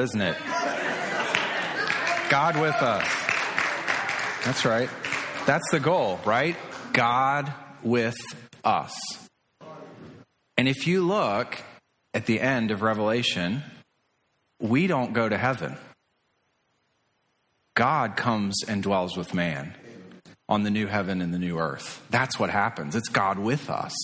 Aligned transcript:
isn't 0.00 0.20
it? 0.20 0.36
God 2.30 2.60
with 2.60 2.76
us. 2.76 3.08
That's 4.44 4.64
right. 4.64 4.88
That's 5.46 5.68
the 5.70 5.80
goal, 5.80 6.20
right? 6.24 6.56
God 6.92 7.52
with 7.82 8.16
us. 8.64 8.94
And 10.56 10.68
if 10.68 10.86
you 10.86 11.06
look 11.06 11.58
at 12.14 12.26
the 12.26 12.40
end 12.40 12.70
of 12.70 12.82
Revelation, 12.82 13.62
we 14.60 14.86
don't 14.86 15.12
go 15.12 15.28
to 15.28 15.36
heaven. 15.36 15.76
God 17.74 18.16
comes 18.16 18.62
and 18.66 18.82
dwells 18.82 19.16
with 19.16 19.34
man 19.34 19.74
on 20.48 20.62
the 20.62 20.70
new 20.70 20.86
heaven 20.86 21.20
and 21.22 21.32
the 21.32 21.38
new 21.38 21.58
earth. 21.58 22.04
That's 22.10 22.38
what 22.38 22.50
happens. 22.50 22.94
It's 22.94 23.08
God 23.08 23.38
with 23.38 23.70
us. 23.70 23.94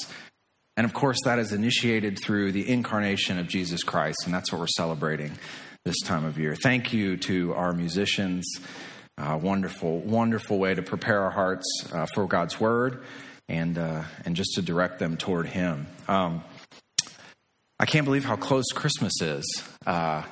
And 0.76 0.84
of 0.84 0.94
course, 0.94 1.18
that 1.24 1.38
is 1.38 1.52
initiated 1.52 2.18
through 2.18 2.52
the 2.52 2.68
incarnation 2.68 3.38
of 3.38 3.48
Jesus 3.48 3.82
Christ, 3.82 4.18
and 4.24 4.34
that's 4.34 4.52
what 4.52 4.60
we're 4.60 4.66
celebrating 4.66 5.38
this 5.86 6.00
time 6.02 6.24
of 6.24 6.36
year. 6.36 6.56
Thank 6.56 6.92
you 6.92 7.16
to 7.16 7.54
our 7.54 7.72
musicians. 7.72 8.44
Uh, 9.16 9.38
wonderful, 9.40 10.00
wonderful 10.00 10.58
way 10.58 10.74
to 10.74 10.82
prepare 10.82 11.22
our 11.22 11.30
hearts 11.30 11.64
uh, 11.92 12.06
for 12.12 12.26
God's 12.26 12.58
word 12.58 13.04
and 13.48 13.78
uh, 13.78 14.02
and 14.24 14.34
just 14.34 14.54
to 14.56 14.62
direct 14.62 14.98
them 14.98 15.16
toward 15.16 15.46
Him. 15.46 15.86
Um, 16.08 16.42
I 17.78 17.86
can't 17.86 18.04
believe 18.04 18.24
how 18.24 18.34
close 18.34 18.64
Christmas 18.74 19.12
is. 19.22 19.62
Uh, 19.86 20.24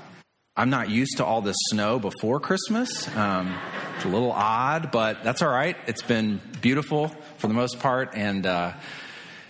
I'm 0.56 0.70
not 0.70 0.90
used 0.90 1.18
to 1.18 1.24
all 1.24 1.40
this 1.40 1.56
snow 1.70 2.00
before 2.00 2.40
Christmas. 2.40 3.06
Um, 3.16 3.56
it's 3.94 4.04
a 4.04 4.08
little 4.08 4.32
odd, 4.32 4.90
but 4.90 5.22
that's 5.22 5.40
all 5.40 5.50
right. 5.50 5.76
It's 5.86 6.02
been 6.02 6.40
beautiful 6.60 7.14
for 7.38 7.46
the 7.46 7.54
most 7.54 7.78
part, 7.78 8.10
and 8.14 8.44
uh, 8.44 8.72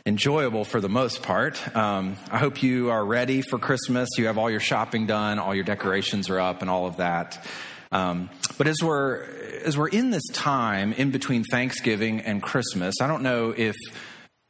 enjoyable 0.06 0.66
for 0.66 0.82
the 0.82 0.88
most 0.88 1.22
part. 1.22 1.74
Um, 1.74 2.16
I 2.30 2.36
hope 2.36 2.62
you 2.62 2.90
are 2.90 3.02
ready 3.02 3.40
for 3.40 3.58
Christmas. 3.58 4.10
You 4.18 4.26
have 4.26 4.36
all 4.36 4.50
your 4.50 4.60
shopping 4.60 5.06
done, 5.06 5.38
all 5.38 5.54
your 5.54 5.64
decorations 5.64 6.28
are 6.28 6.38
up, 6.38 6.60
and 6.60 6.68
all 6.68 6.86
of 6.86 6.98
that. 6.98 7.42
Um, 7.90 8.28
but 8.58 8.66
as 8.66 8.82
we're 8.82 9.24
as 9.64 9.78
we're 9.78 9.88
in 9.88 10.10
this 10.10 10.26
time 10.34 10.92
in 10.92 11.10
between 11.10 11.42
Thanksgiving 11.42 12.20
and 12.20 12.42
Christmas, 12.42 12.96
I 13.00 13.06
don't 13.06 13.22
know 13.22 13.54
if 13.56 13.76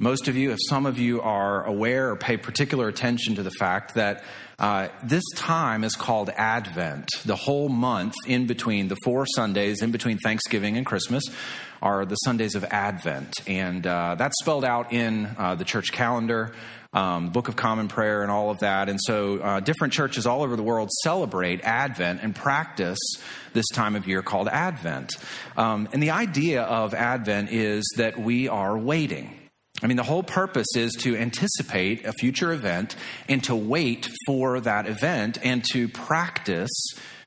most 0.04 0.28
of 0.28 0.36
you, 0.36 0.52
if 0.52 0.58
some 0.68 0.84
of 0.84 0.98
you 0.98 1.22
are 1.22 1.64
aware 1.64 2.10
or 2.10 2.16
pay 2.16 2.36
particular 2.36 2.88
attention 2.88 3.36
to 3.36 3.42
the 3.42 3.50
fact 3.50 3.94
that 3.94 4.22
uh, 4.58 4.88
this 5.02 5.24
time 5.34 5.82
is 5.82 5.94
called 5.96 6.28
Advent. 6.28 7.08
The 7.24 7.34
whole 7.34 7.70
month 7.70 8.12
in 8.26 8.46
between 8.46 8.88
the 8.88 8.96
four 9.02 9.24
Sundays 9.24 9.80
in 9.80 9.92
between 9.92 10.18
Thanksgiving 10.18 10.76
and 10.76 10.84
Christmas 10.84 11.24
are 11.80 12.04
the 12.04 12.16
Sundays 12.16 12.54
of 12.54 12.64
Advent. 12.64 13.32
And 13.46 13.86
uh, 13.86 14.16
that's 14.16 14.38
spelled 14.42 14.66
out 14.66 14.92
in 14.92 15.34
uh, 15.38 15.54
the 15.54 15.64
church 15.64 15.90
calendar, 15.90 16.52
um, 16.92 17.30
Book 17.30 17.48
of 17.48 17.56
Common 17.56 17.88
Prayer, 17.88 18.20
and 18.20 18.30
all 18.30 18.50
of 18.50 18.58
that. 18.58 18.90
And 18.90 19.00
so 19.02 19.38
uh, 19.38 19.60
different 19.60 19.94
churches 19.94 20.26
all 20.26 20.42
over 20.42 20.54
the 20.54 20.62
world 20.62 20.90
celebrate 21.02 21.62
Advent 21.62 22.20
and 22.22 22.34
practice 22.34 22.98
this 23.54 23.66
time 23.72 23.96
of 23.96 24.06
year 24.06 24.20
called 24.20 24.48
Advent. 24.48 25.16
Um, 25.56 25.88
and 25.94 26.02
the 26.02 26.10
idea 26.10 26.62
of 26.62 26.92
Advent 26.92 27.50
is 27.52 27.90
that 27.96 28.20
we 28.20 28.48
are 28.48 28.76
waiting. 28.76 29.40
I 29.82 29.86
mean, 29.86 29.96
the 29.96 30.04
whole 30.04 30.22
purpose 30.22 30.68
is 30.76 30.92
to 31.00 31.16
anticipate 31.16 32.06
a 32.06 32.12
future 32.12 32.52
event 32.52 32.94
and 33.28 33.42
to 33.44 33.56
wait 33.56 34.08
for 34.26 34.60
that 34.60 34.86
event 34.86 35.38
and 35.42 35.64
to 35.72 35.88
practice 35.88 36.70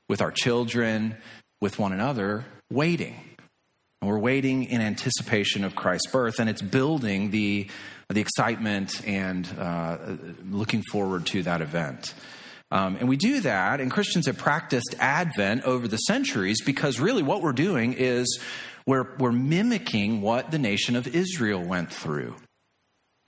with 0.08 0.22
our 0.22 0.30
children, 0.30 1.16
with 1.60 1.78
one 1.78 1.92
another, 1.92 2.46
waiting. 2.70 3.16
And 4.00 4.08
we're 4.10 4.18
waiting 4.18 4.64
in 4.64 4.80
anticipation 4.80 5.64
of 5.64 5.74
Christ's 5.76 6.10
birth, 6.10 6.38
and 6.38 6.48
it's 6.48 6.62
building 6.62 7.30
the, 7.30 7.68
the 8.08 8.20
excitement 8.20 9.06
and 9.06 9.46
uh, 9.58 9.98
looking 10.48 10.82
forward 10.90 11.26
to 11.26 11.42
that 11.42 11.60
event. 11.60 12.14
Um, 12.70 12.96
and 12.96 13.08
we 13.08 13.16
do 13.16 13.40
that, 13.40 13.80
and 13.80 13.90
Christians 13.90 14.26
have 14.26 14.38
practiced 14.38 14.94
Advent 14.98 15.64
over 15.64 15.88
the 15.88 15.96
centuries 15.96 16.62
because 16.64 17.00
really 17.00 17.22
what 17.22 17.42
we're 17.42 17.52
doing 17.52 17.94
is 17.94 18.40
we're, 18.86 19.16
we're 19.18 19.32
mimicking 19.32 20.20
what 20.20 20.50
the 20.50 20.58
nation 20.58 20.96
of 20.96 21.06
Israel 21.06 21.62
went 21.62 21.92
through. 21.92 22.34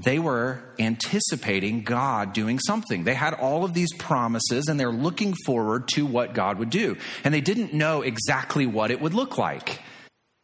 They 0.03 0.19
were 0.19 0.63
anticipating 0.79 1.83
God 1.83 2.33
doing 2.33 2.59
something. 2.59 3.05
They 3.05 3.15
had 3.15 3.35
all 3.35 3.65
of 3.65 3.75
these 3.75 3.93
promises 3.95 4.67
and 4.69 4.81
they're 4.81 4.91
looking 4.91 5.35
forward 5.45 5.89
to 5.89 6.07
what 6.07 6.33
God 6.33 6.59
would 6.59 6.71
do. 6.71 6.97
And 7.23 7.35
they 7.35 7.41
didn't 7.41 7.75
know 7.75 8.03
exactly 8.03 8.67
what 8.67 8.91
it 8.91 9.01
would 9.01 9.15
look 9.15 9.37
like. 9.37 9.81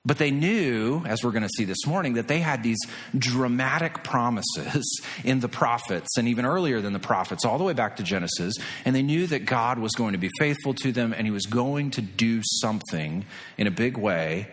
But 0.05 0.19
they 0.19 0.31
knew, 0.31 1.03
as 1.05 1.25
we're 1.25 1.33
going 1.33 1.43
to 1.43 1.49
see 1.57 1.65
this 1.65 1.85
morning, 1.85 2.15
that 2.15 2.29
they 2.29 2.39
had 2.39 2.63
these 2.63 2.79
dramatic 3.17 4.05
promises 4.05 4.85
in 5.25 5.41
the 5.41 5.49
prophets 5.49 6.17
and 6.17 6.29
even 6.29 6.45
earlier 6.45 6.81
than 6.81 6.93
the 6.93 7.01
prophets, 7.01 7.45
all 7.45 7.59
the 7.59 7.65
way 7.65 7.73
back 7.73 7.97
to 7.97 8.05
Genesis. 8.05 8.55
And 8.85 8.95
they 8.95 9.03
knew 9.03 9.27
that 9.27 9.47
God 9.47 9.79
was 9.79 9.93
going 9.93 10.13
to 10.13 10.19
be 10.19 10.31
faithful 10.39 10.75
to 10.75 10.93
them 10.93 11.13
and 11.13 11.27
he 11.27 11.33
was 11.33 11.47
going 11.47 11.91
to 11.93 12.03
do 12.03 12.41
something 12.45 13.25
in 13.59 13.67
a 13.67 13.73
big 13.73 13.97
way. 13.97 14.49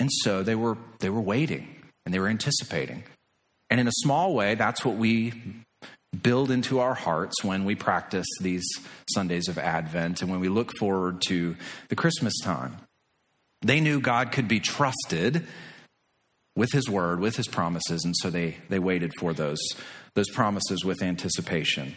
And 0.00 0.10
so 0.10 0.42
they 0.42 0.56
were, 0.56 0.76
they 0.98 1.10
were 1.10 1.20
waiting 1.20 1.68
and 2.04 2.12
they 2.12 2.18
were 2.18 2.28
anticipating. 2.28 3.04
And 3.74 3.80
in 3.80 3.88
a 3.88 4.02
small 4.04 4.34
way, 4.34 4.54
that's 4.54 4.84
what 4.84 4.94
we 4.94 5.32
build 6.22 6.52
into 6.52 6.78
our 6.78 6.94
hearts 6.94 7.42
when 7.42 7.64
we 7.64 7.74
practice 7.74 8.28
these 8.40 8.64
Sundays 9.12 9.48
of 9.48 9.58
Advent 9.58 10.22
and 10.22 10.30
when 10.30 10.38
we 10.38 10.48
look 10.48 10.70
forward 10.78 11.20
to 11.22 11.56
the 11.88 11.96
Christmas 11.96 12.34
time. 12.44 12.76
They 13.62 13.80
knew 13.80 13.98
God 13.98 14.30
could 14.30 14.46
be 14.46 14.60
trusted 14.60 15.48
with 16.54 16.70
his 16.70 16.88
word, 16.88 17.18
with 17.18 17.34
his 17.34 17.48
promises, 17.48 18.04
and 18.04 18.14
so 18.16 18.30
they, 18.30 18.58
they 18.68 18.78
waited 18.78 19.10
for 19.18 19.32
those, 19.32 19.58
those 20.14 20.30
promises 20.30 20.84
with 20.84 21.02
anticipation. 21.02 21.96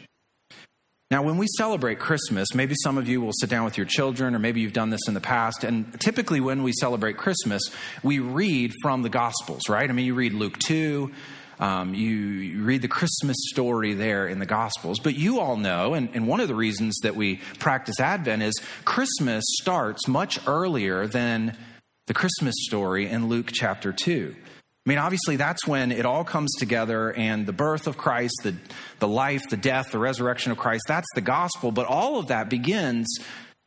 Now, 1.11 1.21
when 1.21 1.37
we 1.37 1.45
celebrate 1.59 1.99
Christmas, 1.99 2.55
maybe 2.55 2.73
some 2.81 2.97
of 2.97 3.07
you 3.07 3.21
will 3.21 3.33
sit 3.39 3.51
down 3.51 3.65
with 3.65 3.77
your 3.77 3.85
children, 3.85 4.33
or 4.33 4.39
maybe 4.39 4.61
you've 4.61 4.73
done 4.73 4.89
this 4.89 5.07
in 5.07 5.13
the 5.13 5.21
past. 5.21 5.63
And 5.63 5.95
typically, 6.01 6.39
when 6.39 6.63
we 6.63 6.71
celebrate 6.71 7.17
Christmas, 7.17 7.61
we 8.01 8.17
read 8.17 8.73
from 8.81 9.03
the 9.03 9.09
Gospels, 9.09 9.69
right? 9.69 9.87
I 9.87 9.93
mean, 9.93 10.07
you 10.07 10.15
read 10.15 10.33
Luke 10.33 10.57
2, 10.57 11.11
um, 11.59 11.93
you, 11.93 12.63
read 12.63 12.81
the 12.81 12.87
Christmas 12.87 13.35
story 13.49 13.93
there 13.93 14.27
in 14.27 14.39
the 14.39 14.45
Gospels. 14.45 14.99
But 14.99 15.15
you 15.15 15.39
all 15.39 15.57
know, 15.57 15.93
and, 15.93 16.09
and 16.13 16.27
one 16.27 16.39
of 16.39 16.47
the 16.47 16.55
reasons 16.55 16.97
that 17.03 17.15
we 17.15 17.37
practice 17.59 17.99
Advent 17.99 18.43
is 18.43 18.61
Christmas 18.85 19.43
starts 19.59 20.07
much 20.07 20.39
earlier 20.47 21.07
than 21.07 21.57
the 22.07 22.13
Christmas 22.13 22.55
story 22.67 23.07
in 23.07 23.27
Luke 23.27 23.49
chapter 23.51 23.91
2. 23.91 24.35
I 24.37 24.89
mean, 24.89 24.99
obviously, 24.99 25.35
that's 25.35 25.67
when 25.67 25.91
it 25.91 26.05
all 26.05 26.23
comes 26.23 26.49
together 26.57 27.11
and 27.11 27.45
the 27.45 27.53
birth 27.53 27.87
of 27.87 27.97
Christ, 27.97 28.35
the, 28.43 28.55
the 28.99 29.07
life, 29.07 29.49
the 29.49 29.57
death, 29.57 29.91
the 29.91 29.99
resurrection 29.99 30.53
of 30.53 30.57
Christ, 30.57 30.83
that's 30.87 31.09
the 31.13 31.21
gospel. 31.21 31.73
But 31.73 31.87
all 31.87 32.19
of 32.19 32.27
that 32.27 32.49
begins 32.49 33.07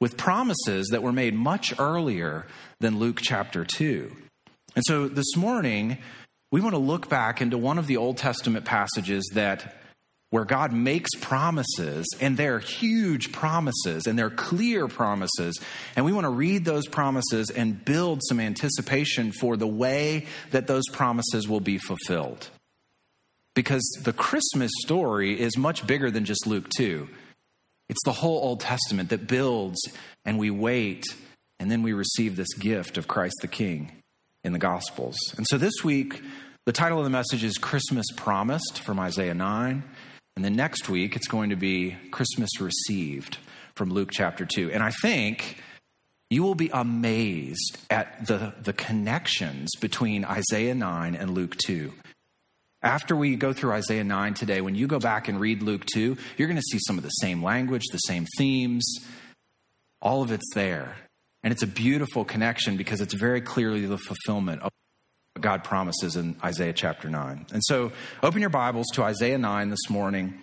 with 0.01 0.17
promises 0.17 0.89
that 0.93 1.03
were 1.03 1.12
made 1.12 1.34
much 1.34 1.78
earlier 1.78 2.47
than 2.78 2.99
Luke 2.99 3.21
chapter 3.21 3.67
2. 3.67 4.11
And 4.75 4.84
so 4.87 5.09
this 5.09 5.37
morning, 5.37 5.99
we 6.50 6.61
want 6.61 6.75
to 6.75 6.81
look 6.81 7.09
back 7.09 7.41
into 7.41 7.56
one 7.56 7.78
of 7.78 7.87
the 7.87 7.97
Old 7.97 8.16
Testament 8.16 8.65
passages 8.65 9.31
that 9.34 9.77
where 10.31 10.44
God 10.44 10.72
makes 10.72 11.11
promises, 11.21 12.06
and 12.21 12.37
they're 12.37 12.61
huge 12.61 13.33
promises, 13.33 14.06
and 14.06 14.16
they're 14.16 14.31
clear 14.31 14.87
promises. 14.87 15.60
And 15.97 16.05
we 16.05 16.12
want 16.12 16.25
to 16.25 16.31
read 16.31 16.65
those 16.65 16.87
promises 16.87 17.50
and 17.50 17.84
build 17.84 18.21
some 18.28 18.39
anticipation 18.39 19.33
for 19.33 19.56
the 19.56 19.66
way 19.66 20.27
that 20.53 20.69
those 20.69 20.84
promises 20.93 21.49
will 21.49 21.60
be 21.60 21.78
fulfilled. 21.78 22.49
Because 23.55 23.83
the 24.05 24.12
Christmas 24.12 24.71
story 24.83 25.39
is 25.39 25.56
much 25.59 25.84
bigger 25.84 26.12
than 26.12 26.25
just 26.25 26.47
Luke 26.47 26.69
2. 26.77 27.09
It's 27.89 28.05
the 28.05 28.12
whole 28.12 28.39
Old 28.39 28.60
Testament 28.60 29.09
that 29.10 29.27
builds, 29.27 29.81
and 30.25 30.39
we 30.39 30.50
wait, 30.50 31.05
and 31.59 31.72
then 31.72 31.83
we 31.83 31.93
receive 31.93 32.37
this 32.37 32.55
gift 32.55 32.99
of 32.99 33.09
Christ 33.09 33.34
the 33.41 33.49
King 33.49 34.00
in 34.45 34.53
the 34.53 34.59
Gospels. 34.59 35.17
And 35.37 35.47
so 35.49 35.59
this 35.59 35.84
week, 35.84 36.23
the 36.67 36.73
title 36.73 36.99
of 36.99 37.05
the 37.05 37.11
message 37.11 37.45
is 37.45 37.59
Christmas 37.59 38.06
Promised 38.17 38.81
from 38.81 38.99
Isaiah 38.99 39.34
9. 39.34 39.83
And 40.37 40.45
then 40.45 40.56
next 40.56 40.89
week, 40.89 41.17
it's 41.17 41.27
going 41.27 41.51
to 41.51 41.56
be 41.56 41.97
Christmas 42.11 42.61
Received 42.61 43.39
from 43.75 43.91
Luke 43.91 44.11
chapter 44.12 44.47
2. 44.47 44.71
And 44.73 44.83
I 44.83 44.91
think 45.03 45.59
you 46.31 46.42
will 46.42 46.54
be 46.54 46.71
amazed 46.72 47.78
at 47.91 48.27
the, 48.27 48.54
the 48.63 48.72
connections 48.72 49.71
between 49.81 50.25
Isaiah 50.25 50.75
9 50.75 51.15
and 51.15 51.34
Luke 51.34 51.57
2. 51.66 51.93
After 52.83 53.15
we 53.15 53.36
go 53.36 53.53
through 53.53 53.72
Isaiah 53.72 54.04
9 54.04 54.34
today, 54.34 54.60
when 54.60 54.75
you 54.75 54.86
go 54.86 54.98
back 54.98 55.28
and 55.28 55.39
read 55.41 55.63
Luke 55.63 55.84
2, 55.93 56.16
you're 56.39 56.48
going 56.48 56.57
to 56.57 56.63
see 56.63 56.78
some 56.86 56.97
of 56.97 57.03
the 57.03 57.10
same 57.10 57.43
language, 57.43 57.83
the 57.93 57.98
same 57.98 58.27
themes. 58.39 58.86
All 60.01 60.22
of 60.22 60.31
it's 60.31 60.54
there. 60.54 60.95
And 61.42 61.53
it's 61.53 61.63
a 61.63 61.66
beautiful 61.66 62.25
connection 62.25 62.77
because 62.77 63.01
it's 63.01 63.15
very 63.15 63.41
clearly 63.41 63.87
the 63.87 63.98
fulfillment 63.98 64.63
of 64.63 64.71
what 65.34 65.42
God 65.42 65.65
promises 65.65 66.16
in 66.16 66.37
Isaiah 66.45 66.72
chapter 66.72 67.09
9. 67.09 67.47
And 67.53 67.63
so 67.65 67.92
open 68.22 68.41
your 68.41 68.51
Bibles 68.51 68.87
to 68.95 69.03
Isaiah 69.03 69.39
9 69.39 69.71
this 69.71 69.89
morning. 69.89 70.41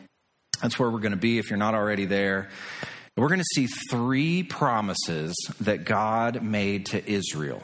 That's 0.61 0.79
where 0.79 0.89
we're 0.89 0.99
going 0.99 1.11
to 1.11 1.17
be 1.17 1.37
if 1.37 1.49
you're 1.49 1.57
not 1.57 1.75
already 1.75 2.05
there. 2.05 2.49
We're 3.15 3.29
going 3.29 3.39
to 3.39 3.45
see 3.55 3.67
three 3.89 4.43
promises 4.43 5.35
that 5.61 5.85
God 5.85 6.41
made 6.43 6.87
to 6.87 7.09
Israel. 7.09 7.63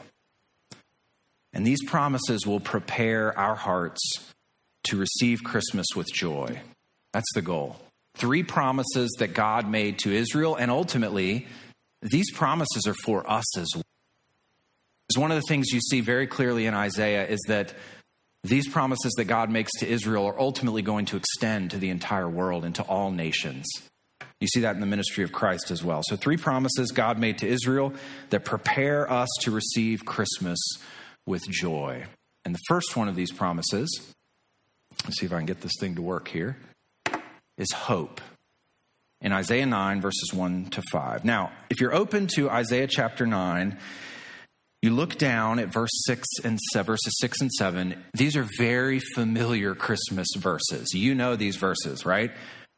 And 1.52 1.64
these 1.64 1.84
promises 1.84 2.46
will 2.46 2.60
prepare 2.60 3.36
our 3.38 3.54
hearts 3.54 4.00
to 4.84 4.96
receive 4.96 5.44
Christmas 5.44 5.86
with 5.94 6.12
joy. 6.12 6.60
That's 7.12 7.32
the 7.34 7.42
goal. 7.42 7.76
Three 8.16 8.42
promises 8.42 9.14
that 9.18 9.34
God 9.34 9.68
made 9.68 9.98
to 10.00 10.12
Israel, 10.12 10.56
and 10.56 10.70
ultimately, 10.70 11.46
these 12.04 12.30
promises 12.32 12.86
are 12.86 12.94
for 12.94 13.28
us 13.28 13.56
as 13.58 13.68
well. 13.74 13.82
One 15.16 15.30
of 15.30 15.36
the 15.36 15.46
things 15.48 15.68
you 15.72 15.80
see 15.80 16.00
very 16.00 16.26
clearly 16.26 16.66
in 16.66 16.74
Isaiah 16.74 17.26
is 17.26 17.40
that 17.46 17.72
these 18.42 18.68
promises 18.68 19.12
that 19.16 19.24
God 19.24 19.48
makes 19.48 19.70
to 19.78 19.88
Israel 19.88 20.26
are 20.26 20.38
ultimately 20.38 20.82
going 20.82 21.06
to 21.06 21.16
extend 21.16 21.70
to 21.70 21.78
the 21.78 21.90
entire 21.90 22.28
world 22.28 22.64
and 22.64 22.74
to 22.74 22.82
all 22.82 23.10
nations. 23.10 23.64
You 24.40 24.48
see 24.48 24.60
that 24.60 24.74
in 24.74 24.80
the 24.80 24.86
ministry 24.86 25.22
of 25.22 25.32
Christ 25.32 25.70
as 25.70 25.84
well. 25.84 26.02
So, 26.04 26.16
three 26.16 26.36
promises 26.36 26.90
God 26.90 27.18
made 27.18 27.38
to 27.38 27.46
Israel 27.46 27.94
that 28.30 28.44
prepare 28.44 29.10
us 29.10 29.28
to 29.42 29.50
receive 29.50 30.04
Christmas 30.04 30.58
with 31.26 31.42
joy. 31.48 32.04
And 32.44 32.54
the 32.54 32.60
first 32.68 32.96
one 32.96 33.08
of 33.08 33.14
these 33.14 33.32
promises, 33.32 34.12
let's 35.04 35.18
see 35.18 35.26
if 35.26 35.32
I 35.32 35.36
can 35.36 35.46
get 35.46 35.62
this 35.62 35.72
thing 35.80 35.94
to 35.94 36.02
work 36.02 36.28
here, 36.28 36.58
is 37.56 37.72
hope. 37.72 38.20
In 39.20 39.32
Isaiah 39.32 39.66
9, 39.66 40.00
verses 40.00 40.32
1 40.34 40.66
to 40.66 40.82
5. 40.92 41.24
Now, 41.24 41.52
if 41.70 41.80
you're 41.80 41.94
open 41.94 42.26
to 42.34 42.50
Isaiah 42.50 42.86
chapter 42.86 43.26
9, 43.26 43.78
you 44.82 44.90
look 44.90 45.16
down 45.16 45.58
at 45.58 45.72
verse 45.72 45.90
6 46.04 46.26
and 46.44 46.60
7, 46.72 46.84
verses 46.84 47.14
6 47.18 47.40
and 47.40 47.50
7. 47.52 48.04
These 48.12 48.36
are 48.36 48.46
very 48.58 49.00
familiar 49.14 49.74
Christmas 49.74 50.28
verses. 50.36 50.92
You 50.92 51.14
know 51.14 51.36
these 51.36 51.56
verses, 51.56 52.04
right? 52.04 52.32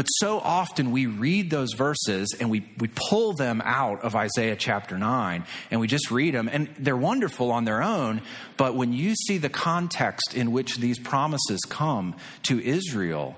But 0.00 0.06
so 0.06 0.40
often 0.40 0.92
we 0.92 1.04
read 1.04 1.50
those 1.50 1.74
verses 1.74 2.34
and 2.40 2.48
we, 2.48 2.64
we 2.78 2.88
pull 2.88 3.34
them 3.34 3.60
out 3.62 4.00
of 4.00 4.16
Isaiah 4.16 4.56
chapter 4.56 4.96
9 4.96 5.44
and 5.70 5.78
we 5.78 5.88
just 5.88 6.10
read 6.10 6.32
them, 6.32 6.48
and 6.50 6.74
they're 6.78 6.96
wonderful 6.96 7.52
on 7.52 7.66
their 7.66 7.82
own. 7.82 8.22
But 8.56 8.74
when 8.76 8.94
you 8.94 9.14
see 9.14 9.36
the 9.36 9.50
context 9.50 10.34
in 10.34 10.52
which 10.52 10.78
these 10.78 10.98
promises 10.98 11.60
come 11.68 12.16
to 12.44 12.58
Israel 12.64 13.36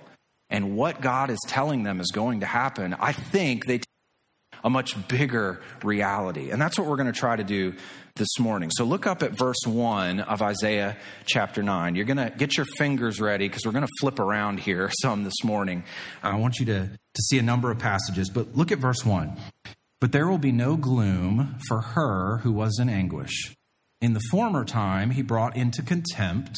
and 0.50 0.76
what 0.76 1.00
God 1.00 1.30
is 1.30 1.40
telling 1.48 1.82
them 1.82 1.98
is 1.98 2.12
going 2.12 2.38
to 2.38 2.46
happen, 2.46 2.94
I 2.94 3.10
think 3.10 3.66
they 3.66 3.80
a 4.64 4.70
much 4.70 4.96
bigger 5.08 5.60
reality. 5.82 6.50
And 6.50 6.60
that's 6.60 6.78
what 6.78 6.86
we're 6.86 6.96
going 6.96 7.12
to 7.12 7.18
try 7.18 7.36
to 7.36 7.44
do 7.44 7.74
this 8.16 8.38
morning. 8.38 8.70
So 8.70 8.84
look 8.84 9.06
up 9.06 9.22
at 9.22 9.32
verse 9.32 9.60
1 9.66 10.20
of 10.20 10.42
Isaiah 10.42 10.96
chapter 11.24 11.62
9. 11.62 11.94
You're 11.94 12.04
going 12.04 12.18
to 12.18 12.32
get 12.36 12.56
your 12.56 12.66
fingers 12.76 13.20
ready 13.20 13.48
because 13.48 13.64
we're 13.64 13.72
going 13.72 13.86
to 13.86 13.92
flip 14.00 14.18
around 14.18 14.60
here 14.60 14.90
some 15.02 15.24
this 15.24 15.42
morning. 15.44 15.84
I 16.22 16.36
want 16.36 16.58
you 16.58 16.66
to, 16.66 16.90
to 16.90 17.22
see 17.22 17.38
a 17.38 17.42
number 17.42 17.70
of 17.70 17.78
passages, 17.78 18.30
but 18.30 18.54
look 18.54 18.72
at 18.72 18.78
verse 18.78 19.04
1. 19.04 19.36
But 20.00 20.12
there 20.12 20.28
will 20.28 20.38
be 20.38 20.52
no 20.52 20.76
gloom 20.76 21.58
for 21.68 21.80
her 21.80 22.38
who 22.38 22.52
was 22.52 22.78
in 22.80 22.88
anguish. 22.88 23.54
In 24.00 24.14
the 24.14 24.22
former 24.30 24.64
time, 24.64 25.10
he 25.10 25.22
brought 25.22 25.56
into 25.56 25.80
contempt 25.80 26.56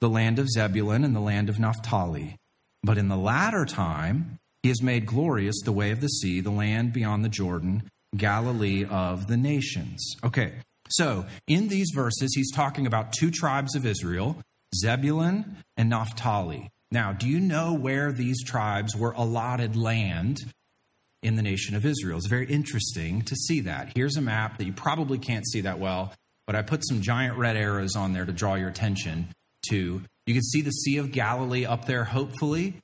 the 0.00 0.08
land 0.08 0.38
of 0.38 0.48
Zebulun 0.48 1.02
and 1.02 1.14
the 1.14 1.20
land 1.20 1.48
of 1.48 1.58
Naphtali. 1.58 2.36
But 2.84 2.98
in 2.98 3.08
the 3.08 3.16
latter 3.16 3.64
time, 3.64 4.38
he 4.64 4.70
has 4.70 4.80
made 4.80 5.04
glorious 5.04 5.60
the 5.62 5.72
way 5.72 5.90
of 5.90 6.00
the 6.00 6.08
sea, 6.08 6.40
the 6.40 6.50
land 6.50 6.94
beyond 6.94 7.22
the 7.22 7.28
Jordan, 7.28 7.82
Galilee 8.16 8.86
of 8.86 9.26
the 9.26 9.36
nations. 9.36 10.16
Okay, 10.24 10.54
so 10.88 11.26
in 11.46 11.68
these 11.68 11.90
verses, 11.94 12.32
he's 12.34 12.50
talking 12.50 12.86
about 12.86 13.12
two 13.12 13.30
tribes 13.30 13.76
of 13.76 13.84
Israel, 13.84 14.40
Zebulun 14.74 15.58
and 15.76 15.90
Naphtali. 15.90 16.70
Now, 16.90 17.12
do 17.12 17.28
you 17.28 17.40
know 17.40 17.74
where 17.74 18.10
these 18.10 18.42
tribes 18.42 18.96
were 18.96 19.12
allotted 19.12 19.76
land 19.76 20.38
in 21.22 21.36
the 21.36 21.42
nation 21.42 21.76
of 21.76 21.84
Israel? 21.84 22.16
It's 22.16 22.26
very 22.26 22.46
interesting 22.46 23.20
to 23.20 23.36
see 23.36 23.60
that. 23.60 23.92
Here's 23.94 24.16
a 24.16 24.22
map 24.22 24.56
that 24.56 24.64
you 24.64 24.72
probably 24.72 25.18
can't 25.18 25.46
see 25.46 25.60
that 25.60 25.78
well, 25.78 26.14
but 26.46 26.56
I 26.56 26.62
put 26.62 26.88
some 26.88 27.02
giant 27.02 27.36
red 27.36 27.58
arrows 27.58 27.96
on 27.96 28.14
there 28.14 28.24
to 28.24 28.32
draw 28.32 28.54
your 28.54 28.70
attention 28.70 29.28
to. 29.68 30.00
You 30.26 30.32
can 30.32 30.42
see 30.42 30.62
the 30.62 30.70
Sea 30.70 30.96
of 30.96 31.12
Galilee 31.12 31.66
up 31.66 31.84
there, 31.84 32.04
hopefully. 32.04 32.80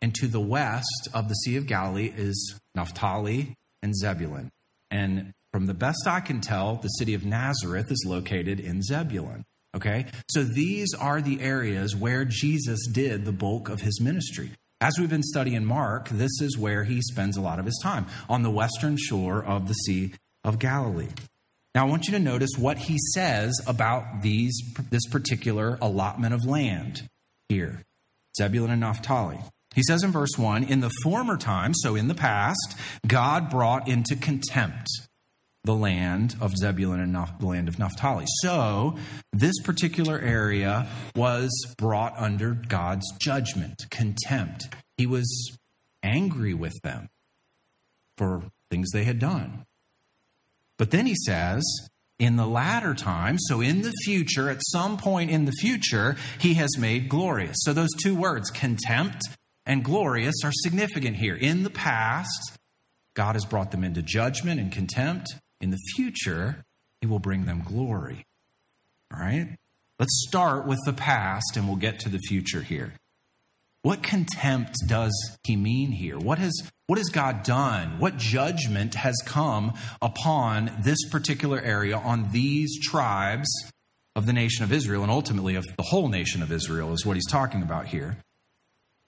And 0.00 0.14
to 0.16 0.28
the 0.28 0.40
west 0.40 1.08
of 1.12 1.28
the 1.28 1.34
Sea 1.34 1.56
of 1.56 1.66
Galilee 1.66 2.12
is 2.16 2.58
Naphtali 2.74 3.54
and 3.82 3.96
Zebulun. 3.96 4.50
And 4.90 5.32
from 5.52 5.66
the 5.66 5.74
best 5.74 6.06
I 6.06 6.20
can 6.20 6.40
tell, 6.40 6.76
the 6.76 6.88
city 6.88 7.14
of 7.14 7.24
Nazareth 7.24 7.90
is 7.90 8.04
located 8.06 8.60
in 8.60 8.82
Zebulun. 8.82 9.44
Okay? 9.74 10.06
So 10.30 10.44
these 10.44 10.94
are 10.94 11.20
the 11.20 11.40
areas 11.40 11.96
where 11.96 12.24
Jesus 12.24 12.86
did 12.86 13.24
the 13.24 13.32
bulk 13.32 13.68
of 13.68 13.80
his 13.80 14.00
ministry. 14.00 14.50
As 14.80 14.94
we've 14.98 15.10
been 15.10 15.24
studying 15.24 15.64
Mark, 15.64 16.08
this 16.08 16.40
is 16.40 16.56
where 16.56 16.84
he 16.84 17.02
spends 17.02 17.36
a 17.36 17.40
lot 17.40 17.58
of 17.58 17.66
his 17.66 17.78
time, 17.82 18.06
on 18.28 18.42
the 18.42 18.50
western 18.50 18.96
shore 18.96 19.42
of 19.42 19.66
the 19.66 19.74
Sea 19.74 20.12
of 20.44 20.60
Galilee. 20.60 21.08
Now, 21.74 21.86
I 21.86 21.88
want 21.88 22.06
you 22.06 22.12
to 22.12 22.18
notice 22.18 22.50
what 22.56 22.78
he 22.78 22.96
says 23.12 23.54
about 23.66 24.22
these, 24.22 24.56
this 24.90 25.06
particular 25.10 25.78
allotment 25.80 26.34
of 26.34 26.44
land 26.44 27.08
here 27.48 27.82
Zebulun 28.36 28.70
and 28.70 28.80
Naphtali. 28.80 29.40
He 29.74 29.82
says 29.82 30.02
in 30.02 30.10
verse 30.10 30.36
1 30.36 30.64
In 30.64 30.80
the 30.80 30.90
former 31.02 31.36
time, 31.36 31.74
so 31.74 31.94
in 31.94 32.08
the 32.08 32.14
past, 32.14 32.76
God 33.06 33.50
brought 33.50 33.88
into 33.88 34.16
contempt 34.16 34.88
the 35.64 35.74
land 35.74 36.34
of 36.40 36.56
Zebulun 36.56 37.00
and 37.00 37.14
the 37.14 37.46
land 37.46 37.68
of 37.68 37.78
Naphtali. 37.78 38.24
So, 38.42 38.96
this 39.32 39.54
particular 39.62 40.18
area 40.18 40.88
was 41.14 41.50
brought 41.76 42.16
under 42.16 42.54
God's 42.54 43.06
judgment, 43.20 43.86
contempt. 43.90 44.68
He 44.96 45.06
was 45.06 45.58
angry 46.02 46.54
with 46.54 46.80
them 46.82 47.08
for 48.16 48.44
things 48.70 48.90
they 48.92 49.04
had 49.04 49.18
done. 49.18 49.66
But 50.78 50.90
then 50.90 51.06
he 51.06 51.14
says, 51.26 51.62
in 52.18 52.36
the 52.36 52.46
latter 52.46 52.94
time, 52.94 53.36
so 53.38 53.60
in 53.60 53.82
the 53.82 53.92
future, 54.04 54.50
at 54.50 54.60
some 54.70 54.96
point 54.96 55.30
in 55.30 55.44
the 55.44 55.52
future, 55.52 56.16
he 56.38 56.54
has 56.54 56.78
made 56.78 57.08
glorious. 57.08 57.56
So 57.60 57.72
those 57.72 57.94
two 58.02 58.14
words, 58.14 58.50
contempt 58.50 59.22
and 59.68 59.84
glorious 59.84 60.34
are 60.42 60.50
significant 60.52 61.16
here. 61.16 61.36
In 61.36 61.62
the 61.62 61.70
past, 61.70 62.58
God 63.14 63.34
has 63.34 63.44
brought 63.44 63.70
them 63.70 63.84
into 63.84 64.02
judgment 64.02 64.58
and 64.58 64.72
contempt. 64.72 65.34
In 65.60 65.70
the 65.70 65.78
future, 65.94 66.64
He 67.00 67.06
will 67.06 67.18
bring 67.20 67.44
them 67.44 67.62
glory. 67.64 68.24
All 69.12 69.20
right? 69.20 69.56
Let's 69.98 70.24
start 70.28 70.66
with 70.66 70.78
the 70.86 70.92
past 70.92 71.56
and 71.56 71.68
we'll 71.68 71.76
get 71.76 72.00
to 72.00 72.08
the 72.08 72.18
future 72.18 72.62
here. 72.62 72.94
What 73.82 74.02
contempt 74.02 74.74
does 74.86 75.12
he 75.44 75.56
mean 75.56 75.92
here? 75.92 76.18
What 76.18 76.38
has, 76.38 76.70
what 76.86 76.98
has 76.98 77.08
God 77.08 77.42
done? 77.42 77.98
What 77.98 78.16
judgment 78.16 78.94
has 78.94 79.14
come 79.24 79.72
upon 80.02 80.72
this 80.80 80.98
particular 81.10 81.60
area, 81.60 81.96
on 81.96 82.30
these 82.32 82.80
tribes 82.80 83.48
of 84.16 84.26
the 84.26 84.32
nation 84.32 84.64
of 84.64 84.72
Israel, 84.72 85.02
and 85.02 85.12
ultimately 85.12 85.54
of 85.54 85.64
the 85.76 85.84
whole 85.84 86.08
nation 86.08 86.42
of 86.42 86.50
Israel, 86.50 86.92
is 86.92 87.06
what 87.06 87.16
he's 87.16 87.30
talking 87.30 87.62
about 87.62 87.86
here. 87.86 88.18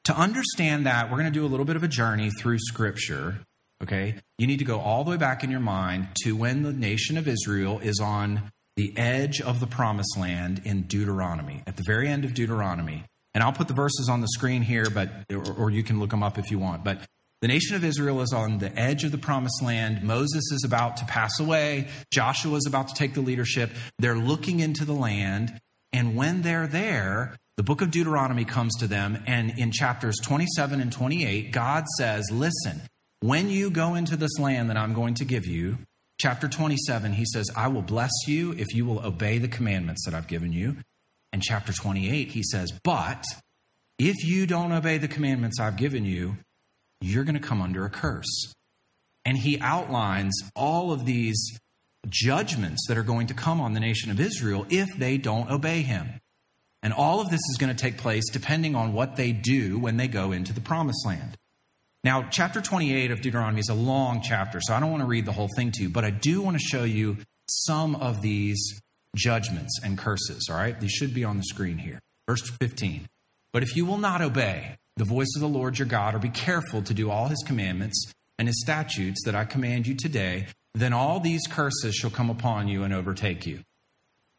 To 0.04 0.16
understand 0.16 0.86
that, 0.86 1.10
we're 1.10 1.18
going 1.18 1.32
to 1.32 1.38
do 1.38 1.44
a 1.44 1.48
little 1.48 1.66
bit 1.66 1.76
of 1.76 1.82
a 1.82 1.88
journey 1.88 2.30
through 2.30 2.58
Scripture. 2.58 3.40
Okay? 3.82 4.16
You 4.38 4.46
need 4.46 4.58
to 4.58 4.64
go 4.64 4.80
all 4.80 5.04
the 5.04 5.10
way 5.10 5.16
back 5.16 5.44
in 5.44 5.50
your 5.50 5.60
mind 5.60 6.08
to 6.22 6.32
when 6.36 6.62
the 6.62 6.72
nation 6.72 7.16
of 7.16 7.28
Israel 7.28 7.78
is 7.78 8.00
on 8.00 8.50
the 8.76 8.96
edge 8.96 9.40
of 9.40 9.60
the 9.60 9.66
promised 9.66 10.18
land 10.18 10.62
in 10.64 10.82
Deuteronomy, 10.82 11.62
at 11.66 11.76
the 11.76 11.82
very 11.86 12.08
end 12.08 12.24
of 12.24 12.34
Deuteronomy. 12.34 13.04
And 13.34 13.44
I'll 13.44 13.52
put 13.52 13.68
the 13.68 13.74
verses 13.74 14.08
on 14.08 14.20
the 14.20 14.28
screen 14.28 14.62
here, 14.62 14.86
but 14.90 15.10
or, 15.30 15.52
or 15.52 15.70
you 15.70 15.82
can 15.82 16.00
look 16.00 16.10
them 16.10 16.22
up 16.22 16.38
if 16.38 16.50
you 16.50 16.58
want. 16.58 16.82
But 16.82 17.00
the 17.40 17.48
nation 17.48 17.76
of 17.76 17.84
Israel 17.84 18.20
is 18.20 18.32
on 18.32 18.58
the 18.58 18.76
edge 18.78 19.04
of 19.04 19.12
the 19.12 19.18
promised 19.18 19.62
land. 19.62 20.02
Moses 20.02 20.50
is 20.52 20.62
about 20.64 20.96
to 20.98 21.04
pass 21.04 21.38
away. 21.40 21.88
Joshua 22.10 22.56
is 22.56 22.66
about 22.66 22.88
to 22.88 22.94
take 22.94 23.14
the 23.14 23.20
leadership. 23.20 23.70
They're 23.98 24.18
looking 24.18 24.60
into 24.60 24.84
the 24.84 24.92
land. 24.92 25.58
And 25.92 26.16
when 26.16 26.42
they're 26.42 26.66
there, 26.66 27.36
the 27.56 27.62
book 27.62 27.82
of 27.82 27.90
Deuteronomy 27.90 28.44
comes 28.44 28.76
to 28.76 28.86
them, 28.86 29.22
and 29.26 29.58
in 29.58 29.70
chapters 29.72 30.16
27 30.22 30.80
and 30.80 30.92
28, 30.92 31.52
God 31.52 31.84
says, 31.98 32.24
Listen, 32.30 32.82
when 33.20 33.50
you 33.50 33.70
go 33.70 33.94
into 33.94 34.16
this 34.16 34.38
land 34.38 34.70
that 34.70 34.76
I'm 34.76 34.94
going 34.94 35.14
to 35.14 35.24
give 35.24 35.46
you, 35.46 35.78
chapter 36.18 36.48
27, 36.48 37.12
he 37.12 37.24
says, 37.26 37.50
I 37.54 37.68
will 37.68 37.82
bless 37.82 38.12
you 38.26 38.52
if 38.52 38.74
you 38.74 38.86
will 38.86 39.04
obey 39.04 39.38
the 39.38 39.48
commandments 39.48 40.04
that 40.06 40.14
I've 40.14 40.26
given 40.26 40.52
you. 40.52 40.76
And 41.32 41.42
chapter 41.42 41.72
28, 41.72 42.28
he 42.28 42.42
says, 42.42 42.72
But 42.82 43.24
if 43.98 44.24
you 44.24 44.46
don't 44.46 44.72
obey 44.72 44.98
the 44.98 45.08
commandments 45.08 45.60
I've 45.60 45.76
given 45.76 46.04
you, 46.04 46.38
you're 47.00 47.24
going 47.24 47.34
to 47.34 47.46
come 47.46 47.60
under 47.60 47.84
a 47.84 47.90
curse. 47.90 48.54
And 49.24 49.36
he 49.36 49.60
outlines 49.60 50.34
all 50.56 50.92
of 50.92 51.04
these 51.04 51.58
judgments 52.08 52.86
that 52.88 52.96
are 52.96 53.02
going 53.02 53.26
to 53.26 53.34
come 53.34 53.60
on 53.60 53.74
the 53.74 53.80
nation 53.80 54.10
of 54.10 54.20
Israel 54.20 54.66
if 54.70 54.88
they 54.98 55.18
don't 55.18 55.50
obey 55.50 55.82
him. 55.82 56.20
And 56.82 56.92
all 56.92 57.20
of 57.20 57.30
this 57.30 57.40
is 57.50 57.58
going 57.58 57.74
to 57.74 57.80
take 57.80 57.98
place 57.98 58.24
depending 58.30 58.74
on 58.74 58.92
what 58.92 59.16
they 59.16 59.32
do 59.32 59.78
when 59.78 59.96
they 59.96 60.08
go 60.08 60.32
into 60.32 60.52
the 60.52 60.60
promised 60.60 61.04
land. 61.06 61.36
Now, 62.02 62.26
chapter 62.30 62.62
28 62.62 63.10
of 63.10 63.20
Deuteronomy 63.20 63.60
is 63.60 63.68
a 63.68 63.74
long 63.74 64.22
chapter, 64.22 64.58
so 64.62 64.74
I 64.74 64.80
don't 64.80 64.90
want 64.90 65.02
to 65.02 65.06
read 65.06 65.26
the 65.26 65.32
whole 65.32 65.50
thing 65.54 65.70
to 65.72 65.82
you, 65.82 65.90
but 65.90 66.04
I 66.04 66.10
do 66.10 66.40
want 66.40 66.58
to 66.58 66.64
show 66.64 66.84
you 66.84 67.18
some 67.50 67.94
of 67.96 68.22
these 68.22 68.80
judgments 69.14 69.78
and 69.84 69.98
curses, 69.98 70.48
all 70.50 70.56
right? 70.56 70.80
These 70.80 70.92
should 70.92 71.12
be 71.12 71.24
on 71.24 71.36
the 71.36 71.42
screen 71.42 71.76
here. 71.76 72.00
Verse 72.26 72.48
15. 72.60 73.06
But 73.52 73.62
if 73.62 73.76
you 73.76 73.84
will 73.84 73.98
not 73.98 74.22
obey 74.22 74.76
the 74.96 75.04
voice 75.04 75.32
of 75.36 75.42
the 75.42 75.48
Lord 75.48 75.78
your 75.78 75.88
God, 75.88 76.14
or 76.14 76.18
be 76.18 76.30
careful 76.30 76.80
to 76.82 76.94
do 76.94 77.10
all 77.10 77.28
his 77.28 77.42
commandments 77.46 78.12
and 78.38 78.48
his 78.48 78.60
statutes 78.62 79.22
that 79.26 79.34
I 79.34 79.44
command 79.44 79.86
you 79.86 79.94
today, 79.94 80.46
then 80.74 80.92
all 80.92 81.20
these 81.20 81.46
curses 81.48 81.94
shall 81.94 82.10
come 82.10 82.30
upon 82.30 82.68
you 82.68 82.82
and 82.84 82.94
overtake 82.94 83.46
you. 83.46 83.60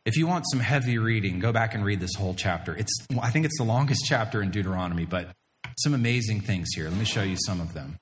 If 0.06 0.18
you 0.18 0.26
want 0.26 0.46
some 0.50 0.60
heavy 0.60 0.98
reading, 0.98 1.40
go 1.40 1.52
back 1.52 1.76
and 1.76 1.86
read 1.86 2.00
this 2.00 2.16
whole 2.18 2.34
chapter. 2.34 2.76
It's 2.76 2.94
I 3.22 3.30
think 3.30 3.46
it's 3.46 3.58
the 3.58 3.64
longest 3.64 4.02
chapter 4.06 4.42
in 4.42 4.50
Deuteronomy, 4.50 5.06
but 5.06 5.30
some 5.78 5.94
amazing 5.94 6.42
things 6.42 6.70
here. 6.74 6.90
Let 6.90 6.98
me 6.98 7.06
show 7.06 7.24
you 7.24 7.38
some 7.46 7.62
of 7.62 7.74
them. 7.74 7.98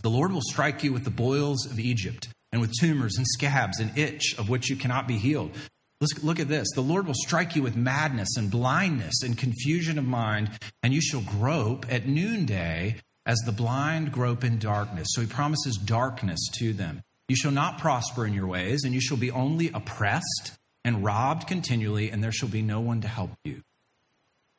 The 0.00 0.10
Lord 0.10 0.32
will 0.32 0.42
strike 0.42 0.82
you 0.82 0.92
with 0.92 1.04
the 1.04 1.10
boils 1.10 1.66
of 1.66 1.78
Egypt, 1.78 2.28
and 2.52 2.60
with 2.60 2.72
tumors 2.78 3.16
and 3.16 3.26
scabs 3.26 3.80
and 3.80 3.96
itch 3.96 4.34
of 4.38 4.48
which 4.48 4.70
you 4.70 4.76
cannot 4.76 5.08
be 5.08 5.18
healed. 5.18 5.52
Let's 6.00 6.22
look 6.22 6.40
at 6.40 6.48
this. 6.48 6.68
The 6.74 6.80
Lord 6.80 7.06
will 7.06 7.14
strike 7.14 7.54
you 7.56 7.62
with 7.62 7.76
madness 7.76 8.36
and 8.36 8.50
blindness 8.50 9.22
and 9.22 9.38
confusion 9.38 9.98
of 9.98 10.04
mind, 10.04 10.50
and 10.82 10.92
you 10.92 11.00
shall 11.00 11.22
grope 11.22 11.86
at 11.90 12.06
noonday 12.06 12.96
as 13.24 13.38
the 13.46 13.52
blind 13.52 14.12
grope 14.12 14.44
in 14.44 14.58
darkness. 14.58 15.08
So 15.10 15.20
he 15.20 15.26
promises 15.26 15.76
darkness 15.76 16.40
to 16.58 16.72
them. 16.72 17.02
You 17.32 17.36
shall 17.36 17.50
not 17.50 17.78
prosper 17.78 18.26
in 18.26 18.34
your 18.34 18.46
ways, 18.46 18.84
and 18.84 18.92
you 18.92 19.00
shall 19.00 19.16
be 19.16 19.30
only 19.30 19.70
oppressed 19.72 20.52
and 20.84 21.02
robbed 21.02 21.46
continually, 21.46 22.10
and 22.10 22.22
there 22.22 22.30
shall 22.30 22.50
be 22.50 22.60
no 22.60 22.80
one 22.80 23.00
to 23.00 23.08
help 23.08 23.30
you. 23.42 23.62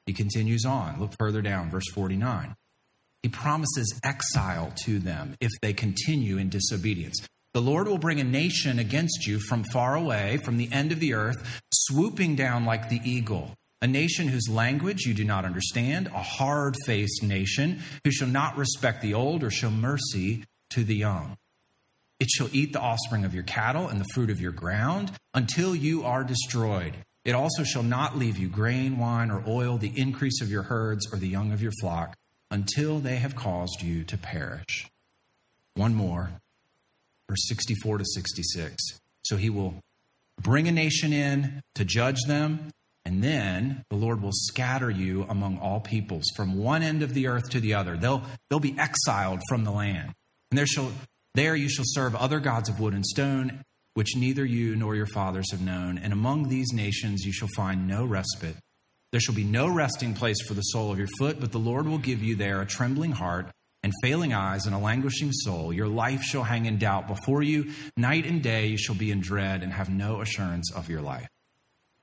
He 0.07 0.13
continues 0.13 0.65
on. 0.65 0.99
Look 0.99 1.13
further 1.19 1.43
down, 1.43 1.69
verse 1.69 1.87
49. 1.93 2.55
He 3.21 3.29
promises 3.29 3.99
exile 4.03 4.73
to 4.85 4.97
them 4.97 5.35
if 5.39 5.51
they 5.61 5.73
continue 5.73 6.39
in 6.39 6.49
disobedience. 6.49 7.21
The 7.53 7.61
Lord 7.61 7.87
will 7.87 7.99
bring 7.99 8.19
a 8.19 8.23
nation 8.23 8.79
against 8.79 9.27
you 9.27 9.39
from 9.39 9.63
far 9.65 9.93
away, 9.93 10.37
from 10.37 10.57
the 10.57 10.71
end 10.71 10.91
of 10.91 10.99
the 10.99 11.13
earth, 11.13 11.61
swooping 11.71 12.35
down 12.37 12.65
like 12.65 12.89
the 12.89 13.01
eagle. 13.05 13.53
A 13.83 13.87
nation 13.87 14.27
whose 14.27 14.49
language 14.49 15.01
you 15.05 15.13
do 15.13 15.25
not 15.25 15.45
understand, 15.45 16.07
a 16.07 16.23
hard 16.23 16.75
faced 16.87 17.21
nation 17.21 17.83
who 18.03 18.09
shall 18.09 18.29
not 18.29 18.57
respect 18.57 19.03
the 19.03 19.13
old 19.13 19.43
or 19.43 19.51
show 19.51 19.69
mercy 19.69 20.43
to 20.71 20.83
the 20.83 20.95
young. 20.95 21.37
It 22.23 22.29
shall 22.29 22.47
eat 22.53 22.71
the 22.71 22.79
offspring 22.79 23.25
of 23.25 23.33
your 23.33 23.43
cattle 23.43 23.89
and 23.89 23.99
the 23.99 24.07
fruit 24.13 24.29
of 24.29 24.39
your 24.39 24.53
ground 24.53 25.11
until 25.33 25.75
you 25.75 26.05
are 26.05 26.23
destroyed. 26.23 26.93
It 27.25 27.35
also 27.35 27.65
shall 27.65 27.83
not 27.83 28.17
leave 28.17 28.37
you 28.37 28.47
grain, 28.47 28.97
wine, 28.97 29.29
or 29.29 29.43
oil, 29.45 29.77
the 29.77 29.91
increase 29.93 30.39
of 30.41 30.49
your 30.49 30.63
herds, 30.63 31.05
or 31.11 31.19
the 31.19 31.27
young 31.27 31.51
of 31.51 31.61
your 31.61 31.73
flock, 31.81 32.15
until 32.49 32.99
they 32.99 33.17
have 33.17 33.35
caused 33.35 33.81
you 33.81 34.05
to 34.05 34.17
perish. 34.17 34.87
One 35.73 35.95
more, 35.95 36.31
verse 37.27 37.45
64 37.45 37.97
to 37.97 38.05
66. 38.05 38.81
So 39.25 39.35
he 39.35 39.49
will 39.49 39.75
bring 40.41 40.69
a 40.69 40.71
nation 40.71 41.11
in 41.11 41.61
to 41.75 41.83
judge 41.83 42.21
them, 42.25 42.69
and 43.03 43.21
then 43.21 43.83
the 43.89 43.97
Lord 43.97 44.21
will 44.21 44.31
scatter 44.31 44.89
you 44.89 45.25
among 45.27 45.57
all 45.57 45.81
peoples 45.81 46.31
from 46.37 46.57
one 46.57 46.83
end 46.83 47.03
of 47.03 47.15
the 47.15 47.27
earth 47.27 47.49
to 47.49 47.59
the 47.59 47.73
other. 47.73 47.97
They'll, 47.97 48.23
they'll 48.49 48.61
be 48.61 48.79
exiled 48.79 49.41
from 49.49 49.65
the 49.65 49.71
land. 49.71 50.13
And 50.51 50.57
there, 50.57 50.67
shall, 50.67 50.89
there 51.35 51.55
you 51.55 51.69
shall 51.69 51.85
serve 51.87 52.15
other 52.15 52.39
gods 52.39 52.69
of 52.69 52.79
wood 52.79 52.93
and 52.93 53.05
stone 53.05 53.63
which 53.93 54.15
neither 54.15 54.43
you 54.43 54.75
nor 54.75 54.95
your 54.95 55.05
fathers 55.05 55.51
have 55.51 55.61
known, 55.61 55.97
and 55.97 56.11
among 56.11 56.49
these 56.49 56.73
nations 56.73 57.23
you 57.25 57.31
shall 57.31 57.49
find 57.55 57.87
no 57.87 58.03
respite. 58.03 58.55
There 59.11 59.21
shall 59.21 59.35
be 59.35 59.43
no 59.43 59.67
resting 59.67 60.15
place 60.15 60.41
for 60.47 60.55
the 60.55 60.61
sole 60.61 60.91
of 60.91 60.97
your 60.97 61.09
foot, 61.19 61.39
but 61.39 61.51
the 61.51 61.59
Lord 61.59 61.87
will 61.87 61.99
give 61.99 62.23
you 62.23 62.35
there 62.35 62.61
a 62.61 62.65
trembling 62.65 63.11
heart 63.11 63.51
and 63.83 63.93
failing 64.01 64.33
eyes 64.33 64.65
and 64.65 64.73
a 64.73 64.79
languishing 64.79 65.31
soul. 65.31 65.71
Your 65.71 65.87
life 65.87 66.23
shall 66.23 66.43
hang 66.43 66.65
in 66.65 66.79
doubt 66.79 67.07
before 67.07 67.43
you. 67.43 67.71
Night 67.95 68.25
and 68.25 68.41
day 68.41 68.67
you 68.67 68.77
shall 68.77 68.95
be 68.95 69.11
in 69.11 69.21
dread 69.21 69.61
and 69.61 69.71
have 69.73 69.89
no 69.89 70.21
assurance 70.21 70.71
of 70.73 70.89
your 70.89 71.01
life. 71.01 71.27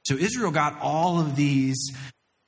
So 0.05 0.15
Israel 0.15 0.53
got 0.53 0.81
all 0.81 1.19
of 1.19 1.35
these 1.35 1.93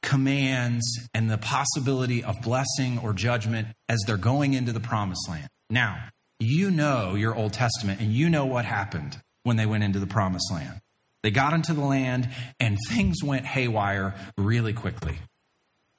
commands 0.03 0.85
and 1.13 1.29
the 1.29 1.39
possibility 1.39 2.23
of 2.23 2.41
blessing 2.43 2.99
or 3.03 3.13
judgment 3.13 3.69
as 3.89 4.01
they're 4.07 4.17
going 4.17 4.55
into 4.55 4.73
the 4.73 4.81
promised 4.81 5.29
land. 5.29 5.49
Now, 5.71 6.05
you 6.43 6.71
know 6.71 7.15
your 7.15 7.35
Old 7.35 7.53
Testament 7.53 8.01
and 8.01 8.13
you 8.13 8.29
know 8.29 8.47
what 8.47 8.65
happened 8.65 9.21
when 9.45 9.57
they 9.57 9.67
went 9.67 9.85
into 9.85 9.99
the 9.99 10.07
promised 10.07 10.51
land. 10.53 10.81
They 11.23 11.31
got 11.31 11.53
into 11.53 11.73
the 11.73 11.85
land 11.85 12.29
and 12.59 12.77
things 12.89 13.23
went 13.23 13.47
haywire 13.47 14.15
really 14.37 14.73
quickly. 14.73 15.19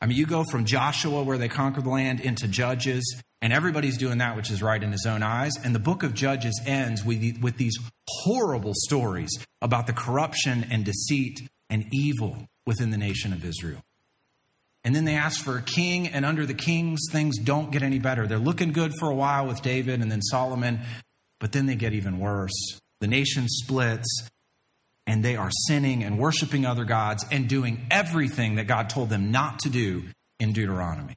I 0.01 0.05
mean, 0.05 0.17
you 0.17 0.25
go 0.25 0.43
from 0.43 0.65
Joshua, 0.65 1.23
where 1.23 1.37
they 1.37 1.47
conquered 1.47 1.85
the 1.85 1.89
land, 1.89 2.19
into 2.19 2.45
Judges, 2.49 3.21
and 3.41 3.53
everybody's 3.53 3.97
doing 3.97 4.17
that 4.17 4.35
which 4.35 4.51
is 4.51 4.61
right 4.61 4.83
in 4.83 4.91
his 4.91 5.05
own 5.05 5.23
eyes. 5.23 5.53
And 5.63 5.73
the 5.73 5.79
book 5.79 6.03
of 6.03 6.13
Judges 6.13 6.59
ends 6.65 7.05
with, 7.05 7.41
with 7.41 7.55
these 7.55 7.77
horrible 8.09 8.73
stories 8.75 9.31
about 9.61 9.87
the 9.87 9.93
corruption 9.93 10.67
and 10.69 10.83
deceit 10.83 11.47
and 11.69 11.85
evil 11.93 12.49
within 12.65 12.89
the 12.89 12.97
nation 12.97 13.31
of 13.31 13.45
Israel. 13.45 13.81
And 14.83 14.95
then 14.95 15.05
they 15.05 15.15
ask 15.15 15.43
for 15.43 15.57
a 15.57 15.61
king, 15.61 16.07
and 16.07 16.25
under 16.25 16.45
the 16.45 16.53
kings, 16.53 16.99
things 17.09 17.37
don't 17.37 17.71
get 17.71 17.83
any 17.83 17.99
better. 17.99 18.27
They're 18.27 18.37
looking 18.37 18.73
good 18.73 18.93
for 18.99 19.09
a 19.09 19.15
while 19.15 19.47
with 19.47 19.61
David 19.61 20.01
and 20.01 20.11
then 20.11 20.21
Solomon, 20.21 20.81
but 21.39 21.53
then 21.53 21.65
they 21.65 21.75
get 21.75 21.93
even 21.93 22.19
worse. 22.19 22.79
The 22.99 23.07
nation 23.07 23.47
splits, 23.47 24.27
and 25.07 25.23
they 25.23 25.35
are 25.35 25.51
sinning 25.67 26.03
and 26.03 26.17
worshiping 26.17 26.65
other 26.65 26.85
gods 26.85 27.25
and 27.31 27.47
doing 27.47 27.85
everything 27.91 28.55
that 28.55 28.67
God 28.67 28.89
told 28.89 29.09
them 29.09 29.31
not 29.31 29.59
to 29.59 29.69
do 29.69 30.03
in 30.39 30.53
Deuteronomy. 30.53 31.15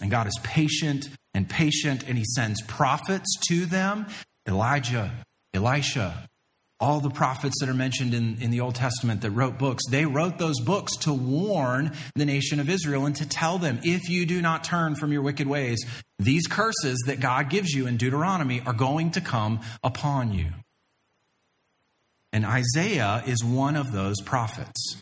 And 0.00 0.10
God 0.10 0.26
is 0.26 0.38
patient 0.42 1.08
and 1.34 1.48
patient, 1.48 2.04
and 2.08 2.16
He 2.16 2.24
sends 2.24 2.62
prophets 2.62 3.36
to 3.48 3.66
them 3.66 4.06
Elijah, 4.46 5.10
Elisha, 5.52 6.28
all 6.78 7.00
the 7.00 7.10
prophets 7.10 7.54
that 7.60 7.68
are 7.68 7.74
mentioned 7.74 8.12
in, 8.12 8.36
in 8.40 8.50
the 8.50 8.60
Old 8.60 8.74
Testament 8.74 9.22
that 9.22 9.30
wrote 9.30 9.58
books, 9.58 9.82
they 9.90 10.04
wrote 10.04 10.38
those 10.38 10.60
books 10.60 10.94
to 10.98 11.12
warn 11.12 11.92
the 12.14 12.26
nation 12.26 12.60
of 12.60 12.68
Israel 12.68 13.06
and 13.06 13.16
to 13.16 13.26
tell 13.26 13.58
them 13.58 13.80
if 13.82 14.08
you 14.10 14.26
do 14.26 14.42
not 14.42 14.64
turn 14.64 14.94
from 14.94 15.12
your 15.12 15.22
wicked 15.22 15.46
ways, 15.46 15.84
these 16.18 16.46
curses 16.46 17.02
that 17.06 17.20
God 17.20 17.48
gives 17.48 17.70
you 17.70 17.86
in 17.86 17.96
Deuteronomy 17.96 18.60
are 18.66 18.74
going 18.74 19.12
to 19.12 19.20
come 19.20 19.60
upon 19.82 20.32
you. 20.32 20.48
And 22.32 22.44
Isaiah 22.44 23.22
is 23.26 23.42
one 23.42 23.76
of 23.76 23.92
those 23.92 24.20
prophets. 24.20 25.00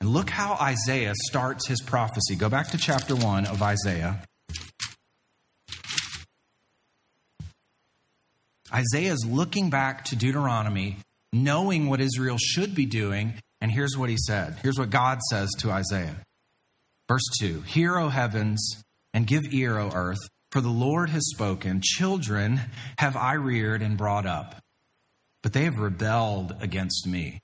And 0.00 0.10
look 0.10 0.28
how 0.28 0.54
Isaiah 0.54 1.14
starts 1.28 1.68
his 1.68 1.80
prophecy. 1.80 2.34
Go 2.34 2.48
back 2.48 2.68
to 2.70 2.78
chapter 2.78 3.14
1 3.14 3.46
of 3.46 3.62
Isaiah. 3.62 4.24
Isaiah 8.72 9.12
is 9.12 9.26
looking 9.26 9.70
back 9.70 10.04
to 10.06 10.16
Deuteronomy, 10.16 10.96
knowing 11.32 11.88
what 11.88 12.00
Israel 12.00 12.38
should 12.38 12.74
be 12.74 12.86
doing. 12.86 13.34
And 13.60 13.70
here's 13.70 13.96
what 13.96 14.10
he 14.10 14.16
said. 14.16 14.56
Here's 14.62 14.78
what 14.78 14.90
God 14.90 15.20
says 15.30 15.50
to 15.60 15.70
Isaiah. 15.70 16.16
Verse 17.08 17.26
2 17.40 17.62
Hear, 17.62 17.98
O 17.98 18.08
heavens, 18.08 18.82
and 19.12 19.26
give 19.26 19.42
ear, 19.52 19.78
O 19.78 19.90
earth, 19.94 20.28
for 20.50 20.60
the 20.60 20.68
Lord 20.68 21.10
has 21.10 21.28
spoken. 21.30 21.80
Children 21.82 22.60
have 22.98 23.16
I 23.16 23.34
reared 23.34 23.82
and 23.82 23.96
brought 23.96 24.26
up 24.26 24.60
but 25.44 25.52
they 25.52 25.64
have 25.64 25.78
rebelled 25.78 26.56
against 26.60 27.06
me. 27.06 27.42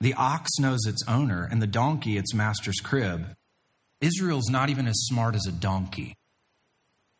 The 0.00 0.14
ox 0.14 0.50
knows 0.58 0.80
its 0.84 1.04
owner, 1.06 1.48
and 1.48 1.62
the 1.62 1.68
donkey 1.68 2.18
its 2.18 2.34
master's 2.34 2.80
crib. 2.82 3.36
Israel's 4.00 4.50
not 4.50 4.68
even 4.68 4.88
as 4.88 5.06
smart 5.06 5.36
as 5.36 5.46
a 5.46 5.52
donkey. 5.52 6.16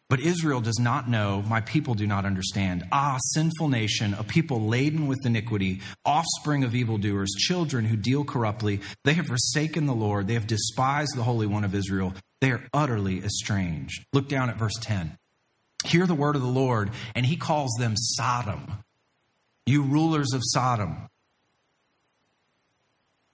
But 0.08 0.20
Israel 0.20 0.60
does 0.60 0.78
not 0.78 1.08
know, 1.08 1.42
my 1.42 1.60
people 1.60 1.94
do 1.94 2.06
not 2.06 2.24
understand. 2.24 2.84
Ah, 2.92 3.18
sinful 3.34 3.68
nation, 3.68 4.14
a 4.14 4.24
people 4.24 4.66
laden 4.66 5.06
with 5.06 5.26
iniquity, 5.26 5.80
offspring 6.04 6.64
of 6.64 6.74
evildoers, 6.74 7.34
children 7.36 7.84
who 7.84 7.96
deal 7.96 8.24
corruptly. 8.24 8.80
They 9.04 9.12
have 9.14 9.26
forsaken 9.26 9.86
the 9.86 9.94
Lord, 9.94 10.26
they 10.26 10.34
have 10.34 10.46
despised 10.46 11.14
the 11.14 11.24
Holy 11.24 11.46
One 11.46 11.64
of 11.64 11.74
Israel. 11.74 12.14
They 12.40 12.52
are 12.52 12.64
utterly 12.72 13.22
estranged. 13.22 14.06
Look 14.12 14.28
down 14.28 14.48
at 14.48 14.56
verse 14.56 14.76
10. 14.80 15.18
Hear 15.84 16.06
the 16.06 16.14
word 16.14 16.36
of 16.36 16.42
the 16.42 16.48
Lord, 16.48 16.90
and 17.14 17.26
he 17.26 17.36
calls 17.36 17.74
them 17.78 17.94
Sodom 17.96 18.78
you 19.68 19.82
rulers 19.82 20.32
of 20.32 20.40
Sodom. 20.42 21.08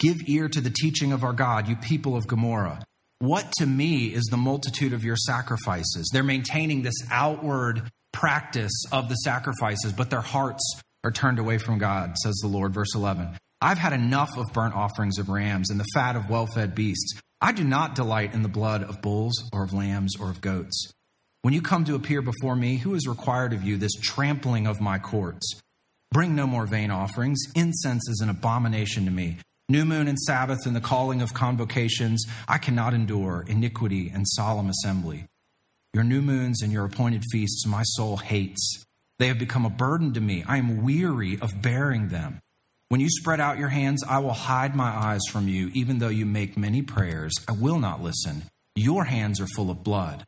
Give 0.00 0.16
ear 0.26 0.48
to 0.48 0.60
the 0.60 0.70
teaching 0.70 1.12
of 1.12 1.22
our 1.22 1.32
God, 1.32 1.68
you 1.68 1.76
people 1.76 2.16
of 2.16 2.26
Gomorrah. 2.26 2.84
What 3.24 3.50
to 3.52 3.64
me 3.64 4.08
is 4.08 4.24
the 4.24 4.36
multitude 4.36 4.92
of 4.92 5.02
your 5.02 5.16
sacrifices? 5.16 6.10
They're 6.12 6.22
maintaining 6.22 6.82
this 6.82 7.06
outward 7.10 7.90
practice 8.12 8.84
of 8.92 9.08
the 9.08 9.14
sacrifices, 9.14 9.94
but 9.94 10.10
their 10.10 10.20
hearts 10.20 10.62
are 11.04 11.10
turned 11.10 11.38
away 11.38 11.56
from 11.56 11.78
God, 11.78 12.18
says 12.18 12.34
the 12.42 12.48
Lord. 12.48 12.74
Verse 12.74 12.94
11 12.94 13.30
I've 13.62 13.78
had 13.78 13.94
enough 13.94 14.36
of 14.36 14.52
burnt 14.52 14.74
offerings 14.74 15.18
of 15.18 15.30
rams 15.30 15.70
and 15.70 15.80
the 15.80 15.86
fat 15.94 16.16
of 16.16 16.28
well 16.28 16.46
fed 16.46 16.74
beasts. 16.74 17.18
I 17.40 17.52
do 17.52 17.64
not 17.64 17.94
delight 17.94 18.34
in 18.34 18.42
the 18.42 18.48
blood 18.50 18.82
of 18.82 19.00
bulls 19.00 19.32
or 19.54 19.64
of 19.64 19.72
lambs 19.72 20.16
or 20.20 20.28
of 20.28 20.42
goats. 20.42 20.92
When 21.40 21.54
you 21.54 21.62
come 21.62 21.86
to 21.86 21.94
appear 21.94 22.20
before 22.20 22.56
me, 22.56 22.76
who 22.76 22.94
is 22.94 23.08
required 23.08 23.54
of 23.54 23.62
you 23.62 23.78
this 23.78 23.94
trampling 24.02 24.66
of 24.66 24.82
my 24.82 24.98
courts? 24.98 25.62
Bring 26.12 26.34
no 26.34 26.46
more 26.46 26.66
vain 26.66 26.90
offerings. 26.90 27.40
Incense 27.54 28.06
is 28.06 28.20
an 28.20 28.28
abomination 28.28 29.06
to 29.06 29.10
me. 29.10 29.38
New 29.70 29.86
moon 29.86 30.08
and 30.08 30.18
Sabbath 30.18 30.66
and 30.66 30.76
the 30.76 30.80
calling 30.80 31.22
of 31.22 31.32
convocations, 31.32 32.26
I 32.46 32.58
cannot 32.58 32.92
endure 32.92 33.46
iniquity 33.48 34.10
and 34.12 34.28
solemn 34.28 34.68
assembly. 34.68 35.24
Your 35.94 36.04
new 36.04 36.20
moons 36.20 36.60
and 36.60 36.70
your 36.70 36.84
appointed 36.84 37.22
feasts 37.32 37.66
my 37.66 37.82
soul 37.82 38.18
hates. 38.18 38.84
They 39.18 39.28
have 39.28 39.38
become 39.38 39.64
a 39.64 39.70
burden 39.70 40.12
to 40.12 40.20
me. 40.20 40.44
I 40.46 40.58
am 40.58 40.82
weary 40.82 41.38
of 41.40 41.62
bearing 41.62 42.08
them. 42.08 42.40
When 42.90 43.00
you 43.00 43.08
spread 43.08 43.40
out 43.40 43.56
your 43.56 43.70
hands, 43.70 44.04
I 44.06 44.18
will 44.18 44.34
hide 44.34 44.76
my 44.76 44.90
eyes 44.90 45.22
from 45.30 45.48
you. 45.48 45.70
Even 45.72 45.98
though 45.98 46.08
you 46.08 46.26
make 46.26 46.58
many 46.58 46.82
prayers, 46.82 47.32
I 47.48 47.52
will 47.52 47.78
not 47.78 48.02
listen. 48.02 48.42
Your 48.76 49.04
hands 49.04 49.40
are 49.40 49.46
full 49.46 49.70
of 49.70 49.82
blood. 49.82 50.26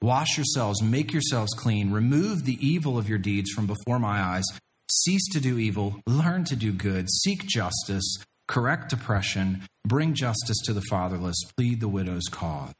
Wash 0.00 0.36
yourselves, 0.36 0.80
make 0.80 1.12
yourselves 1.12 1.52
clean, 1.52 1.90
remove 1.90 2.44
the 2.44 2.64
evil 2.64 2.96
of 2.96 3.08
your 3.08 3.18
deeds 3.18 3.50
from 3.50 3.66
before 3.66 3.98
my 3.98 4.20
eyes. 4.20 4.44
Cease 4.88 5.28
to 5.32 5.40
do 5.40 5.58
evil, 5.58 6.00
learn 6.06 6.44
to 6.44 6.54
do 6.54 6.72
good, 6.72 7.10
seek 7.10 7.46
justice, 7.46 8.18
correct 8.48 8.92
oppression, 8.92 9.62
bring 9.86 10.14
justice 10.14 10.58
to 10.64 10.72
the 10.72 10.82
fatherless, 10.82 11.36
plead 11.56 11.80
the 11.80 11.88
widow's 11.88 12.28
cause. 12.30 12.74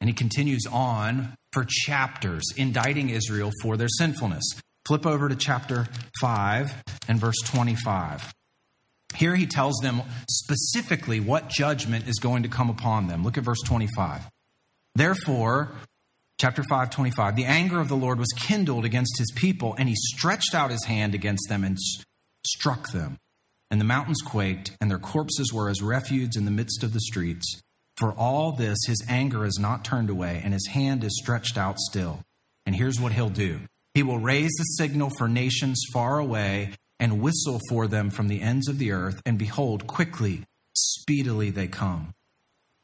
And 0.00 0.08
he 0.08 0.14
continues 0.14 0.66
on 0.70 1.34
for 1.52 1.64
chapters, 1.66 2.44
indicting 2.56 3.10
Israel 3.10 3.50
for 3.62 3.76
their 3.76 3.88
sinfulness. 3.88 4.44
Flip 4.86 5.06
over 5.06 5.28
to 5.28 5.36
chapter 5.36 5.86
5 6.20 6.82
and 7.08 7.18
verse 7.18 7.40
25. 7.46 8.34
Here 9.14 9.36
he 9.36 9.46
tells 9.46 9.76
them 9.76 10.02
specifically 10.28 11.20
what 11.20 11.48
judgment 11.48 12.08
is 12.08 12.18
going 12.18 12.42
to 12.42 12.48
come 12.48 12.68
upon 12.68 13.06
them. 13.06 13.24
Look 13.24 13.38
at 13.38 13.44
verse 13.44 13.62
25. 13.64 14.28
Therefore, 14.94 15.72
chapter 16.38 16.62
5, 16.68 16.90
25, 16.90 17.36
the 17.36 17.44
anger 17.44 17.80
of 17.80 17.88
the 17.88 17.96
Lord 17.96 18.18
was 18.18 18.32
kindled 18.36 18.84
against 18.84 19.18
his 19.18 19.32
people, 19.34 19.74
and 19.78 19.88
he 19.88 19.94
stretched 19.96 20.54
out 20.54 20.70
his 20.70 20.84
hand 20.84 21.14
against 21.14 21.48
them 21.48 21.64
and 21.64 21.78
struck 22.44 22.90
them. 22.92 23.18
And 23.74 23.80
the 23.80 23.86
mountains 23.86 24.22
quaked, 24.24 24.70
and 24.80 24.88
their 24.88 25.00
corpses 25.00 25.52
were 25.52 25.68
as 25.68 25.82
refuse 25.82 26.36
in 26.36 26.44
the 26.44 26.52
midst 26.52 26.84
of 26.84 26.92
the 26.92 27.00
streets. 27.00 27.60
For 27.96 28.12
all 28.12 28.52
this, 28.52 28.78
his 28.86 29.04
anger 29.08 29.44
is 29.44 29.58
not 29.58 29.84
turned 29.84 30.10
away, 30.10 30.40
and 30.44 30.52
his 30.52 30.68
hand 30.68 31.02
is 31.02 31.18
stretched 31.20 31.58
out 31.58 31.80
still. 31.80 32.20
And 32.66 32.76
here's 32.76 33.00
what 33.00 33.14
he'll 33.14 33.30
do 33.30 33.62
He 33.94 34.04
will 34.04 34.20
raise 34.20 34.52
the 34.52 34.76
signal 34.78 35.10
for 35.18 35.26
nations 35.26 35.82
far 35.92 36.20
away 36.20 36.74
and 37.00 37.20
whistle 37.20 37.58
for 37.68 37.88
them 37.88 38.10
from 38.10 38.28
the 38.28 38.42
ends 38.42 38.68
of 38.68 38.78
the 38.78 38.92
earth. 38.92 39.20
And 39.26 39.40
behold, 39.40 39.88
quickly, 39.88 40.44
speedily 40.76 41.50
they 41.50 41.66
come. 41.66 42.14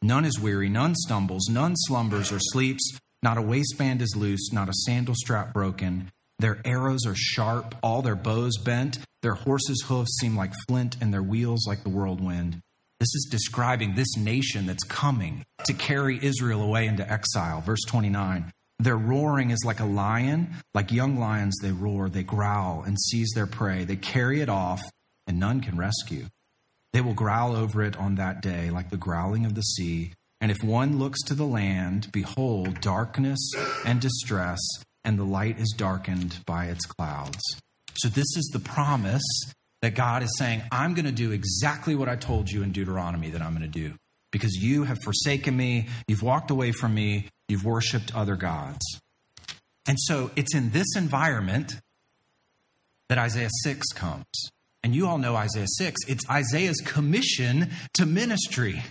None 0.02 0.24
is 0.24 0.40
weary, 0.40 0.68
none 0.68 0.96
stumbles, 0.96 1.46
none 1.48 1.76
slumbers 1.76 2.32
or 2.32 2.40
sleeps. 2.40 2.98
Not 3.22 3.38
a 3.38 3.42
waistband 3.42 4.02
is 4.02 4.16
loose, 4.16 4.52
not 4.52 4.68
a 4.68 4.74
sandal 4.74 5.14
strap 5.14 5.54
broken. 5.54 6.10
Their 6.40 6.58
arrows 6.64 7.04
are 7.06 7.14
sharp, 7.14 7.74
all 7.82 8.00
their 8.00 8.16
bows 8.16 8.56
bent. 8.56 8.98
Their 9.20 9.34
horses' 9.34 9.84
hoofs 9.86 10.16
seem 10.20 10.36
like 10.36 10.54
flint, 10.66 10.96
and 10.98 11.12
their 11.12 11.22
wheels 11.22 11.66
like 11.66 11.82
the 11.82 11.90
whirlwind. 11.90 12.62
This 12.98 13.14
is 13.14 13.28
describing 13.30 13.94
this 13.94 14.16
nation 14.16 14.64
that's 14.64 14.84
coming 14.84 15.44
to 15.66 15.74
carry 15.74 16.18
Israel 16.22 16.62
away 16.62 16.86
into 16.86 17.10
exile. 17.10 17.60
Verse 17.60 17.82
29. 17.86 18.52
Their 18.78 18.96
roaring 18.96 19.50
is 19.50 19.62
like 19.66 19.80
a 19.80 19.84
lion. 19.84 20.54
Like 20.72 20.90
young 20.90 21.18
lions, 21.18 21.58
they 21.60 21.72
roar, 21.72 22.08
they 22.08 22.22
growl 22.22 22.84
and 22.86 22.98
seize 22.98 23.32
their 23.34 23.46
prey. 23.46 23.84
They 23.84 23.96
carry 23.96 24.40
it 24.40 24.48
off, 24.48 24.80
and 25.26 25.38
none 25.38 25.60
can 25.60 25.76
rescue. 25.76 26.28
They 26.94 27.02
will 27.02 27.12
growl 27.12 27.54
over 27.54 27.82
it 27.82 27.98
on 27.98 28.14
that 28.14 28.40
day, 28.40 28.70
like 28.70 28.88
the 28.88 28.96
growling 28.96 29.44
of 29.44 29.54
the 29.54 29.62
sea. 29.62 30.14
And 30.40 30.50
if 30.50 30.64
one 30.64 30.98
looks 30.98 31.22
to 31.24 31.34
the 31.34 31.44
land, 31.44 32.08
behold, 32.12 32.80
darkness 32.80 33.52
and 33.84 34.00
distress, 34.00 34.58
and 35.04 35.18
the 35.18 35.24
light 35.24 35.58
is 35.58 35.74
darkened 35.76 36.38
by 36.46 36.66
its 36.66 36.86
clouds. 36.86 37.40
So, 37.94 38.08
this 38.08 38.36
is 38.36 38.50
the 38.52 38.60
promise 38.60 39.22
that 39.82 39.94
God 39.94 40.22
is 40.22 40.30
saying, 40.38 40.62
I'm 40.70 40.94
going 40.94 41.06
to 41.06 41.12
do 41.12 41.32
exactly 41.32 41.94
what 41.94 42.08
I 42.08 42.16
told 42.16 42.50
you 42.50 42.62
in 42.62 42.72
Deuteronomy 42.72 43.30
that 43.30 43.42
I'm 43.42 43.56
going 43.56 43.70
to 43.70 43.78
do 43.78 43.94
because 44.30 44.54
you 44.54 44.84
have 44.84 44.98
forsaken 45.02 45.56
me, 45.56 45.88
you've 46.06 46.22
walked 46.22 46.50
away 46.50 46.72
from 46.72 46.94
me, 46.94 47.28
you've 47.48 47.64
worshiped 47.64 48.14
other 48.14 48.36
gods. 48.36 48.84
And 49.86 49.98
so 50.00 50.30
it's 50.36 50.54
in 50.54 50.70
this 50.70 50.86
environment 50.96 51.80
that 53.08 53.18
Isaiah 53.18 53.48
6 53.64 53.86
comes. 53.88 54.50
And 54.82 54.94
you 54.94 55.06
all 55.06 55.18
know 55.18 55.34
Isaiah 55.34 55.66
6. 55.78 56.02
It's 56.08 56.28
Isaiah's 56.30 56.80
commission 56.84 57.70
to 57.94 58.06
ministry. 58.06 58.82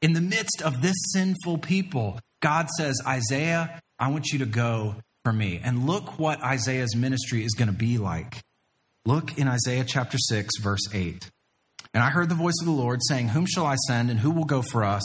In 0.00 0.12
the 0.12 0.20
midst 0.20 0.62
of 0.62 0.80
this 0.80 0.94
sinful 1.12 1.58
people, 1.58 2.20
God 2.40 2.68
says, 2.78 3.00
Isaiah, 3.06 3.82
I 3.98 4.10
want 4.10 4.28
you 4.28 4.38
to 4.38 4.46
go 4.46 4.96
for 5.28 5.32
me. 5.34 5.60
And 5.62 5.86
look 5.86 6.18
what 6.18 6.42
Isaiah's 6.42 6.96
ministry 6.96 7.44
is 7.44 7.52
going 7.52 7.68
to 7.68 7.76
be 7.76 7.98
like. 7.98 8.40
Look 9.04 9.36
in 9.36 9.46
Isaiah 9.46 9.84
chapter 9.86 10.16
6, 10.16 10.58
verse 10.58 10.88
8. 10.94 11.30
And 11.92 12.02
I 12.02 12.08
heard 12.08 12.30
the 12.30 12.34
voice 12.34 12.54
of 12.62 12.66
the 12.66 12.72
Lord 12.72 13.00
saying, 13.06 13.28
Whom 13.28 13.44
shall 13.44 13.66
I 13.66 13.74
send, 13.74 14.10
and 14.10 14.20
who 14.20 14.30
will 14.30 14.46
go 14.46 14.62
for 14.62 14.84
us? 14.84 15.02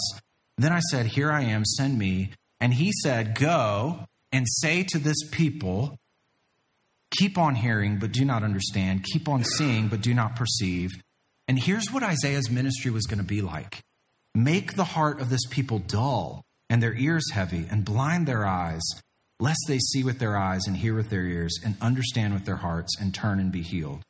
Then 0.58 0.72
I 0.72 0.80
said, 0.80 1.08
Here 1.08 1.30
I 1.30 1.42
am, 1.42 1.66
send 1.66 2.00
me. 2.00 2.32
And 2.62 2.74
he 2.74 2.94
said, 3.04 3.36
Go 3.38 4.06
and 4.32 4.46
say 4.62 4.84
to 4.84 4.98
this 4.98 5.18
people, 5.30 5.98
Keep 7.18 7.38
on 7.38 7.56
hearing, 7.56 8.00
but 8.00 8.14
do 8.14 8.24
not 8.24 8.44
understand. 8.44 9.04
Keep 9.04 9.28
on 9.28 9.44
seeing, 9.44 9.90
but 9.90 10.00
do 10.00 10.14
not 10.14 10.38
perceive. 10.38 10.92
And 11.50 11.60
here's 11.60 11.92
what 11.92 12.02
Isaiah's 12.02 12.50
ministry 12.50 12.92
was 12.92 13.08
going 13.08 13.20
to 13.20 13.26
be 13.26 13.42
like 13.42 13.82
Make 14.34 14.78
the 14.78 14.86
heart 14.86 15.20
of 15.20 15.30
this 15.30 15.46
people 15.50 15.80
dull, 15.80 16.46
and 16.70 16.82
their 16.82 16.96
ears 16.96 17.30
heavy, 17.34 17.68
and 17.70 17.84
blind 17.84 18.26
their 18.26 18.46
eyes 18.46 18.82
lest 19.40 19.60
they 19.68 19.80
see 19.80 20.04
with 20.04 20.20
their 20.20 20.38
eyes 20.38 20.62
and 20.68 20.78
hear 20.78 20.96
with 20.96 21.10
their 21.10 21.26
ears 21.26 21.60
and 21.64 21.76
understand 21.82 22.34
with 22.34 22.46
their 22.46 22.58
hearts 22.58 22.96
and 23.00 23.14
turn 23.14 23.40
and 23.40 23.52
be 23.52 23.62
healed. 23.62 24.02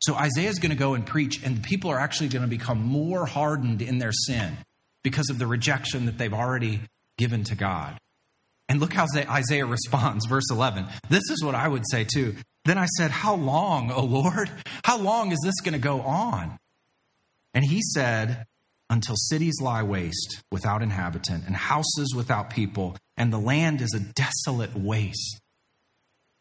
So 0.00 0.14
Isaiah 0.14 0.48
is 0.48 0.58
going 0.58 0.70
to 0.70 0.76
go 0.76 0.94
and 0.94 1.06
preach, 1.06 1.42
and 1.44 1.58
the 1.58 1.60
people 1.60 1.90
are 1.90 2.00
actually 2.00 2.28
going 2.28 2.42
to 2.42 2.48
become 2.48 2.82
more 2.82 3.24
hardened 3.24 3.82
in 3.82 3.98
their 3.98 4.12
sin 4.12 4.56
because 5.04 5.30
of 5.30 5.38
the 5.38 5.46
rejection 5.46 6.06
that 6.06 6.18
they've 6.18 6.32
already 6.32 6.80
given 7.18 7.44
to 7.44 7.54
God. 7.54 7.98
And 8.68 8.80
look 8.80 8.92
how 8.92 9.06
Isaiah 9.14 9.66
responds, 9.66 10.26
verse 10.26 10.50
11. 10.50 10.86
This 11.08 11.30
is 11.30 11.44
what 11.44 11.54
I 11.54 11.68
would 11.68 11.84
say 11.88 12.04
too. 12.04 12.36
Then 12.64 12.78
I 12.78 12.86
said, 12.86 13.10
How 13.10 13.34
long, 13.34 13.90
O 13.90 14.04
Lord? 14.04 14.50
How 14.84 14.98
long 14.98 15.30
is 15.32 15.38
this 15.44 15.60
going 15.60 15.74
to 15.74 15.78
go 15.78 16.00
on? 16.00 16.58
And 17.54 17.64
he 17.64 17.80
said, 17.82 18.46
Until 18.92 19.16
cities 19.16 19.58
lie 19.62 19.82
waste 19.82 20.42
without 20.52 20.82
inhabitant, 20.82 21.44
and 21.46 21.56
houses 21.56 22.12
without 22.14 22.50
people, 22.50 22.94
and 23.16 23.32
the 23.32 23.38
land 23.38 23.80
is 23.80 23.94
a 23.94 24.12
desolate 24.12 24.76
waste. 24.76 25.40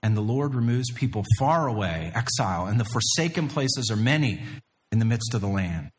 And 0.03 0.17
the 0.17 0.21
Lord 0.21 0.53
removes 0.53 0.91
people 0.91 1.23
far 1.39 1.69
away, 1.69 2.11
exile, 2.13 2.65
and 2.65 2.77
the 2.77 2.83
forsaken 2.83 3.47
places 3.47 3.89
are 3.89 3.95
many 3.95 4.41
in 4.91 4.99
the 4.99 5.05
midst 5.05 5.33
of 5.33 5.39
the 5.39 5.47
land. 5.47 5.91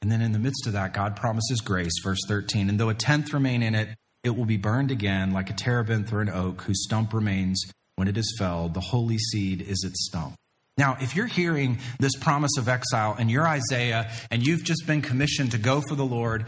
And 0.00 0.10
then 0.10 0.22
in 0.22 0.32
the 0.32 0.38
midst 0.38 0.66
of 0.66 0.72
that, 0.72 0.94
God 0.94 1.14
promises 1.14 1.60
grace, 1.60 1.92
verse 2.02 2.20
13. 2.26 2.70
And 2.70 2.80
though 2.80 2.88
a 2.88 2.94
tenth 2.94 3.34
remain 3.34 3.62
in 3.62 3.74
it, 3.74 3.90
it 4.24 4.30
will 4.30 4.46
be 4.46 4.56
burned 4.56 4.90
again 4.90 5.34
like 5.34 5.50
a 5.50 5.54
terebinth 5.54 6.10
or 6.10 6.22
an 6.22 6.30
oak 6.30 6.62
whose 6.62 6.84
stump 6.84 7.12
remains 7.12 7.62
when 7.96 8.08
it 8.08 8.16
is 8.16 8.34
felled. 8.38 8.72
The 8.72 8.80
holy 8.80 9.18
seed 9.18 9.60
is 9.60 9.84
its 9.84 10.06
stump. 10.06 10.36
Now, 10.78 10.96
if 11.00 11.14
you're 11.14 11.26
hearing 11.26 11.78
this 12.00 12.16
promise 12.16 12.56
of 12.58 12.68
exile 12.68 13.14
and 13.18 13.30
you're 13.30 13.46
Isaiah 13.46 14.10
and 14.30 14.46
you've 14.46 14.64
just 14.64 14.86
been 14.86 15.02
commissioned 15.02 15.52
to 15.52 15.58
go 15.58 15.80
for 15.80 15.94
the 15.94 16.04
Lord, 16.04 16.46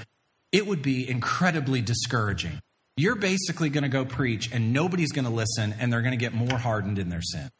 it 0.50 0.66
would 0.66 0.82
be 0.82 1.08
incredibly 1.08 1.82
discouraging 1.82 2.60
you're 2.96 3.16
basically 3.16 3.70
going 3.70 3.82
to 3.82 3.88
go 3.88 4.04
preach 4.04 4.52
and 4.52 4.72
nobody's 4.72 5.12
going 5.12 5.24
to 5.24 5.30
listen 5.30 5.74
and 5.78 5.92
they're 5.92 6.02
going 6.02 6.12
to 6.12 6.16
get 6.16 6.32
more 6.32 6.58
hardened 6.58 6.98
in 6.98 7.08
their 7.08 7.22
sin. 7.22 7.50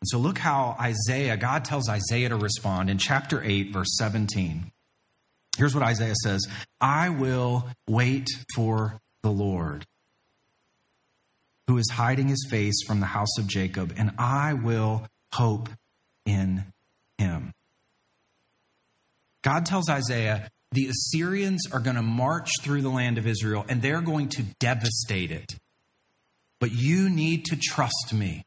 And 0.00 0.08
so 0.08 0.18
look 0.18 0.38
how 0.38 0.76
Isaiah, 0.80 1.36
God 1.36 1.64
tells 1.64 1.88
Isaiah 1.88 2.28
to 2.28 2.36
respond 2.36 2.90
in 2.90 2.98
chapter 2.98 3.42
8, 3.42 3.72
verse 3.72 3.96
17. 3.98 4.70
Here's 5.58 5.74
what 5.74 5.82
Isaiah 5.82 6.14
says 6.22 6.46
I 6.80 7.08
will 7.08 7.66
wait 7.88 8.28
for 8.54 9.00
the 9.22 9.30
Lord, 9.30 9.84
who 11.66 11.78
is 11.78 11.88
hiding 11.90 12.28
his 12.28 12.46
face 12.48 12.82
from 12.86 13.00
the 13.00 13.06
house 13.06 13.38
of 13.38 13.46
Jacob, 13.46 13.92
and 13.96 14.12
I 14.18 14.54
will 14.54 15.06
hope 15.32 15.68
in 16.24 16.64
him. 17.18 17.52
God 19.42 19.66
tells 19.66 19.88
Isaiah, 19.88 20.48
the 20.72 20.88
Assyrians 20.88 21.62
are 21.72 21.80
going 21.80 21.96
to 21.96 22.02
march 22.02 22.50
through 22.62 22.82
the 22.82 22.88
land 22.88 23.18
of 23.18 23.26
Israel 23.26 23.64
and 23.68 23.80
they're 23.80 24.00
going 24.00 24.28
to 24.30 24.42
devastate 24.58 25.30
it. 25.30 25.54
But 26.60 26.72
you 26.72 27.08
need 27.08 27.44
to 27.46 27.56
trust 27.56 28.12
me. 28.12 28.44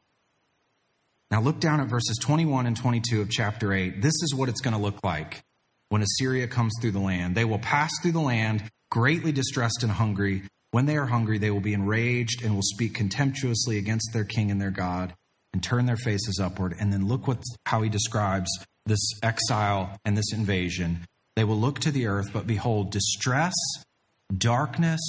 Now 1.30 1.40
look 1.40 1.60
down 1.60 1.80
at 1.80 1.88
verses 1.88 2.18
21 2.20 2.66
and 2.66 2.76
22 2.76 3.20
of 3.20 3.30
chapter 3.30 3.72
8. 3.72 4.02
This 4.02 4.14
is 4.22 4.34
what 4.34 4.48
it's 4.48 4.60
going 4.60 4.74
to 4.74 4.82
look 4.82 5.02
like 5.04 5.42
when 5.88 6.02
Assyria 6.02 6.46
comes 6.48 6.72
through 6.80 6.90
the 6.90 7.00
land. 7.00 7.34
They 7.34 7.44
will 7.44 7.58
pass 7.58 7.90
through 8.02 8.12
the 8.12 8.20
land 8.20 8.64
greatly 8.90 9.32
distressed 9.32 9.82
and 9.82 9.92
hungry. 9.92 10.42
When 10.70 10.86
they 10.86 10.96
are 10.96 11.06
hungry, 11.06 11.38
they 11.38 11.50
will 11.50 11.60
be 11.60 11.74
enraged 11.74 12.42
and 12.44 12.54
will 12.54 12.62
speak 12.62 12.94
contemptuously 12.94 13.78
against 13.78 14.10
their 14.12 14.24
king 14.24 14.50
and 14.50 14.60
their 14.60 14.70
God 14.70 15.14
and 15.52 15.62
turn 15.62 15.86
their 15.86 15.96
faces 15.96 16.38
upward. 16.40 16.76
And 16.78 16.92
then 16.92 17.08
look 17.08 17.26
what, 17.26 17.42
how 17.66 17.82
he 17.82 17.88
describes 17.88 18.48
this 18.86 19.00
exile 19.22 19.96
and 20.04 20.16
this 20.16 20.32
invasion. 20.32 21.06
They 21.36 21.44
will 21.44 21.56
look 21.56 21.80
to 21.80 21.90
the 21.90 22.06
earth, 22.06 22.32
but 22.32 22.46
behold, 22.46 22.92
distress, 22.92 23.54
darkness, 24.36 25.00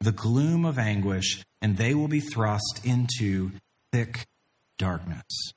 the 0.00 0.12
gloom 0.12 0.64
of 0.64 0.78
anguish, 0.78 1.42
and 1.60 1.76
they 1.76 1.94
will 1.94 2.08
be 2.08 2.20
thrust 2.20 2.80
into 2.84 3.50
thick 3.92 4.26
darkness. 4.78 5.52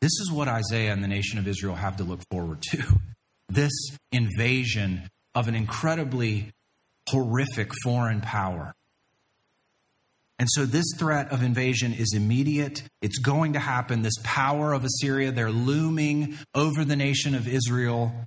This 0.00 0.18
is 0.18 0.32
what 0.32 0.48
Isaiah 0.48 0.92
and 0.92 1.04
the 1.04 1.08
nation 1.08 1.38
of 1.38 1.46
Israel 1.46 1.76
have 1.76 1.98
to 1.98 2.04
look 2.04 2.20
forward 2.30 2.62
to. 2.70 2.82
This 3.48 3.72
invasion 4.10 5.10
of 5.34 5.46
an 5.46 5.54
incredibly 5.54 6.52
horrific 7.08 7.70
foreign 7.82 8.20
power. 8.20 8.74
And 10.38 10.48
so 10.50 10.64
this 10.64 10.86
threat 10.98 11.30
of 11.30 11.42
invasion 11.42 11.92
is 11.92 12.12
immediate. 12.16 12.82
It's 13.00 13.18
going 13.18 13.52
to 13.52 13.60
happen. 13.60 14.02
This 14.02 14.18
power 14.24 14.72
of 14.72 14.84
Assyria, 14.84 15.30
they're 15.30 15.52
looming 15.52 16.36
over 16.54 16.84
the 16.84 16.96
nation 16.96 17.34
of 17.34 17.46
Israel 17.46 18.26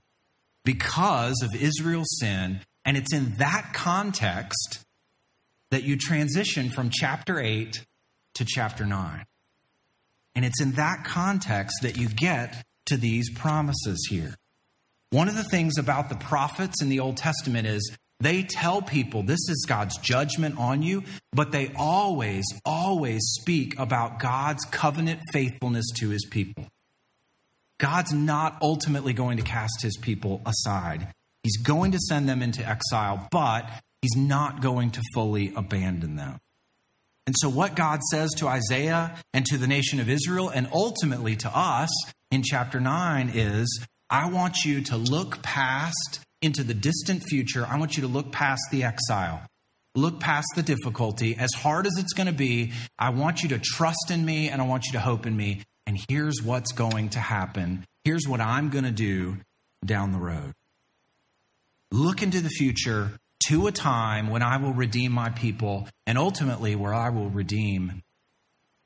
because 0.64 1.42
of 1.42 1.62
Israel's 1.62 2.18
sin. 2.20 2.62
And 2.86 2.96
it's 2.96 3.14
in 3.14 3.34
that 3.40 3.72
context 3.74 4.86
that 5.72 5.84
you 5.84 5.98
transition 5.98 6.70
from 6.70 6.90
chapter 6.90 7.40
8 7.40 7.86
to 8.36 8.46
chapter 8.46 8.86
9. 8.86 9.26
And 10.36 10.46
it's 10.46 10.62
in 10.62 10.74
that 10.74 11.04
context 11.06 11.78
that 11.82 11.98
you 11.98 12.08
get 12.08 12.64
to 12.86 12.98
these 12.98 13.30
promises 13.32 14.08
here. 14.10 14.36
One 15.10 15.28
of 15.28 15.36
the 15.36 15.44
things 15.44 15.78
about 15.78 16.10
the 16.10 16.16
prophets 16.16 16.82
in 16.82 16.90
the 16.90 17.00
Old 17.00 17.18
Testament 17.18 17.68
is 17.68 17.98
they 18.26 18.42
tell 18.42 18.82
people 18.82 19.22
this 19.22 19.50
is 19.50 19.66
God's 19.68 19.98
judgment 20.00 20.58
on 20.58 20.82
you, 20.82 21.04
but 21.32 21.52
they 21.52 21.72
always, 21.76 22.44
always 22.66 23.22
speak 23.40 23.78
about 23.78 24.18
God's 24.18 24.66
covenant 24.66 25.20
faithfulness 25.32 25.86
to 25.98 26.10
his 26.10 26.26
people. 26.26 26.66
God's 27.78 28.14
not 28.14 28.58
ultimately 28.64 29.14
going 29.14 29.38
to 29.38 29.44
cast 29.44 29.84
his 29.84 29.96
people 29.98 30.42
aside. 30.46 31.14
He's 31.44 31.58
going 31.58 31.92
to 31.92 32.00
send 32.00 32.28
them 32.28 32.42
into 32.42 32.68
exile, 32.68 33.28
but 33.30 33.70
he's 34.02 34.16
not 34.16 34.60
going 34.60 34.90
to 34.92 35.02
fully 35.14 35.54
abandon 35.56 36.16
them. 36.16 36.40
And 37.28 37.36
so, 37.38 37.48
what 37.48 37.76
God 37.76 38.02
says 38.10 38.32
to 38.38 38.48
Isaiah 38.48 39.16
and 39.34 39.46
to 39.46 39.58
the 39.60 39.68
nation 39.68 40.00
of 40.00 40.10
Israel, 40.10 40.50
and 40.50 40.68
ultimately 40.74 41.36
to 41.38 41.52
us 41.56 41.90
in 42.32 42.42
chapter 42.42 42.80
9, 42.80 43.32
is 43.36 43.86
I 44.10 44.30
want 44.30 44.64
you 44.66 44.82
to 44.86 44.98
look 44.98 45.44
past 45.44 46.25
into 46.42 46.64
the 46.64 46.74
distant 46.74 47.24
future. 47.24 47.66
I 47.66 47.78
want 47.78 47.98
you 47.98 48.02
to 48.02 48.08
look 48.08 48.32
past 48.32 48.62
the 48.72 48.84
exile, 48.84 49.42
look 49.96 50.20
past 50.20 50.48
the 50.56 50.64
difficulty. 50.64 51.36
As 51.38 51.54
hard 51.54 51.88
as 51.88 51.94
it's 51.98 52.14
going 52.14 52.28
to 52.28 52.34
be, 52.34 52.74
I 53.00 53.10
want 53.10 53.44
you 53.44 53.50
to 53.50 53.60
trust 53.60 54.12
in 54.12 54.26
me 54.26 54.50
and 54.50 54.62
I 54.62 54.66
want 54.66 54.86
you 54.86 54.94
to 54.94 55.00
hope 55.00 55.26
in 55.26 55.36
me. 55.36 55.64
And 55.88 56.00
here's 56.10 56.42
what's 56.42 56.72
going 56.72 57.10
to 57.10 57.20
happen. 57.20 57.86
Here's 58.04 58.28
what 58.28 58.42
I'm 58.42 58.70
going 58.70 58.86
to 58.86 58.92
do 58.92 59.38
down 59.86 60.12
the 60.12 60.20
road. 60.20 60.54
Look 61.92 62.22
into 62.22 62.42
the 62.42 62.50
future 62.50 63.12
to 63.48 63.68
a 63.68 63.72
time 63.72 64.30
when 64.30 64.42
I 64.42 64.58
will 64.58 64.74
redeem 64.74 65.12
my 65.12 65.30
people 65.30 65.88
and 66.08 66.18
ultimately 66.18 66.76
where 66.76 66.94
I 66.94 67.10
will 67.10 67.30
redeem 67.30 68.02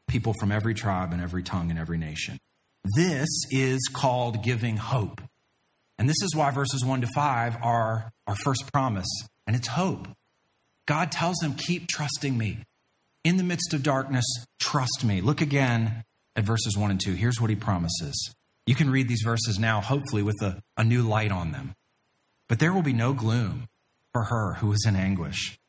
people 0.09 0.33
from 0.39 0.51
every 0.51 0.73
tribe 0.73 1.13
and 1.13 1.21
every 1.21 1.43
tongue 1.43 1.69
and 1.69 1.79
every 1.79 1.97
nation. 1.97 2.37
This 2.95 3.29
is 3.51 3.79
called 3.91 4.43
giving 4.43 4.77
hope. 4.77 5.21
And 5.99 6.07
this 6.07 6.23
is 6.23 6.33
why 6.33 6.49
verses 6.49 6.83
1 6.83 7.01
to 7.01 7.07
5 7.13 7.57
are 7.61 8.11
our 8.25 8.35
first 8.35 8.71
promise, 8.71 9.09
and 9.45 9.55
it's 9.55 9.67
hope. 9.67 10.07
God 10.87 11.11
tells 11.11 11.35
them, 11.37 11.53
Keep 11.53 11.87
trusting 11.87 12.37
me. 12.37 12.63
In 13.25 13.35
the 13.35 13.43
midst 13.43 13.73
of 13.73 13.83
darkness, 13.83 14.25
trust 14.59 15.03
me. 15.03 15.19
Look 15.19 15.41
again 15.41 16.05
at 16.37 16.45
verses 16.45 16.77
1 16.77 16.89
and 16.89 17.01
2. 17.01 17.13
Here's 17.13 17.41
what 17.41 17.49
he 17.49 17.55
promises. 17.57 18.33
You 18.65 18.75
can 18.75 18.89
read 18.89 19.09
these 19.09 19.23
verses 19.25 19.59
now, 19.59 19.81
hopefully, 19.81 20.23
with 20.23 20.41
a, 20.41 20.61
a 20.77 20.85
new 20.85 21.03
light 21.03 21.33
on 21.33 21.51
them. 21.51 21.73
But 22.47 22.59
there 22.59 22.71
will 22.71 22.81
be 22.81 22.93
no 22.93 23.13
gloom 23.13 23.67
for 24.13 24.23
her 24.23 24.53
who 24.55 24.71
is 24.71 24.85
in 24.87 24.95
anguish. 24.95 25.59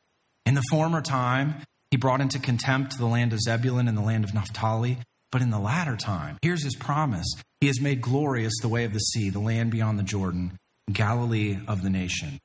In 0.45 0.55
the 0.55 0.63
former 0.71 1.01
time, 1.01 1.55
he 1.91 1.97
brought 1.97 2.21
into 2.21 2.39
contempt 2.39 2.97
the 2.97 3.05
land 3.05 3.33
of 3.33 3.41
Zebulun 3.41 3.89
and 3.89 3.97
the 3.97 4.01
land 4.01 4.23
of 4.23 4.33
Naphtali. 4.33 4.97
But 5.31 5.41
in 5.41 5.49
the 5.49 5.59
latter 5.59 5.95
time, 5.95 6.37
here's 6.41 6.63
his 6.63 6.75
promise 6.75 7.27
He 7.61 7.67
has 7.67 7.79
made 7.79 8.01
glorious 8.01 8.53
the 8.61 8.67
way 8.67 8.83
of 8.83 8.93
the 8.93 8.99
sea, 8.99 9.29
the 9.29 9.39
land 9.39 9.71
beyond 9.71 9.97
the 9.97 10.03
Jordan, 10.03 10.59
Galilee 10.91 11.59
of 11.67 11.83
the 11.83 11.89
nations. 11.89 12.39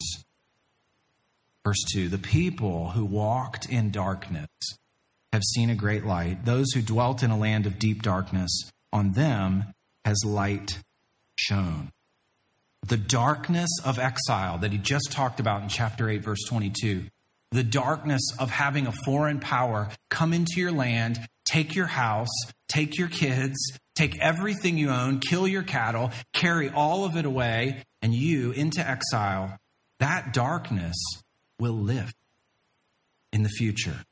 Verse 1.64 1.82
2 1.92 2.08
The 2.08 2.18
people 2.18 2.90
who 2.90 3.04
walked 3.04 3.68
in 3.68 3.90
darkness 3.90 4.48
have 5.32 5.42
seen 5.42 5.68
a 5.68 5.74
great 5.74 6.06
light. 6.06 6.44
Those 6.44 6.72
who 6.72 6.80
dwelt 6.80 7.22
in 7.22 7.30
a 7.30 7.38
land 7.38 7.66
of 7.66 7.78
deep 7.78 8.02
darkness, 8.02 8.70
on 8.92 9.12
them 9.12 9.74
has 10.04 10.22
light 10.24 10.78
shone. 11.34 11.90
The 12.86 12.96
darkness 12.96 13.70
of 13.84 13.98
exile 13.98 14.58
that 14.58 14.70
he 14.70 14.78
just 14.78 15.10
talked 15.10 15.40
about 15.40 15.62
in 15.62 15.68
chapter 15.68 16.08
8, 16.08 16.22
verse 16.22 16.44
22 16.46 17.06
the 17.56 17.64
darkness 17.64 18.20
of 18.38 18.50
having 18.50 18.86
a 18.86 18.92
foreign 19.06 19.40
power 19.40 19.88
come 20.10 20.34
into 20.34 20.60
your 20.60 20.72
land, 20.72 21.18
take 21.46 21.74
your 21.74 21.86
house, 21.86 22.28
take 22.68 22.98
your 22.98 23.08
kids, 23.08 23.56
take 23.94 24.20
everything 24.20 24.76
you 24.76 24.90
own, 24.90 25.20
kill 25.20 25.48
your 25.48 25.62
cattle, 25.62 26.10
carry 26.34 26.68
all 26.68 27.06
of 27.06 27.16
it 27.16 27.24
away, 27.24 27.82
and 28.02 28.12
you 28.12 28.50
into 28.52 28.86
exile, 28.86 29.58
that 30.00 30.34
darkness 30.34 30.94
will 31.58 31.72
lift 31.72 32.14
in 33.32 33.42
the 33.42 33.48
future. 33.48 34.04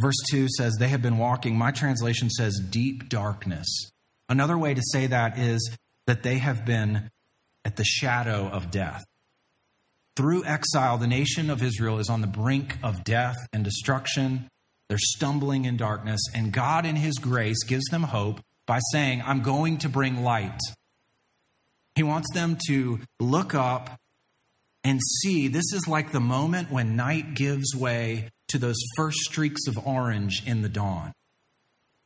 Verse 0.00 0.16
2 0.32 0.48
says, 0.48 0.74
They 0.80 0.88
have 0.88 1.02
been 1.02 1.18
walking. 1.18 1.56
My 1.56 1.70
translation 1.70 2.28
says 2.28 2.60
deep 2.70 3.08
darkness. 3.08 3.92
Another 4.28 4.58
way 4.58 4.74
to 4.74 4.82
say 4.90 5.06
that 5.06 5.38
is 5.38 5.76
that 6.06 6.24
they 6.24 6.38
have 6.38 6.66
been 6.66 7.12
at 7.64 7.76
the 7.76 7.84
shadow 7.84 8.48
of 8.48 8.72
death. 8.72 9.04
Through 10.16 10.44
exile, 10.44 10.96
the 10.96 11.08
nation 11.08 11.50
of 11.50 11.62
Israel 11.62 11.98
is 11.98 12.08
on 12.08 12.20
the 12.20 12.28
brink 12.28 12.76
of 12.82 13.02
death 13.02 13.36
and 13.52 13.64
destruction. 13.64 14.48
They're 14.88 14.98
stumbling 14.98 15.64
in 15.64 15.76
darkness, 15.76 16.20
and 16.34 16.52
God, 16.52 16.86
in 16.86 16.94
His 16.94 17.18
grace, 17.18 17.64
gives 17.64 17.86
them 17.86 18.04
hope 18.04 18.40
by 18.66 18.78
saying, 18.92 19.22
I'm 19.24 19.42
going 19.42 19.78
to 19.78 19.88
bring 19.88 20.22
light. 20.22 20.60
He 21.96 22.02
wants 22.02 22.32
them 22.32 22.58
to 22.68 23.00
look 23.18 23.54
up 23.54 23.98
and 24.84 25.00
see 25.22 25.48
this 25.48 25.72
is 25.72 25.88
like 25.88 26.12
the 26.12 26.20
moment 26.20 26.70
when 26.70 26.96
night 26.96 27.34
gives 27.34 27.74
way 27.74 28.30
to 28.48 28.58
those 28.58 28.78
first 28.96 29.18
streaks 29.18 29.66
of 29.66 29.78
orange 29.86 30.42
in 30.46 30.62
the 30.62 30.68
dawn. 30.68 31.12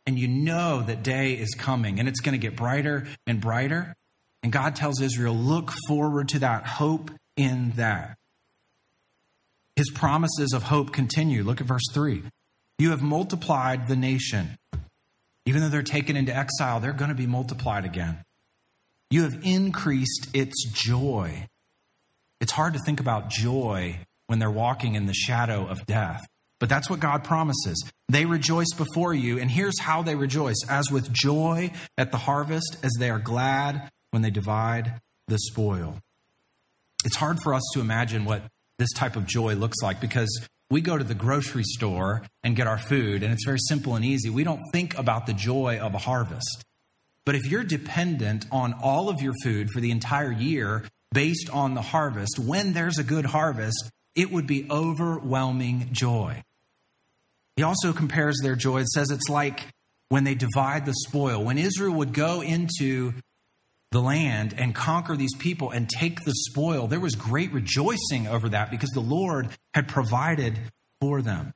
And 0.06 0.18
you 0.18 0.28
know 0.28 0.82
that 0.82 1.02
day 1.02 1.34
is 1.34 1.54
coming 1.58 1.98
and 1.98 2.08
it's 2.08 2.20
going 2.20 2.32
to 2.32 2.38
get 2.38 2.56
brighter 2.56 3.06
and 3.26 3.40
brighter. 3.40 3.94
And 4.42 4.52
God 4.52 4.76
tells 4.76 5.00
Israel, 5.00 5.34
look 5.34 5.72
forward 5.86 6.28
to 6.30 6.38
that 6.38 6.64
hope 6.64 7.10
in 7.38 7.70
that. 7.76 8.18
His 9.76 9.90
promises 9.90 10.52
of 10.52 10.64
hope 10.64 10.92
continue. 10.92 11.44
Look 11.44 11.60
at 11.60 11.66
verse 11.66 11.84
3. 11.94 12.22
You 12.78 12.90
have 12.90 13.00
multiplied 13.00 13.88
the 13.88 13.96
nation. 13.96 14.58
Even 15.46 15.62
though 15.62 15.68
they're 15.68 15.82
taken 15.82 16.16
into 16.16 16.36
exile, 16.36 16.80
they're 16.80 16.92
going 16.92 17.10
to 17.10 17.14
be 17.14 17.26
multiplied 17.26 17.84
again. 17.84 18.18
You 19.10 19.22
have 19.22 19.38
increased 19.42 20.28
its 20.34 20.68
joy. 20.70 21.46
It's 22.40 22.52
hard 22.52 22.74
to 22.74 22.80
think 22.84 23.00
about 23.00 23.30
joy 23.30 24.00
when 24.26 24.38
they're 24.38 24.50
walking 24.50 24.94
in 24.94 25.06
the 25.06 25.14
shadow 25.14 25.66
of 25.66 25.86
death. 25.86 26.26
But 26.60 26.68
that's 26.68 26.90
what 26.90 27.00
God 27.00 27.24
promises. 27.24 27.82
They 28.08 28.26
rejoice 28.26 28.72
before 28.76 29.14
you, 29.14 29.38
and 29.38 29.50
here's 29.50 29.78
how 29.78 30.02
they 30.02 30.16
rejoice 30.16 30.58
as 30.68 30.90
with 30.90 31.12
joy 31.12 31.70
at 31.96 32.10
the 32.10 32.18
harvest, 32.18 32.78
as 32.82 32.90
they 32.98 33.10
are 33.10 33.18
glad 33.18 33.90
when 34.10 34.22
they 34.22 34.30
divide 34.30 35.00
the 35.28 35.38
spoil. 35.38 35.98
It's 37.04 37.16
hard 37.16 37.38
for 37.42 37.54
us 37.54 37.62
to 37.74 37.80
imagine 37.80 38.24
what 38.24 38.42
this 38.78 38.92
type 38.92 39.16
of 39.16 39.26
joy 39.26 39.54
looks 39.54 39.76
like 39.82 40.00
because 40.00 40.28
we 40.70 40.80
go 40.80 40.98
to 40.98 41.04
the 41.04 41.14
grocery 41.14 41.64
store 41.64 42.22
and 42.42 42.54
get 42.54 42.66
our 42.66 42.78
food, 42.78 43.22
and 43.22 43.32
it's 43.32 43.44
very 43.44 43.58
simple 43.68 43.96
and 43.96 44.04
easy. 44.04 44.28
We 44.30 44.44
don't 44.44 44.60
think 44.72 44.98
about 44.98 45.26
the 45.26 45.32
joy 45.32 45.78
of 45.80 45.94
a 45.94 45.98
harvest. 45.98 46.64
But 47.24 47.34
if 47.34 47.46
you're 47.46 47.64
dependent 47.64 48.46
on 48.50 48.74
all 48.82 49.08
of 49.08 49.20
your 49.20 49.34
food 49.42 49.70
for 49.70 49.80
the 49.80 49.90
entire 49.90 50.32
year 50.32 50.84
based 51.12 51.50
on 51.50 51.74
the 51.74 51.82
harvest, 51.82 52.38
when 52.38 52.72
there's 52.72 52.98
a 52.98 53.04
good 53.04 53.26
harvest, 53.26 53.90
it 54.14 54.30
would 54.30 54.46
be 54.46 54.66
overwhelming 54.70 55.88
joy. 55.92 56.42
He 57.56 57.62
also 57.62 57.92
compares 57.92 58.38
their 58.42 58.56
joy. 58.56 58.80
It 58.80 58.88
says 58.88 59.10
it's 59.10 59.28
like 59.28 59.66
when 60.08 60.24
they 60.24 60.34
divide 60.34 60.86
the 60.86 60.94
spoil. 60.94 61.44
When 61.44 61.58
Israel 61.58 61.94
would 61.94 62.12
go 62.12 62.40
into 62.40 63.14
the 63.90 64.00
land 64.00 64.54
and 64.56 64.74
conquer 64.74 65.16
these 65.16 65.34
people 65.38 65.70
and 65.70 65.88
take 65.88 66.24
the 66.24 66.34
spoil, 66.34 66.86
there 66.86 67.00
was 67.00 67.14
great 67.14 67.52
rejoicing 67.52 68.26
over 68.28 68.48
that 68.50 68.70
because 68.70 68.90
the 68.90 69.00
Lord 69.00 69.48
had 69.74 69.88
provided 69.88 70.58
for 71.00 71.22
them. 71.22 71.54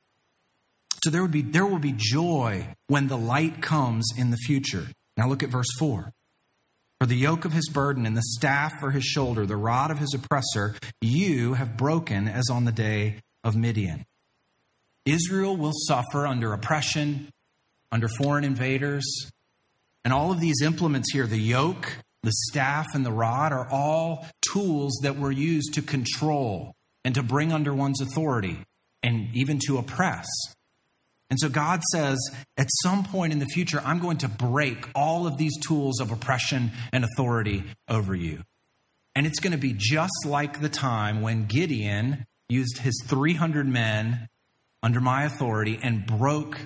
So 1.03 1.09
there 1.09 1.21
would 1.21 1.31
be 1.31 1.41
there 1.41 1.65
will 1.65 1.79
be 1.79 1.93
joy 1.95 2.67
when 2.87 3.07
the 3.07 3.17
light 3.17 3.61
comes 3.61 4.07
in 4.17 4.31
the 4.31 4.37
future. 4.37 4.87
Now 5.17 5.27
look 5.27 5.43
at 5.43 5.49
verse 5.49 5.67
4. 5.77 6.11
For 6.99 7.07
the 7.07 7.17
yoke 7.17 7.43
of 7.43 7.51
his 7.51 7.69
burden 7.69 8.05
and 8.05 8.15
the 8.15 8.23
staff 8.23 8.79
for 8.79 8.91
his 8.91 9.03
shoulder, 9.03 9.45
the 9.45 9.57
rod 9.57 9.91
of 9.91 9.99
his 9.99 10.13
oppressor, 10.13 10.75
you 11.01 11.55
have 11.55 11.75
broken 11.75 12.29
as 12.29 12.49
on 12.49 12.63
the 12.63 12.71
day 12.71 13.19
of 13.43 13.57
Midian. 13.57 14.05
Israel 15.05 15.57
will 15.57 15.73
suffer 15.73 16.25
under 16.25 16.53
oppression, 16.53 17.29
under 17.91 18.07
foreign 18.07 18.45
invaders, 18.45 19.03
and 20.05 20.13
all 20.13 20.31
of 20.31 20.39
these 20.39 20.61
implements 20.61 21.11
here 21.11 21.27
the 21.27 21.37
yoke, 21.37 21.91
the 22.23 22.31
staff 22.31 22.87
and 22.93 23.05
the 23.05 23.11
rod 23.11 23.51
are 23.51 23.67
all 23.69 24.25
tools 24.51 24.99
that 25.03 25.17
were 25.17 25.31
used 25.31 25.73
to 25.73 25.81
control 25.81 26.73
and 27.05 27.15
to 27.15 27.23
bring 27.23 27.51
under 27.51 27.73
one's 27.73 28.01
authority 28.01 28.57
and 29.03 29.27
even 29.33 29.59
to 29.67 29.77
oppress. 29.77 30.25
And 31.29 31.39
so 31.39 31.49
God 31.49 31.81
says, 31.91 32.17
at 32.57 32.67
some 32.83 33.03
point 33.03 33.33
in 33.33 33.39
the 33.39 33.45
future, 33.47 33.81
I'm 33.83 33.99
going 33.99 34.17
to 34.17 34.29
break 34.29 34.87
all 34.95 35.27
of 35.27 35.37
these 35.37 35.57
tools 35.59 35.99
of 35.99 36.11
oppression 36.11 36.71
and 36.91 37.03
authority 37.03 37.63
over 37.89 38.15
you. 38.15 38.43
And 39.15 39.27
it's 39.27 39.39
going 39.39 39.51
to 39.51 39.57
be 39.57 39.73
just 39.75 40.25
like 40.25 40.61
the 40.61 40.69
time 40.69 41.21
when 41.21 41.45
Gideon 41.45 42.25
used 42.49 42.79
his 42.79 43.03
300 43.07 43.67
men 43.67 44.27
under 44.81 45.01
my 45.01 45.23
authority 45.23 45.79
and 45.81 46.05
broke 46.05 46.57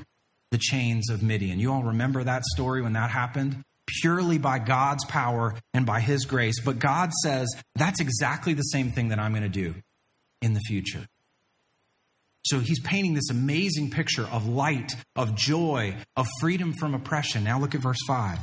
the 0.51 0.57
chains 0.57 1.09
of 1.09 1.23
Midian. 1.23 1.59
You 1.59 1.71
all 1.73 1.83
remember 1.83 2.23
that 2.23 2.43
story 2.45 2.81
when 2.81 2.93
that 2.93 3.09
happened? 3.09 3.63
Purely 3.87 4.37
by 4.37 4.59
God's 4.59 5.05
power 5.05 5.55
and 5.73 5.85
by 5.85 6.01
his 6.01 6.25
grace. 6.25 6.61
But 6.63 6.79
God 6.79 7.11
says 7.23 7.47
that's 7.75 8.01
exactly 8.01 8.53
the 8.53 8.63
same 8.63 8.91
thing 8.91 9.09
that 9.09 9.19
I'm 9.19 9.31
going 9.31 9.43
to 9.43 9.49
do 9.49 9.75
in 10.41 10.53
the 10.53 10.59
future. 10.61 11.05
So 12.45 12.59
he's 12.59 12.79
painting 12.79 13.13
this 13.13 13.29
amazing 13.29 13.91
picture 13.91 14.25
of 14.25 14.47
light, 14.47 14.93
of 15.15 15.35
joy, 15.35 15.95
of 16.15 16.27
freedom 16.39 16.73
from 16.73 16.93
oppression. 16.93 17.43
Now 17.43 17.59
look 17.59 17.75
at 17.75 17.81
verse 17.81 17.99
5. 18.07 18.39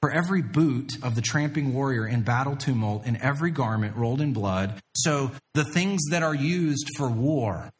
For 0.00 0.12
every 0.12 0.42
boot 0.42 0.92
of 1.02 1.14
the 1.14 1.22
tramping 1.22 1.72
warrior 1.74 2.06
in 2.06 2.22
battle 2.22 2.54
tumult, 2.54 3.02
and 3.06 3.16
every 3.16 3.50
garment 3.50 3.96
rolled 3.96 4.20
in 4.20 4.32
blood, 4.32 4.80
so 4.94 5.32
the 5.54 5.64
things 5.64 6.02
that 6.10 6.22
are 6.22 6.34
used 6.34 6.88
for 6.96 7.08
war, 7.08 7.70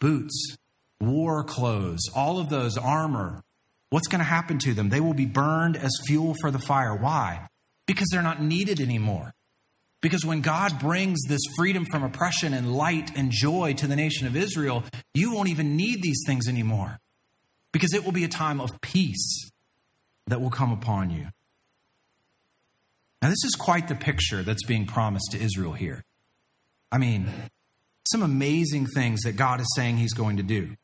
boots, 0.00 0.56
war 1.00 1.44
clothes, 1.44 2.00
all 2.14 2.38
of 2.38 2.50
those, 2.50 2.76
armor, 2.76 3.42
what's 3.90 4.08
going 4.08 4.20
to 4.20 4.24
happen 4.24 4.58
to 4.58 4.74
them? 4.74 4.88
They 4.88 5.00
will 5.00 5.14
be 5.14 5.26
burned 5.26 5.76
as 5.76 5.90
fuel 6.06 6.34
for 6.40 6.50
the 6.50 6.58
fire. 6.58 6.94
Why? 6.94 7.48
Because 7.86 8.08
they're 8.10 8.22
not 8.22 8.42
needed 8.42 8.80
anymore. 8.80 9.32
Because 10.00 10.24
when 10.24 10.42
God 10.42 10.78
brings 10.78 11.18
this 11.28 11.40
freedom 11.56 11.84
from 11.90 12.04
oppression 12.04 12.54
and 12.54 12.74
light 12.74 13.10
and 13.16 13.32
joy 13.32 13.74
to 13.74 13.86
the 13.86 13.96
nation 13.96 14.26
of 14.26 14.36
Israel, 14.36 14.84
you 15.12 15.32
won't 15.34 15.48
even 15.48 15.76
need 15.76 16.02
these 16.02 16.22
things 16.26 16.48
anymore. 16.48 16.98
Because 17.72 17.92
it 17.92 18.04
will 18.04 18.12
be 18.12 18.24
a 18.24 18.28
time 18.28 18.60
of 18.60 18.70
peace 18.80 19.50
that 20.28 20.40
will 20.40 20.50
come 20.50 20.72
upon 20.72 21.10
you. 21.10 21.28
Now, 23.20 23.28
this 23.28 23.44
is 23.44 23.56
quite 23.58 23.88
the 23.88 23.96
picture 23.96 24.44
that's 24.44 24.64
being 24.64 24.86
promised 24.86 25.32
to 25.32 25.40
Israel 25.40 25.72
here. 25.72 26.04
I 26.92 26.98
mean, 26.98 27.28
some 28.10 28.22
amazing 28.22 28.86
things 28.86 29.22
that 29.22 29.36
God 29.36 29.60
is 29.60 29.66
saying 29.74 29.96
He's 29.96 30.14
going 30.14 30.36
to 30.36 30.42
do. 30.44 30.76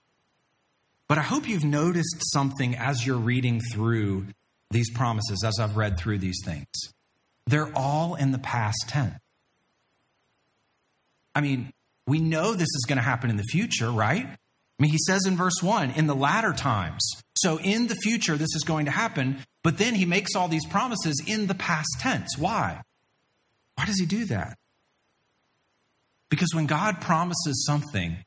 But 1.09 1.19
I 1.19 1.23
hope 1.23 1.49
you've 1.49 1.65
noticed 1.65 2.17
something 2.33 2.77
as 2.77 3.07
you're 3.07 3.19
reading 3.19 3.61
through 3.73 4.27
these 4.71 4.91
promises, 4.91 5.45
as 5.45 5.59
I've 5.61 5.77
read 5.77 5.99
through 5.99 6.19
these 6.19 6.41
things. 6.45 6.67
They're 7.47 7.71
all 7.77 8.15
in 8.15 8.33
the 8.33 8.39
past 8.39 8.85
tense. 8.89 9.15
I 11.35 11.41
mean, 11.41 11.73
we 12.07 12.21
know 12.21 12.53
this 12.53 12.63
is 12.63 12.85
going 12.87 12.97
to 12.97 13.03
happen 13.03 13.31
in 13.31 13.37
the 13.37 13.45
future, 13.45 13.91
right? 13.91 14.27
I 14.27 14.83
mean, 14.83 14.91
he 14.91 14.99
says 14.99 15.27
in 15.27 15.37
verse 15.37 15.63
1 15.63 15.91
in 15.91 16.07
the 16.07 16.15
latter 16.15 16.53
times. 16.53 17.05
So 17.37 17.59
in 17.59 17.87
the 17.87 17.95
future, 17.97 18.37
this 18.37 18.55
is 18.55 18.65
going 18.65 18.87
to 18.87 18.91
happen. 18.91 19.39
But 19.63 19.79
then 19.79 19.95
he 19.95 20.05
makes 20.05 20.35
all 20.35 20.49
these 20.49 20.67
promises 20.67 21.23
in 21.27 21.47
the 21.47 21.55
past 21.55 21.89
tense. 22.01 22.37
Why? 22.39 22.83
Why 23.75 23.87
does 23.87 23.99
he 23.99 24.07
do 24.07 24.25
that? 24.27 24.59
Because 26.31 26.55
when 26.55 26.67
God 26.67 27.01
promises 27.01 27.65
something, 27.67 28.19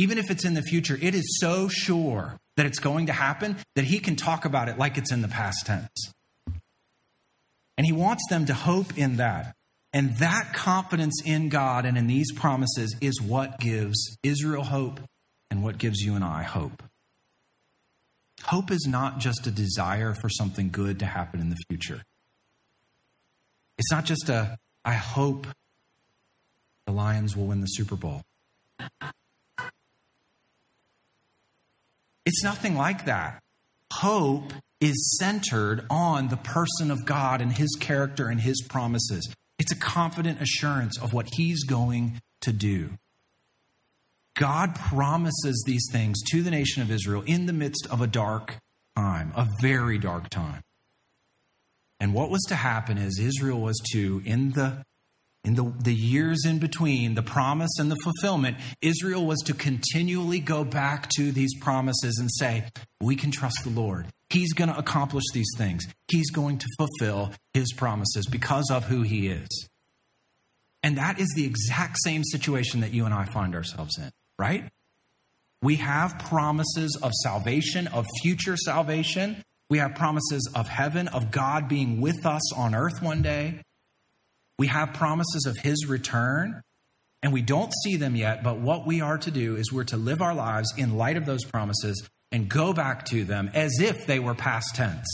even 0.00 0.16
if 0.16 0.30
it's 0.30 0.46
in 0.46 0.54
the 0.54 0.62
future, 0.62 0.98
it 1.02 1.14
is 1.14 1.38
so 1.38 1.68
sure 1.68 2.38
that 2.56 2.64
it's 2.64 2.78
going 2.78 3.04
to 3.06 3.12
happen 3.12 3.58
that 3.76 3.84
he 3.84 3.98
can 3.98 4.16
talk 4.16 4.46
about 4.46 4.70
it 4.70 4.78
like 4.78 4.96
it's 4.96 5.12
in 5.12 5.20
the 5.20 5.28
past 5.28 5.66
tense. 5.66 6.12
And 7.76 7.84
he 7.86 7.92
wants 7.92 8.22
them 8.30 8.46
to 8.46 8.54
hope 8.54 8.96
in 8.96 9.16
that. 9.16 9.54
And 9.92 10.16
that 10.16 10.54
confidence 10.54 11.20
in 11.22 11.50
God 11.50 11.84
and 11.84 11.98
in 11.98 12.06
these 12.06 12.32
promises 12.32 12.96
is 13.02 13.20
what 13.20 13.60
gives 13.60 14.16
Israel 14.22 14.64
hope 14.64 15.00
and 15.50 15.62
what 15.62 15.76
gives 15.76 16.00
you 16.00 16.14
and 16.14 16.24
I 16.24 16.44
hope. 16.44 16.82
Hope 18.44 18.70
is 18.70 18.86
not 18.88 19.18
just 19.18 19.46
a 19.46 19.50
desire 19.50 20.14
for 20.14 20.30
something 20.30 20.70
good 20.70 21.00
to 21.00 21.06
happen 21.06 21.40
in 21.40 21.50
the 21.50 21.58
future. 21.68 22.04
It's 23.76 23.92
not 23.92 24.06
just 24.06 24.30
a, 24.30 24.56
I 24.82 24.94
hope 24.94 25.46
the 26.86 26.92
Lions 26.92 27.36
will 27.36 27.48
win 27.48 27.60
the 27.60 27.66
Super 27.66 27.96
Bowl. 27.96 28.22
It's 32.30 32.44
nothing 32.44 32.76
like 32.76 33.06
that. 33.06 33.42
Hope 33.92 34.52
is 34.80 35.18
centered 35.18 35.84
on 35.90 36.28
the 36.28 36.36
person 36.36 36.92
of 36.92 37.04
God 37.04 37.40
and 37.42 37.52
his 37.52 37.76
character 37.80 38.28
and 38.28 38.40
his 38.40 38.62
promises. 38.68 39.34
It's 39.58 39.72
a 39.72 39.76
confident 39.76 40.40
assurance 40.40 40.96
of 40.96 41.12
what 41.12 41.26
he's 41.32 41.64
going 41.64 42.20
to 42.42 42.52
do. 42.52 42.90
God 44.38 44.76
promises 44.76 45.64
these 45.66 45.88
things 45.90 46.22
to 46.30 46.44
the 46.44 46.52
nation 46.52 46.82
of 46.82 46.90
Israel 46.92 47.24
in 47.26 47.46
the 47.46 47.52
midst 47.52 47.88
of 47.90 48.00
a 48.00 48.06
dark 48.06 48.58
time, 48.94 49.32
a 49.34 49.48
very 49.60 49.98
dark 49.98 50.30
time. 50.30 50.62
And 51.98 52.14
what 52.14 52.30
was 52.30 52.42
to 52.42 52.54
happen 52.54 52.96
is 52.96 53.18
Israel 53.18 53.60
was 53.60 53.80
to, 53.90 54.22
in 54.24 54.52
the 54.52 54.84
in 55.44 55.54
the, 55.54 55.72
the 55.82 55.94
years 55.94 56.44
in 56.44 56.58
between 56.58 57.14
the 57.14 57.22
promise 57.22 57.78
and 57.78 57.90
the 57.90 57.96
fulfillment, 57.96 58.58
Israel 58.82 59.24
was 59.24 59.38
to 59.46 59.54
continually 59.54 60.38
go 60.38 60.64
back 60.64 61.08
to 61.16 61.32
these 61.32 61.58
promises 61.60 62.18
and 62.20 62.30
say, 62.30 62.64
We 63.00 63.16
can 63.16 63.30
trust 63.30 63.64
the 63.64 63.70
Lord. 63.70 64.06
He's 64.28 64.52
going 64.52 64.70
to 64.70 64.78
accomplish 64.78 65.24
these 65.32 65.50
things. 65.56 65.86
He's 66.08 66.30
going 66.30 66.58
to 66.58 66.66
fulfill 66.78 67.32
his 67.54 67.72
promises 67.72 68.26
because 68.26 68.70
of 68.70 68.84
who 68.84 69.02
he 69.02 69.28
is. 69.28 69.48
And 70.82 70.98
that 70.98 71.18
is 71.18 71.28
the 71.34 71.44
exact 71.44 71.96
same 72.04 72.22
situation 72.24 72.80
that 72.80 72.92
you 72.92 73.04
and 73.04 73.14
I 73.14 73.24
find 73.24 73.54
ourselves 73.54 73.98
in, 73.98 74.10
right? 74.38 74.70
We 75.62 75.76
have 75.76 76.18
promises 76.18 76.98
of 77.02 77.12
salvation, 77.22 77.86
of 77.88 78.06
future 78.22 78.56
salvation. 78.56 79.42
We 79.68 79.78
have 79.78 79.94
promises 79.94 80.48
of 80.54 80.68
heaven, 80.68 81.08
of 81.08 81.30
God 81.30 81.68
being 81.68 82.00
with 82.00 82.24
us 82.24 82.52
on 82.54 82.74
earth 82.74 83.02
one 83.02 83.22
day. 83.22 83.60
We 84.60 84.66
have 84.66 84.92
promises 84.92 85.46
of 85.46 85.56
his 85.56 85.86
return, 85.88 86.60
and 87.22 87.32
we 87.32 87.40
don't 87.40 87.72
see 87.82 87.96
them 87.96 88.14
yet, 88.14 88.42
but 88.42 88.60
what 88.60 88.86
we 88.86 89.00
are 89.00 89.16
to 89.16 89.30
do 89.30 89.56
is 89.56 89.72
we're 89.72 89.84
to 89.84 89.96
live 89.96 90.20
our 90.20 90.34
lives 90.34 90.70
in 90.76 90.98
light 90.98 91.16
of 91.16 91.24
those 91.24 91.44
promises 91.44 92.06
and 92.30 92.46
go 92.46 92.74
back 92.74 93.06
to 93.06 93.24
them 93.24 93.50
as 93.54 93.80
if 93.80 94.06
they 94.06 94.18
were 94.18 94.34
past 94.34 94.74
tense. 94.74 95.06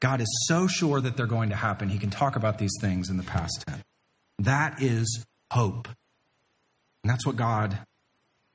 God 0.00 0.20
is 0.20 0.46
so 0.48 0.66
sure 0.66 1.00
that 1.00 1.16
they're 1.16 1.26
going 1.26 1.50
to 1.50 1.54
happen, 1.54 1.88
he 1.88 2.00
can 2.00 2.10
talk 2.10 2.34
about 2.34 2.58
these 2.58 2.74
things 2.80 3.08
in 3.08 3.18
the 3.18 3.22
past 3.22 3.62
tense. 3.64 3.84
That 4.40 4.82
is 4.82 5.24
hope. 5.52 5.86
And 7.04 7.10
that's 7.12 7.24
what 7.24 7.36
God 7.36 7.78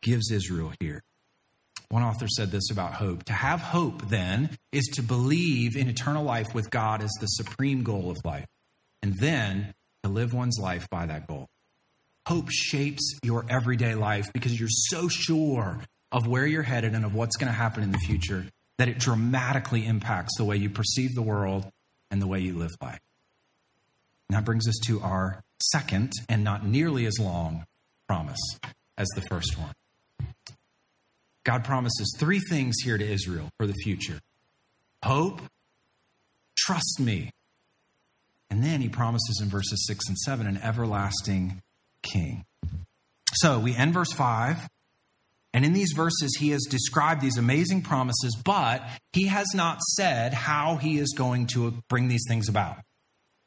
gives 0.01 0.29
Israel 0.29 0.73
here. 0.81 1.01
One 1.87 2.03
author 2.03 2.27
said 2.27 2.51
this 2.51 2.69
about 2.69 2.95
hope. 2.95 3.23
To 3.23 3.33
have 3.33 3.61
hope, 3.61 4.09
then, 4.09 4.57
is 4.73 4.83
to 4.95 5.01
believe 5.01 5.77
in 5.77 5.87
eternal 5.87 6.25
life 6.25 6.53
with 6.53 6.69
God 6.69 7.01
as 7.01 7.11
the 7.21 7.27
supreme 7.27 7.81
goal 7.81 8.11
of 8.11 8.17
life 8.25 8.45
and 9.05 9.13
then 9.19 9.71
to 10.01 10.09
live 10.09 10.33
one's 10.33 10.57
life 10.57 10.89
by 10.89 11.05
that 11.05 11.27
goal. 11.27 11.47
Hope 12.27 12.49
shapes 12.49 13.19
your 13.21 13.45
everyday 13.47 13.93
life 13.93 14.33
because 14.33 14.59
you're 14.59 14.67
so 14.67 15.07
sure 15.07 15.79
of 16.11 16.25
where 16.25 16.47
you're 16.47 16.63
headed 16.63 16.95
and 16.95 17.05
of 17.05 17.13
what's 17.13 17.35
going 17.35 17.51
to 17.51 17.53
happen 17.53 17.83
in 17.83 17.91
the 17.91 17.99
future 17.99 18.47
that 18.79 18.87
it 18.87 18.97
dramatically 18.97 19.85
impacts 19.85 20.35
the 20.39 20.43
way 20.43 20.57
you 20.57 20.71
perceive 20.71 21.13
the 21.13 21.21
world 21.21 21.71
and 22.09 22.19
the 22.19 22.25
way 22.25 22.39
you 22.39 22.57
live 22.57 22.71
life. 22.81 22.99
And 24.27 24.37
that 24.37 24.43
brings 24.43 24.67
us 24.67 24.79
to 24.87 24.99
our 25.01 25.43
second 25.61 26.11
and 26.27 26.43
not 26.43 26.65
nearly 26.65 27.05
as 27.05 27.19
long 27.19 27.63
promise 28.07 28.41
as 28.97 29.07
the 29.13 29.21
first 29.21 29.55
one. 29.55 29.73
God 31.43 31.63
promises 31.63 32.11
three 32.17 32.39
things 32.39 32.77
here 32.83 32.97
to 32.97 33.07
Israel 33.07 33.49
for 33.59 33.67
the 33.67 33.75
future 33.83 34.19
hope, 35.03 35.43
trust 36.57 36.99
me, 36.99 37.29
and 38.49 38.63
then 38.63 38.81
he 38.81 38.89
promises 38.89 39.39
in 39.41 39.49
verses 39.49 39.85
6 39.87 40.07
and 40.07 40.17
7 40.17 40.47
an 40.47 40.57
everlasting 40.57 41.61
king. 42.01 42.45
So 43.33 43.59
we 43.59 43.75
end 43.75 43.93
verse 43.93 44.13
5. 44.13 44.69
And 45.53 45.63
in 45.63 45.71
these 45.71 45.93
verses, 45.95 46.35
he 46.37 46.49
has 46.49 46.65
described 46.69 47.21
these 47.21 47.37
amazing 47.37 47.81
promises, 47.81 48.37
but 48.43 48.83
he 49.13 49.27
has 49.27 49.47
not 49.53 49.81
said 49.81 50.33
how 50.33 50.75
he 50.75 50.99
is 50.99 51.13
going 51.17 51.47
to 51.47 51.81
bring 51.87 52.09
these 52.09 52.25
things 52.27 52.49
about. 52.49 52.77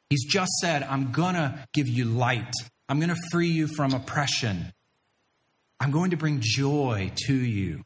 He's 0.09 0.25
just 0.25 0.51
said, 0.59 0.81
I'm 0.81 1.11
going 1.11 1.35
to 1.35 1.67
give 1.71 1.87
you 1.87 2.05
light. 2.05 2.51
I'm 2.89 2.99
going 2.99 3.13
to 3.13 3.21
free 3.31 3.49
you 3.49 3.67
from 3.67 3.93
oppression. 3.93 4.73
I'm 5.79 5.91
going 5.91 6.09
to 6.09 6.17
bring 6.17 6.39
joy 6.41 7.11
to 7.27 7.33
you. 7.33 7.83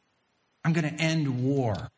I'm 0.64 0.72
going 0.72 0.90
to 0.90 1.02
end 1.02 1.44
war. 1.44 1.90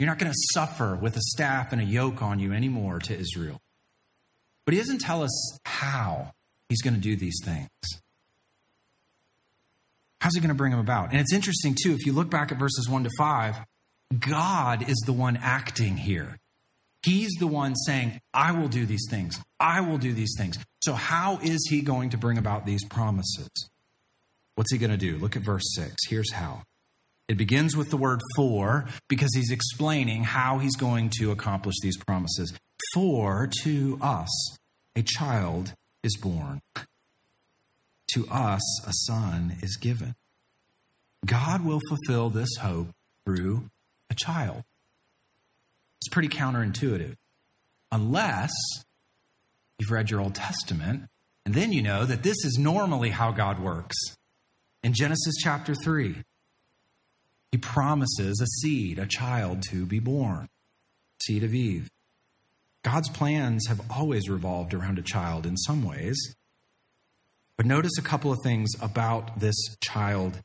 You're 0.00 0.08
not 0.08 0.18
going 0.18 0.32
to 0.32 0.38
suffer 0.52 0.96
with 0.96 1.16
a 1.16 1.20
staff 1.20 1.72
and 1.72 1.80
a 1.80 1.84
yoke 1.84 2.22
on 2.22 2.40
you 2.40 2.52
anymore 2.52 2.98
to 2.98 3.16
Israel. 3.16 3.61
But 4.64 4.74
he 4.74 4.80
doesn't 4.80 5.00
tell 5.00 5.22
us 5.22 5.58
how 5.64 6.32
he's 6.68 6.82
going 6.82 6.94
to 6.94 7.00
do 7.00 7.16
these 7.16 7.40
things. 7.44 7.68
How's 10.20 10.34
he 10.34 10.40
going 10.40 10.50
to 10.50 10.54
bring 10.54 10.70
them 10.70 10.80
about? 10.80 11.10
And 11.10 11.20
it's 11.20 11.32
interesting, 11.32 11.74
too, 11.74 11.94
if 11.94 12.06
you 12.06 12.12
look 12.12 12.30
back 12.30 12.52
at 12.52 12.58
verses 12.58 12.88
1 12.88 13.04
to 13.04 13.10
5, 13.18 13.56
God 14.20 14.88
is 14.88 15.02
the 15.04 15.12
one 15.12 15.36
acting 15.36 15.96
here. 15.96 16.38
He's 17.02 17.32
the 17.40 17.48
one 17.48 17.74
saying, 17.74 18.20
I 18.32 18.52
will 18.52 18.68
do 18.68 18.86
these 18.86 19.06
things. 19.10 19.40
I 19.58 19.80
will 19.80 19.98
do 19.98 20.12
these 20.12 20.34
things. 20.38 20.58
So, 20.82 20.92
how 20.92 21.40
is 21.42 21.66
he 21.68 21.80
going 21.80 22.10
to 22.10 22.16
bring 22.16 22.38
about 22.38 22.64
these 22.64 22.84
promises? 22.84 23.50
What's 24.54 24.70
he 24.70 24.78
going 24.78 24.90
to 24.90 24.96
do? 24.96 25.16
Look 25.16 25.34
at 25.34 25.42
verse 25.42 25.74
6. 25.74 25.96
Here's 26.08 26.32
how. 26.32 26.62
It 27.28 27.36
begins 27.36 27.76
with 27.76 27.90
the 27.90 27.96
word 27.96 28.20
for 28.36 28.86
because 29.08 29.30
he's 29.34 29.50
explaining 29.50 30.24
how 30.24 30.58
he's 30.58 30.76
going 30.76 31.10
to 31.18 31.32
accomplish 31.32 31.76
these 31.82 31.96
promises. 31.96 32.52
For 32.94 33.48
to 33.62 33.98
us 34.02 34.56
a 34.96 35.02
child 35.02 35.74
is 36.02 36.16
born. 36.16 36.60
to 38.12 38.26
us 38.28 38.62
a 38.86 38.92
son 39.06 39.56
is 39.62 39.76
given. 39.76 40.14
God 41.24 41.64
will 41.64 41.80
fulfill 41.88 42.30
this 42.30 42.50
hope 42.60 42.88
through 43.24 43.70
a 44.10 44.14
child. 44.14 44.64
It's 46.00 46.08
pretty 46.10 46.28
counterintuitive. 46.28 47.16
Unless 47.90 48.52
you've 49.78 49.90
read 49.90 50.10
your 50.10 50.20
Old 50.20 50.34
Testament, 50.34 51.04
and 51.46 51.54
then 51.54 51.72
you 51.72 51.82
know 51.82 52.04
that 52.04 52.22
this 52.22 52.44
is 52.44 52.58
normally 52.58 53.10
how 53.10 53.30
God 53.32 53.60
works. 53.60 53.96
In 54.82 54.92
Genesis 54.94 55.34
chapter 55.42 55.74
3, 55.74 56.16
he 57.52 57.58
promises 57.58 58.40
a 58.42 58.46
seed, 58.46 58.98
a 58.98 59.06
child 59.06 59.62
to 59.70 59.86
be 59.86 60.00
born, 60.00 60.48
seed 61.22 61.44
of 61.44 61.54
Eve. 61.54 61.88
God's 62.82 63.08
plans 63.10 63.66
have 63.68 63.80
always 63.90 64.28
revolved 64.28 64.74
around 64.74 64.98
a 64.98 65.02
child 65.02 65.46
in 65.46 65.56
some 65.56 65.84
ways. 65.84 66.34
But 67.56 67.66
notice 67.66 67.92
a 67.98 68.02
couple 68.02 68.32
of 68.32 68.38
things 68.42 68.70
about 68.80 69.38
this 69.38 69.56
child 69.80 70.40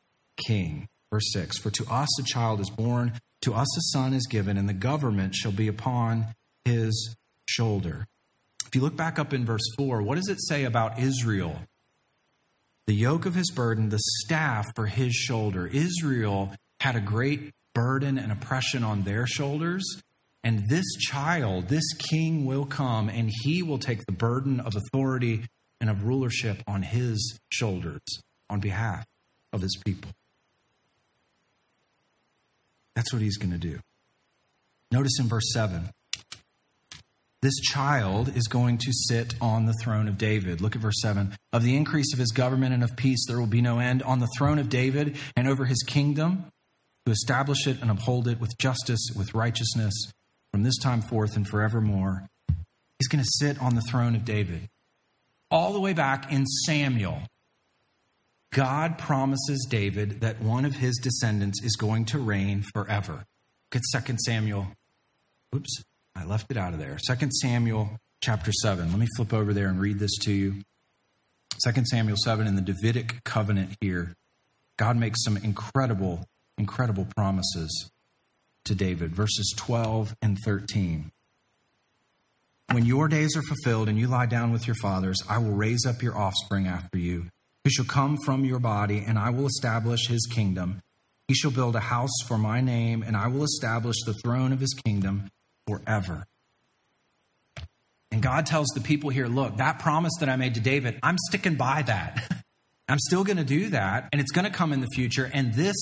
king. 0.45 0.87
Verse 1.11 1.31
6 1.31 1.57
For 1.57 1.71
to 1.71 1.85
us 1.89 2.19
a 2.19 2.23
child 2.23 2.59
is 2.59 2.69
born, 2.69 3.13
to 3.41 3.53
us 3.53 3.77
a 3.77 3.81
son 3.93 4.13
is 4.13 4.27
given, 4.27 4.57
and 4.57 4.69
the 4.69 4.73
government 4.73 5.35
shall 5.35 5.51
be 5.51 5.67
upon 5.67 6.27
his 6.65 7.15
shoulder. 7.47 8.07
If 8.65 8.75
you 8.75 8.81
look 8.81 8.95
back 8.95 9.17
up 9.17 9.33
in 9.33 9.45
verse 9.45 9.65
4, 9.77 10.01
what 10.01 10.15
does 10.15 10.27
it 10.27 10.41
say 10.41 10.65
about 10.65 10.99
Israel? 10.99 11.61
The 12.85 12.93
yoke 12.93 13.25
of 13.25 13.35
his 13.35 13.51
burden, 13.51 13.89
the 13.89 13.99
staff 14.25 14.65
for 14.75 14.85
his 14.85 15.13
shoulder. 15.13 15.67
Israel 15.67 16.53
had 16.79 16.95
a 16.95 17.01
great 17.01 17.53
burden 17.73 18.17
and 18.17 18.31
oppression 18.31 18.83
on 18.83 19.03
their 19.03 19.25
shoulders. 19.25 19.83
And 20.47 20.63
this 20.69 20.85
child, 20.95 21.67
this 21.67 21.83
king 22.09 22.45
will 22.45 22.65
come 22.65 23.09
and 23.09 23.29
he 23.43 23.61
will 23.61 23.79
take 23.79 24.05
the 24.05 24.13
burden 24.13 24.61
of 24.61 24.77
authority 24.77 25.43
and 25.81 25.89
of 25.89 26.05
rulership 26.05 26.63
on 26.65 26.83
his 26.83 27.37
shoulders 27.49 27.99
on 28.49 28.61
behalf 28.61 29.03
of 29.51 29.61
his 29.61 29.77
people. 29.85 30.09
That's 32.95 33.11
what 33.11 33.21
he's 33.21 33.35
going 33.35 33.51
to 33.51 33.57
do. 33.57 33.81
Notice 34.89 35.19
in 35.19 35.27
verse 35.27 35.51
7 35.51 35.89
this 37.41 37.59
child 37.59 38.33
is 38.33 38.47
going 38.47 38.77
to 38.77 38.93
sit 38.93 39.35
on 39.41 39.65
the 39.65 39.75
throne 39.83 40.07
of 40.07 40.17
David. 40.17 40.61
Look 40.61 40.77
at 40.77 40.81
verse 40.81 41.01
7. 41.01 41.35
Of 41.51 41.63
the 41.63 41.75
increase 41.75 42.13
of 42.13 42.19
his 42.19 42.31
government 42.31 42.73
and 42.73 42.85
of 42.85 42.95
peace 42.95 43.25
there 43.27 43.37
will 43.37 43.47
be 43.47 43.61
no 43.61 43.79
end 43.79 44.01
on 44.01 44.19
the 44.19 44.29
throne 44.37 44.59
of 44.59 44.69
David 44.69 45.17
and 45.35 45.45
over 45.45 45.65
his 45.65 45.83
kingdom 45.85 46.45
to 47.05 47.11
establish 47.11 47.67
it 47.67 47.81
and 47.81 47.91
uphold 47.91 48.29
it 48.29 48.39
with 48.39 48.57
justice, 48.57 49.09
with 49.13 49.33
righteousness 49.33 50.13
from 50.51 50.63
this 50.63 50.77
time 50.77 51.01
forth 51.01 51.35
and 51.35 51.47
forevermore. 51.47 52.27
He's 52.99 53.07
going 53.07 53.23
to 53.23 53.29
sit 53.29 53.61
on 53.61 53.75
the 53.75 53.81
throne 53.81 54.15
of 54.15 54.25
David. 54.25 54.69
All 55.51 55.71
the 55.71 55.79
way 55.79 55.93
back 55.93 56.31
in 56.31 56.45
Samuel, 56.45 57.21
God 58.51 58.97
promises 58.97 59.65
David 59.69 60.21
that 60.21 60.41
one 60.41 60.65
of 60.65 60.75
his 60.75 60.99
descendants 61.01 61.63
is 61.63 61.75
going 61.75 62.05
to 62.05 62.17
reign 62.17 62.63
forever. 62.73 63.25
Look 63.73 63.83
at 63.93 64.05
2 64.05 64.15
Samuel. 64.25 64.67
Oops, 65.55 65.83
I 66.15 66.25
left 66.25 66.49
it 66.49 66.57
out 66.57 66.73
of 66.73 66.79
there. 66.79 66.97
2 67.07 67.29
Samuel 67.41 67.99
chapter 68.21 68.51
7. 68.51 68.89
Let 68.89 68.99
me 68.99 69.07
flip 69.15 69.33
over 69.33 69.53
there 69.53 69.67
and 69.67 69.79
read 69.79 69.99
this 69.99 70.17
to 70.23 70.33
you. 70.33 70.63
2 71.63 71.85
Samuel 71.85 72.17
7 72.17 72.47
in 72.47 72.55
the 72.55 72.61
Davidic 72.61 73.23
covenant 73.23 73.77
here. 73.79 74.15
God 74.77 74.97
makes 74.97 75.23
some 75.23 75.37
incredible, 75.37 76.25
incredible 76.57 77.07
promises 77.15 77.91
to 78.67 78.75
David. 78.75 79.13
Verses 79.13 79.53
12 79.57 80.15
and 80.21 80.37
13. 80.45 81.11
When 82.71 82.85
your 82.85 83.07
days 83.07 83.35
are 83.37 83.41
fulfilled 83.41 83.87
and 83.87 83.97
you 83.97 84.07
lie 84.07 84.25
down 84.25 84.51
with 84.51 84.67
your 84.67 84.75
fathers, 84.75 85.17
I 85.29 85.37
will 85.37 85.53
raise 85.53 85.85
up 85.85 86.01
your 86.01 86.17
offspring 86.17 86.67
after 86.67 86.97
you, 86.97 87.27
who 87.63 87.69
shall 87.69 87.85
come 87.85 88.17
from 88.25 88.43
your 88.43 88.59
body, 88.59 89.03
and 89.07 89.17
I 89.17 89.29
will 89.29 89.45
establish 89.45 90.07
his 90.07 90.27
kingdom. 90.29 90.81
He 91.29 91.33
shall 91.33 91.51
build 91.51 91.75
a 91.75 91.81
house 91.81 92.11
for 92.27 92.37
my 92.37 92.59
name, 92.59 93.03
and 93.03 93.15
I 93.15 93.27
will 93.27 93.43
establish 93.43 93.95
the 94.05 94.13
throne 94.13 94.51
of 94.51 94.59
his 94.59 94.73
kingdom 94.73 95.29
forever. 95.65 96.25
And 98.11 98.21
God 98.21 98.45
tells 98.45 98.67
the 98.69 98.81
people 98.81 99.09
here, 99.09 99.27
look, 99.27 99.57
that 99.57 99.79
promise 99.79 100.13
that 100.19 100.27
I 100.27 100.35
made 100.35 100.55
to 100.55 100.61
David, 100.61 100.99
I'm 101.03 101.17
sticking 101.29 101.55
by 101.55 101.83
that. 101.83 102.43
I'm 102.89 102.99
still 102.99 103.23
going 103.23 103.37
to 103.37 103.43
do 103.43 103.69
that, 103.69 104.09
and 104.11 104.21
it's 104.21 104.31
going 104.31 104.45
to 104.45 104.51
come 104.51 104.71
in 104.71 104.81
the 104.81 104.87
future. 104.87 105.29
And 105.33 105.53
this 105.53 105.75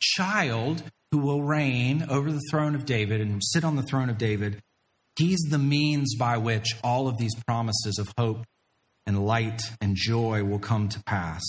child 0.00 0.82
who 1.16 1.22
will 1.22 1.42
reign 1.42 2.04
over 2.10 2.30
the 2.30 2.42
throne 2.50 2.74
of 2.74 2.84
David 2.84 3.22
and 3.22 3.42
sit 3.42 3.64
on 3.64 3.76
the 3.76 3.82
throne 3.82 4.10
of 4.10 4.18
David, 4.18 4.60
he's 5.16 5.40
the 5.48 5.58
means 5.58 6.14
by 6.14 6.36
which 6.36 6.76
all 6.84 7.08
of 7.08 7.16
these 7.16 7.34
promises 7.46 7.98
of 7.98 8.12
hope 8.18 8.44
and 9.06 9.24
light 9.24 9.62
and 9.80 9.96
joy 9.96 10.44
will 10.44 10.58
come 10.58 10.90
to 10.90 11.02
pass. 11.04 11.42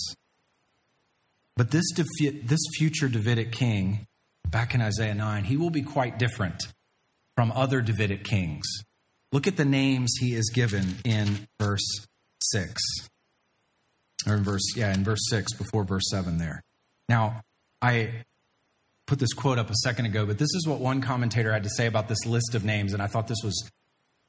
But 1.54 1.70
this, 1.70 1.84
defi- 1.92 2.40
this 2.40 2.60
future 2.78 3.08
Davidic 3.08 3.52
king, 3.52 4.06
back 4.48 4.74
in 4.74 4.80
Isaiah 4.80 5.14
9, 5.14 5.44
he 5.44 5.58
will 5.58 5.70
be 5.70 5.82
quite 5.82 6.18
different 6.18 6.62
from 7.36 7.52
other 7.52 7.82
Davidic 7.82 8.24
kings. 8.24 8.66
Look 9.32 9.46
at 9.46 9.58
the 9.58 9.66
names 9.66 10.14
he 10.18 10.34
is 10.34 10.50
given 10.54 10.94
in 11.04 11.46
verse 11.60 12.06
6. 12.40 12.80
Or 14.26 14.36
in 14.36 14.44
verse, 14.44 14.64
yeah, 14.74 14.94
in 14.94 15.04
verse 15.04 15.28
6 15.28 15.52
before 15.54 15.84
verse 15.84 16.08
7 16.10 16.38
there. 16.38 16.62
Now, 17.06 17.42
I 17.82 18.24
put 19.08 19.18
this 19.18 19.32
quote 19.32 19.58
up 19.58 19.70
a 19.70 19.74
second 19.74 20.06
ago, 20.06 20.24
but 20.24 20.38
this 20.38 20.54
is 20.54 20.64
what 20.68 20.78
one 20.78 21.00
commentator 21.00 21.52
had 21.52 21.64
to 21.64 21.70
say 21.70 21.86
about 21.86 22.06
this 22.08 22.24
list 22.24 22.54
of 22.54 22.64
names, 22.64 22.92
and 22.92 23.02
I 23.02 23.08
thought 23.08 23.26
this 23.26 23.42
was 23.42 23.68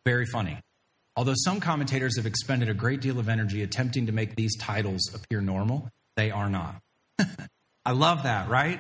very 0.06 0.26
funny. 0.26 0.58
Although 1.16 1.36
some 1.36 1.60
commentators 1.60 2.18
have 2.18 2.26
expended 2.26 2.70
a 2.70 2.74
great 2.74 3.02
deal 3.02 3.20
of 3.20 3.30
energy 3.30 3.62
attempting 3.62 4.08
to 4.08 4.12
make 4.12 4.36
these 4.36 4.58
titles 4.58 5.02
appear 5.14 5.42
normal, 5.42 5.90
they 6.16 6.32
are 6.32 6.50
not. 6.50 6.82
I 7.86 7.92
love 7.92 8.24
that, 8.24 8.50
right? 8.50 8.80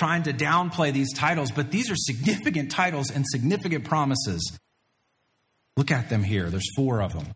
trying 0.00 0.22
to 0.22 0.32
downplay 0.32 0.90
these 0.90 1.12
titles, 1.12 1.50
but 1.50 1.70
these 1.70 1.90
are 1.90 1.94
significant 1.94 2.70
titles 2.70 3.10
and 3.10 3.22
significant 3.26 3.84
promises. 3.84 4.58
Look 5.76 5.90
at 5.90 6.08
them 6.08 6.22
here. 6.22 6.48
There's 6.48 6.68
four 6.74 7.02
of 7.02 7.12
them. 7.12 7.34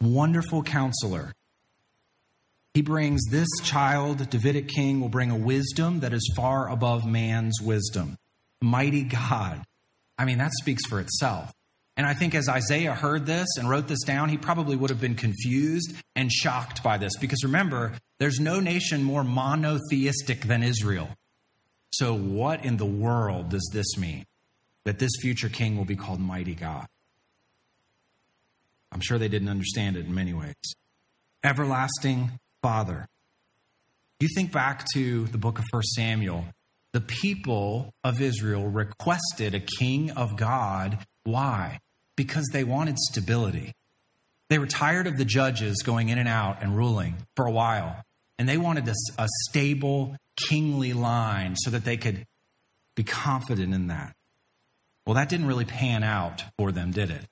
Wonderful 0.00 0.62
counselor. 0.62 1.32
He 2.76 2.82
brings 2.82 3.24
this 3.30 3.48
child, 3.62 4.28
Davidic 4.28 4.68
king, 4.68 5.00
will 5.00 5.08
bring 5.08 5.30
a 5.30 5.34
wisdom 5.34 6.00
that 6.00 6.12
is 6.12 6.34
far 6.36 6.68
above 6.68 7.06
man's 7.06 7.58
wisdom. 7.58 8.18
Mighty 8.60 9.02
God. 9.02 9.64
I 10.18 10.26
mean, 10.26 10.36
that 10.36 10.52
speaks 10.60 10.84
for 10.84 11.00
itself. 11.00 11.54
And 11.96 12.06
I 12.06 12.12
think 12.12 12.34
as 12.34 12.50
Isaiah 12.50 12.92
heard 12.92 13.24
this 13.24 13.48
and 13.56 13.70
wrote 13.70 13.88
this 13.88 14.02
down, 14.02 14.28
he 14.28 14.36
probably 14.36 14.76
would 14.76 14.90
have 14.90 15.00
been 15.00 15.14
confused 15.14 15.94
and 16.14 16.30
shocked 16.30 16.82
by 16.82 16.98
this. 16.98 17.16
Because 17.16 17.42
remember, 17.44 17.94
there's 18.18 18.40
no 18.40 18.60
nation 18.60 19.02
more 19.02 19.24
monotheistic 19.24 20.42
than 20.42 20.62
Israel. 20.62 21.08
So, 21.92 22.14
what 22.14 22.62
in 22.62 22.76
the 22.76 22.84
world 22.84 23.48
does 23.48 23.70
this 23.72 23.96
mean? 23.96 24.26
That 24.84 24.98
this 24.98 25.12
future 25.22 25.48
king 25.48 25.78
will 25.78 25.86
be 25.86 25.96
called 25.96 26.20
Mighty 26.20 26.54
God. 26.54 26.88
I'm 28.92 29.00
sure 29.00 29.16
they 29.16 29.28
didn't 29.28 29.48
understand 29.48 29.96
it 29.96 30.04
in 30.04 30.14
many 30.14 30.34
ways. 30.34 30.74
Everlasting 31.42 32.38
Father. 32.66 33.06
You 34.20 34.28
think 34.34 34.52
back 34.52 34.86
to 34.94 35.26
the 35.26 35.38
book 35.38 35.58
of 35.58 35.64
1 35.70 35.82
Samuel, 35.82 36.46
the 36.92 37.00
people 37.00 37.92
of 38.02 38.20
Israel 38.20 38.66
requested 38.66 39.54
a 39.54 39.60
king 39.60 40.10
of 40.10 40.36
God. 40.36 40.98
Why? 41.24 41.80
because 42.16 42.48
they 42.52 42.64
wanted 42.64 42.98
stability. 42.98 43.74
They 44.48 44.58
were 44.58 44.66
tired 44.66 45.06
of 45.06 45.18
the 45.18 45.24
judges 45.24 45.82
going 45.84 46.08
in 46.08 46.18
and 46.18 46.28
out 46.28 46.62
and 46.62 46.76
ruling 46.76 47.16
for 47.36 47.46
a 47.46 47.50
while. 47.50 48.02
And 48.38 48.48
they 48.48 48.56
wanted 48.56 48.88
a, 48.88 48.94
a 49.18 49.28
stable, 49.48 50.16
kingly 50.36 50.92
line 50.92 51.56
so 51.56 51.70
that 51.70 51.84
they 51.84 51.96
could 51.96 52.26
be 52.94 53.04
confident 53.04 53.74
in 53.74 53.88
that. 53.88 54.14
Well, 55.06 55.14
that 55.14 55.28
didn't 55.28 55.46
really 55.46 55.64
pan 55.64 56.02
out 56.02 56.42
for 56.58 56.72
them, 56.72 56.90
did 56.90 57.10
it? 57.10 57.26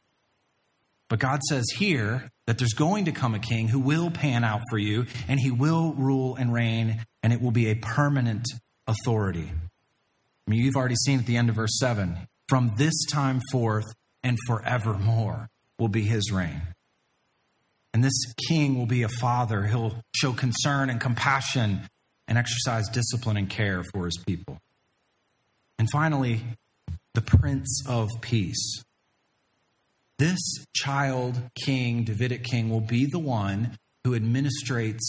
But 1.14 1.20
God 1.20 1.44
says 1.48 1.66
here 1.76 2.28
that 2.48 2.58
there's 2.58 2.72
going 2.72 3.04
to 3.04 3.12
come 3.12 3.36
a 3.36 3.38
king 3.38 3.68
who 3.68 3.78
will 3.78 4.10
pan 4.10 4.42
out 4.42 4.62
for 4.68 4.78
you, 4.78 5.06
and 5.28 5.38
he 5.38 5.52
will 5.52 5.92
rule 5.92 6.34
and 6.34 6.52
reign, 6.52 7.04
and 7.22 7.32
it 7.32 7.40
will 7.40 7.52
be 7.52 7.68
a 7.68 7.76
permanent 7.76 8.44
authority. 8.88 9.48
I 9.48 10.50
mean, 10.50 10.58
you've 10.58 10.74
already 10.74 10.96
seen 10.96 11.20
at 11.20 11.26
the 11.26 11.36
end 11.36 11.50
of 11.50 11.54
verse 11.54 11.78
7 11.78 12.18
from 12.48 12.74
this 12.78 13.04
time 13.12 13.40
forth, 13.52 13.84
and 14.24 14.36
forevermore 14.48 15.50
will 15.78 15.86
be 15.86 16.02
his 16.02 16.32
reign. 16.32 16.62
And 17.92 18.02
this 18.02 18.34
king 18.48 18.76
will 18.76 18.86
be 18.86 19.04
a 19.04 19.08
father. 19.08 19.62
He'll 19.66 20.02
show 20.16 20.32
concern 20.32 20.90
and 20.90 21.00
compassion 21.00 21.82
and 22.26 22.36
exercise 22.36 22.88
discipline 22.88 23.36
and 23.36 23.48
care 23.48 23.84
for 23.92 24.06
his 24.06 24.18
people. 24.26 24.58
And 25.78 25.88
finally, 25.92 26.40
the 27.14 27.22
Prince 27.22 27.84
of 27.88 28.08
Peace. 28.20 28.82
This 30.18 30.40
child 30.74 31.42
king, 31.64 32.04
Davidic 32.04 32.44
king, 32.44 32.70
will 32.70 32.80
be 32.80 33.06
the 33.06 33.18
one 33.18 33.78
who 34.04 34.18
administrates 34.18 35.02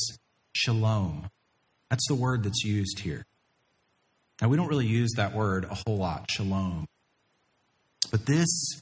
shalom. 0.53 1.29
That's 1.89 2.07
the 2.07 2.15
word 2.15 2.43
that's 2.43 2.63
used 2.63 2.99
here. 2.99 3.25
Now, 4.41 4.49
we 4.49 4.57
don't 4.57 4.67
really 4.67 4.87
use 4.87 5.11
that 5.17 5.33
word 5.35 5.65
a 5.65 5.75
whole 5.85 5.97
lot, 5.97 6.29
shalom. 6.31 6.87
But 8.11 8.25
this 8.25 8.81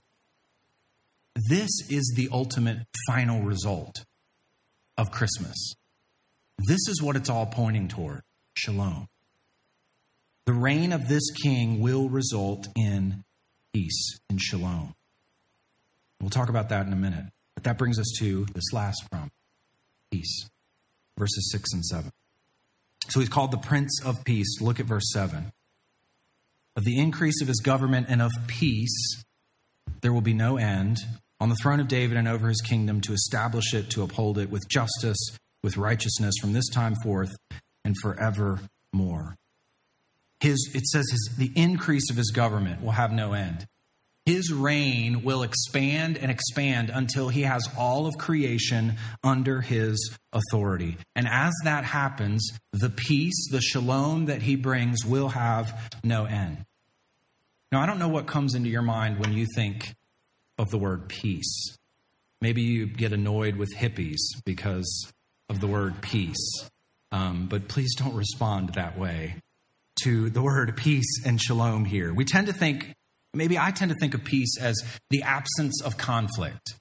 this 1.50 1.72
is 1.90 2.14
the 2.16 2.30
ultimate 2.32 2.80
final 3.08 3.42
result. 3.42 4.06
of 4.98 5.12
Christmas. 5.12 5.74
This 6.68 6.88
is 6.88 7.02
what 7.02 7.16
it's 7.16 7.30
all 7.30 7.48
pointing 7.48 7.88
toward 7.88 8.22
shalom. 8.56 9.08
The 10.46 10.54
reign 10.54 10.92
of 10.92 11.08
this 11.08 11.32
king 11.44 11.82
will 11.82 12.10
result 12.10 12.68
in 12.76 13.24
peace 13.74 14.20
and 14.30 14.40
shalom. 14.40 14.94
We'll 16.24 16.30
talk 16.30 16.48
about 16.48 16.70
that 16.70 16.88
in 16.88 16.94
a 16.94 16.96
minute. 16.96 17.26
But 17.54 17.66
that 17.66 17.78
brings 17.78 18.00
us 18.00 18.10
to 18.20 18.46
this 18.54 18.72
last 18.72 19.04
promise 19.12 19.30
peace, 20.10 20.48
verses 21.18 21.50
6 21.52 21.74
and 21.74 21.86
7. 21.86 22.12
So 23.10 23.20
he's 23.20 23.28
called 23.28 23.52
the 23.52 23.58
Prince 23.58 24.00
of 24.06 24.24
Peace. 24.24 24.62
Look 24.62 24.80
at 24.80 24.86
verse 24.86 25.12
7. 25.12 25.52
Of 26.78 26.86
the 26.86 26.98
increase 26.98 27.42
of 27.42 27.50
his 27.50 27.60
government 27.60 28.08
and 28.10 28.22
of 28.22 28.32
peace, 28.48 29.24
there 30.00 30.14
will 30.14 30.22
be 30.22 30.34
no 30.34 30.58
end 30.58 31.00
on 31.42 31.50
the 31.50 31.58
throne 31.62 31.82
of 31.82 31.90
David 31.90 32.16
and 32.16 32.28
over 32.28 32.48
his 32.48 32.62
kingdom 32.62 33.02
to 33.02 33.12
establish 33.12 33.74
it, 33.74 33.90
to 33.90 34.02
uphold 34.02 34.38
it 34.38 34.50
with 34.50 34.70
justice, 34.70 35.20
with 35.62 35.76
righteousness 35.76 36.36
from 36.40 36.54
this 36.54 36.70
time 36.70 36.96
forth 37.04 37.32
and 37.84 37.96
forevermore. 38.02 39.36
His, 40.40 40.72
it 40.74 40.86
says 40.86 41.06
his, 41.12 41.36
the 41.38 41.52
increase 41.54 42.10
of 42.10 42.16
his 42.16 42.32
government 42.32 42.82
will 42.82 42.92
have 42.92 43.12
no 43.12 43.34
end. 43.34 43.68
His 44.26 44.54
reign 44.54 45.24
will 45.24 45.44
expand 45.44 46.18
and 46.18 46.32
expand 46.32 46.90
until 46.90 47.28
he 47.28 47.42
has 47.42 47.68
all 47.78 48.08
of 48.08 48.18
creation 48.18 48.96
under 49.22 49.60
his 49.60 50.18
authority. 50.32 50.98
And 51.14 51.28
as 51.28 51.54
that 51.66 51.84
happens, 51.84 52.58
the 52.72 52.90
peace, 52.90 53.50
the 53.52 53.60
shalom 53.60 54.28
that 54.28 54.42
he 54.42 54.56
brings 54.56 55.06
will 55.06 55.30
have 55.30 55.92
no 56.04 56.24
end. 56.24 56.66
Now, 57.72 57.82
I 57.82 57.86
don't 57.86 58.00
know 58.00 58.08
what 58.08 58.28
comes 58.28 58.56
into 58.56 58.70
your 58.70 58.82
mind 58.82 59.20
when 59.20 59.34
you 59.34 59.46
think 59.56 59.94
of 60.58 60.70
the 60.70 60.78
word 60.78 61.10
peace. 61.10 61.78
Maybe 62.40 62.62
you 62.62 62.86
get 62.86 63.12
annoyed 63.12 63.58
with 63.58 63.76
hippies 63.76 64.20
because 64.46 65.12
of 65.50 65.60
the 65.60 65.68
word 65.68 66.02
peace. 66.02 66.70
Um, 67.12 67.48
but 67.48 67.68
please 67.68 67.94
don't 67.96 68.16
respond 68.16 68.76
that 68.76 68.98
way 68.98 69.36
to 70.04 70.30
the 70.30 70.42
word 70.42 70.78
peace 70.78 71.26
and 71.26 71.42
shalom 71.42 71.86
here. 71.86 72.14
We 72.14 72.26
tend 72.26 72.48
to 72.48 72.54
think 72.54 72.96
Maybe 73.34 73.58
I 73.58 73.72
tend 73.72 73.92
to 73.92 73.98
think 74.00 74.14
of 74.14 74.24
peace 74.24 74.58
as 74.60 74.76
the 75.10 75.24
absence 75.24 75.82
of 75.82 75.98
conflict. 75.98 76.76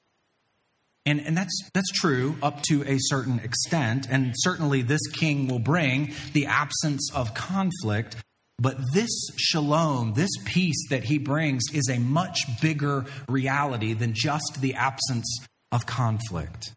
And, 1.04 1.20
and 1.20 1.36
that's, 1.36 1.70
that's 1.74 1.90
true 1.90 2.36
up 2.42 2.62
to 2.64 2.84
a 2.86 2.96
certain 2.98 3.40
extent. 3.40 4.06
And 4.08 4.34
certainly 4.36 4.82
this 4.82 5.04
king 5.12 5.48
will 5.48 5.58
bring 5.58 6.14
the 6.32 6.46
absence 6.46 7.10
of 7.14 7.34
conflict. 7.34 8.16
But 8.60 8.76
this 8.92 9.10
shalom, 9.36 10.12
this 10.14 10.30
peace 10.44 10.88
that 10.90 11.04
he 11.04 11.18
brings, 11.18 11.64
is 11.72 11.88
a 11.90 11.98
much 11.98 12.38
bigger 12.60 13.06
reality 13.28 13.94
than 13.94 14.12
just 14.14 14.58
the 14.60 14.74
absence 14.74 15.26
of 15.72 15.86
conflict. 15.86 16.72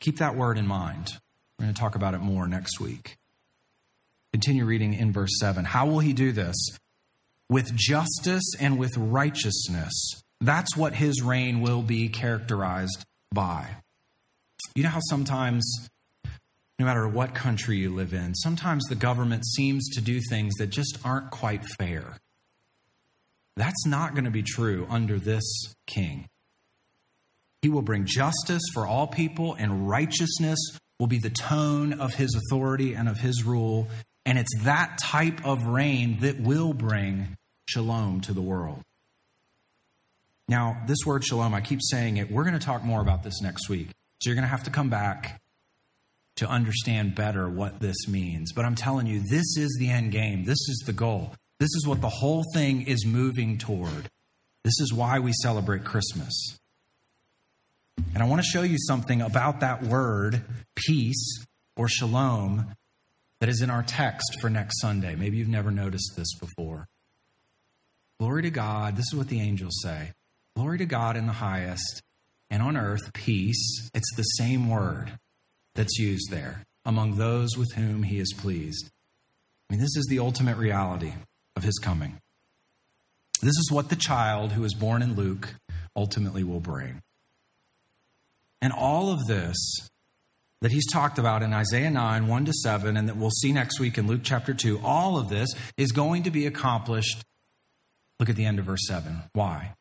Keep 0.00 0.18
that 0.18 0.34
word 0.34 0.58
in 0.58 0.66
mind. 0.66 1.12
We're 1.58 1.66
going 1.66 1.74
to 1.74 1.80
talk 1.80 1.94
about 1.94 2.14
it 2.14 2.20
more 2.20 2.48
next 2.48 2.80
week. 2.80 3.16
Continue 4.32 4.64
reading 4.64 4.94
in 4.94 5.12
verse 5.12 5.38
7. 5.38 5.64
How 5.64 5.86
will 5.86 6.00
he 6.00 6.12
do 6.12 6.32
this? 6.32 6.56
With 7.48 7.74
justice 7.74 8.54
and 8.60 8.78
with 8.78 8.96
righteousness. 8.96 10.22
That's 10.40 10.76
what 10.76 10.94
his 10.94 11.22
reign 11.22 11.60
will 11.60 11.82
be 11.82 12.08
characterized 12.08 13.04
by. 13.32 13.68
You 14.74 14.82
know 14.84 14.90
how 14.90 15.00
sometimes, 15.00 15.88
no 16.78 16.86
matter 16.86 17.08
what 17.08 17.34
country 17.34 17.78
you 17.78 17.94
live 17.94 18.12
in, 18.12 18.34
sometimes 18.34 18.84
the 18.84 18.94
government 18.94 19.44
seems 19.46 19.88
to 19.94 20.00
do 20.00 20.20
things 20.20 20.54
that 20.56 20.68
just 20.68 20.98
aren't 21.04 21.30
quite 21.30 21.64
fair. 21.78 22.16
That's 23.56 23.86
not 23.86 24.14
going 24.14 24.24
to 24.24 24.30
be 24.30 24.44
true 24.44 24.86
under 24.88 25.18
this 25.18 25.74
king. 25.86 26.28
He 27.62 27.68
will 27.68 27.82
bring 27.82 28.04
justice 28.06 28.62
for 28.72 28.86
all 28.86 29.08
people, 29.08 29.54
and 29.54 29.88
righteousness 29.88 30.58
will 31.00 31.08
be 31.08 31.18
the 31.18 31.30
tone 31.30 31.94
of 31.94 32.14
his 32.14 32.36
authority 32.36 32.94
and 32.94 33.08
of 33.08 33.18
his 33.18 33.42
rule. 33.42 33.88
And 34.24 34.38
it's 34.38 34.62
that 34.62 34.98
type 35.02 35.44
of 35.44 35.66
reign 35.66 36.18
that 36.20 36.40
will 36.40 36.72
bring 36.72 37.36
shalom 37.68 38.22
to 38.22 38.32
the 38.32 38.40
world. 38.40 38.82
Now, 40.48 40.82
this 40.86 40.98
word 41.04 41.22
shalom, 41.22 41.52
I 41.52 41.60
keep 41.60 41.80
saying 41.82 42.16
it. 42.16 42.30
We're 42.30 42.44
going 42.44 42.58
to 42.58 42.64
talk 42.64 42.82
more 42.82 43.02
about 43.02 43.22
this 43.22 43.42
next 43.42 43.68
week. 43.68 43.88
So 44.20 44.30
you're 44.30 44.34
going 44.34 44.44
to 44.44 44.48
have 44.48 44.64
to 44.64 44.70
come 44.70 44.88
back 44.88 45.42
to 46.36 46.48
understand 46.48 47.14
better 47.14 47.46
what 47.46 47.80
this 47.80 48.08
means. 48.08 48.52
But 48.54 48.64
I'm 48.64 48.74
telling 48.74 49.06
you, 49.06 49.20
this 49.20 49.58
is 49.58 49.76
the 49.78 49.90
end 49.90 50.12
game. 50.12 50.44
This 50.44 50.56
is 50.68 50.82
the 50.86 50.94
goal. 50.94 51.34
This 51.60 51.68
is 51.74 51.86
what 51.86 52.00
the 52.00 52.08
whole 52.08 52.44
thing 52.54 52.86
is 52.86 53.04
moving 53.04 53.58
toward. 53.58 54.08
This 54.64 54.80
is 54.80 54.90
why 54.90 55.18
we 55.18 55.32
celebrate 55.42 55.84
Christmas. 55.84 56.56
And 58.14 58.22
I 58.22 58.26
want 58.26 58.40
to 58.40 58.48
show 58.48 58.62
you 58.62 58.78
something 58.78 59.20
about 59.20 59.60
that 59.60 59.82
word, 59.82 60.42
peace 60.74 61.44
or 61.76 61.86
shalom, 61.86 62.74
that 63.40 63.50
is 63.50 63.60
in 63.60 63.68
our 63.68 63.82
text 63.82 64.38
for 64.40 64.48
next 64.48 64.80
Sunday. 64.80 65.14
Maybe 65.16 65.36
you've 65.36 65.48
never 65.48 65.70
noticed 65.70 66.14
this 66.16 66.34
before. 66.38 66.88
Glory 68.20 68.42
to 68.42 68.50
God. 68.50 68.96
This 68.96 69.06
is 69.12 69.14
what 69.14 69.28
the 69.28 69.40
angels 69.40 69.74
say. 69.82 70.12
Glory 70.56 70.78
to 70.78 70.86
God 70.86 71.16
in 71.16 71.26
the 71.26 71.32
highest, 71.32 72.02
and 72.50 72.62
on 72.62 72.76
earth, 72.76 73.12
peace. 73.12 73.88
It's 73.94 74.14
the 74.16 74.22
same 74.22 74.68
word 74.68 75.18
that's 75.76 75.98
used 75.98 76.30
there 76.30 76.64
among 76.84 77.16
those 77.16 77.56
with 77.56 77.72
whom 77.74 78.02
he 78.02 78.18
is 78.18 78.34
pleased. 78.36 78.90
I 79.68 79.74
mean, 79.74 79.80
this 79.80 79.96
is 79.96 80.06
the 80.08 80.18
ultimate 80.18 80.56
reality 80.56 81.12
of 81.54 81.62
his 81.62 81.78
coming. 81.78 82.18
This 83.40 83.56
is 83.56 83.70
what 83.70 83.88
the 83.88 83.96
child 83.96 84.52
who 84.52 84.64
is 84.64 84.74
born 84.74 85.00
in 85.02 85.14
Luke 85.14 85.54
ultimately 85.94 86.42
will 86.42 86.60
bring. 86.60 87.02
And 88.60 88.72
all 88.72 89.12
of 89.12 89.26
this 89.26 89.56
that 90.60 90.72
he's 90.72 90.90
talked 90.90 91.18
about 91.18 91.44
in 91.44 91.52
Isaiah 91.52 91.90
9, 91.90 92.26
1 92.26 92.44
to 92.46 92.52
7, 92.52 92.96
and 92.96 93.08
that 93.08 93.16
we'll 93.16 93.30
see 93.30 93.52
next 93.52 93.78
week 93.78 93.96
in 93.96 94.08
Luke 94.08 94.22
chapter 94.24 94.54
2, 94.54 94.80
all 94.82 95.16
of 95.16 95.28
this 95.28 95.50
is 95.76 95.92
going 95.92 96.24
to 96.24 96.32
be 96.32 96.46
accomplished 96.46 97.24
Look 98.18 98.28
at 98.28 98.36
the 98.36 98.44
end 98.44 98.58
of 98.58 98.64
verse 98.64 98.86
7. 98.86 99.22
Why? 99.32 99.74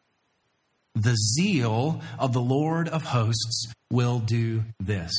The 0.96 1.16
zeal 1.16 2.02
of 2.18 2.34
the 2.34 2.42
Lord 2.42 2.88
of 2.88 3.04
hosts 3.04 3.72
will 3.92 4.20
do 4.20 4.64
this. 4.80 5.12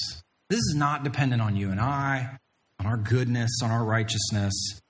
This 0.51 0.59
is 0.59 0.75
not 0.77 1.05
dependent 1.05 1.43
on 1.43 1.57
you 1.57 1.71
and 1.71 1.81
I, 1.81 2.39
on 2.81 2.87
our 2.87 2.97
goodness, 2.97 3.51
on 3.63 3.71
our 3.71 3.85
righteousness. 3.85 4.81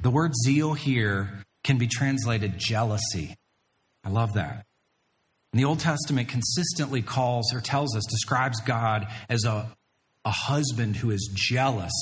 The 0.00 0.10
word 0.10 0.32
zeal 0.44 0.74
here 0.74 1.44
can 1.62 1.78
be 1.78 1.86
translated 1.86 2.58
jealousy. 2.58 3.36
I 4.04 4.10
love 4.10 4.34
that. 4.34 4.66
And 5.52 5.60
the 5.60 5.64
Old 5.64 5.80
Testament 5.80 6.28
consistently 6.28 7.00
calls 7.00 7.52
or 7.54 7.60
tells 7.60 7.96
us, 7.96 8.04
describes 8.10 8.60
God 8.60 9.06
as 9.28 9.44
a, 9.44 9.70
a 10.24 10.30
husband 10.30 10.96
who 10.96 11.10
is 11.10 11.30
jealous 11.32 11.92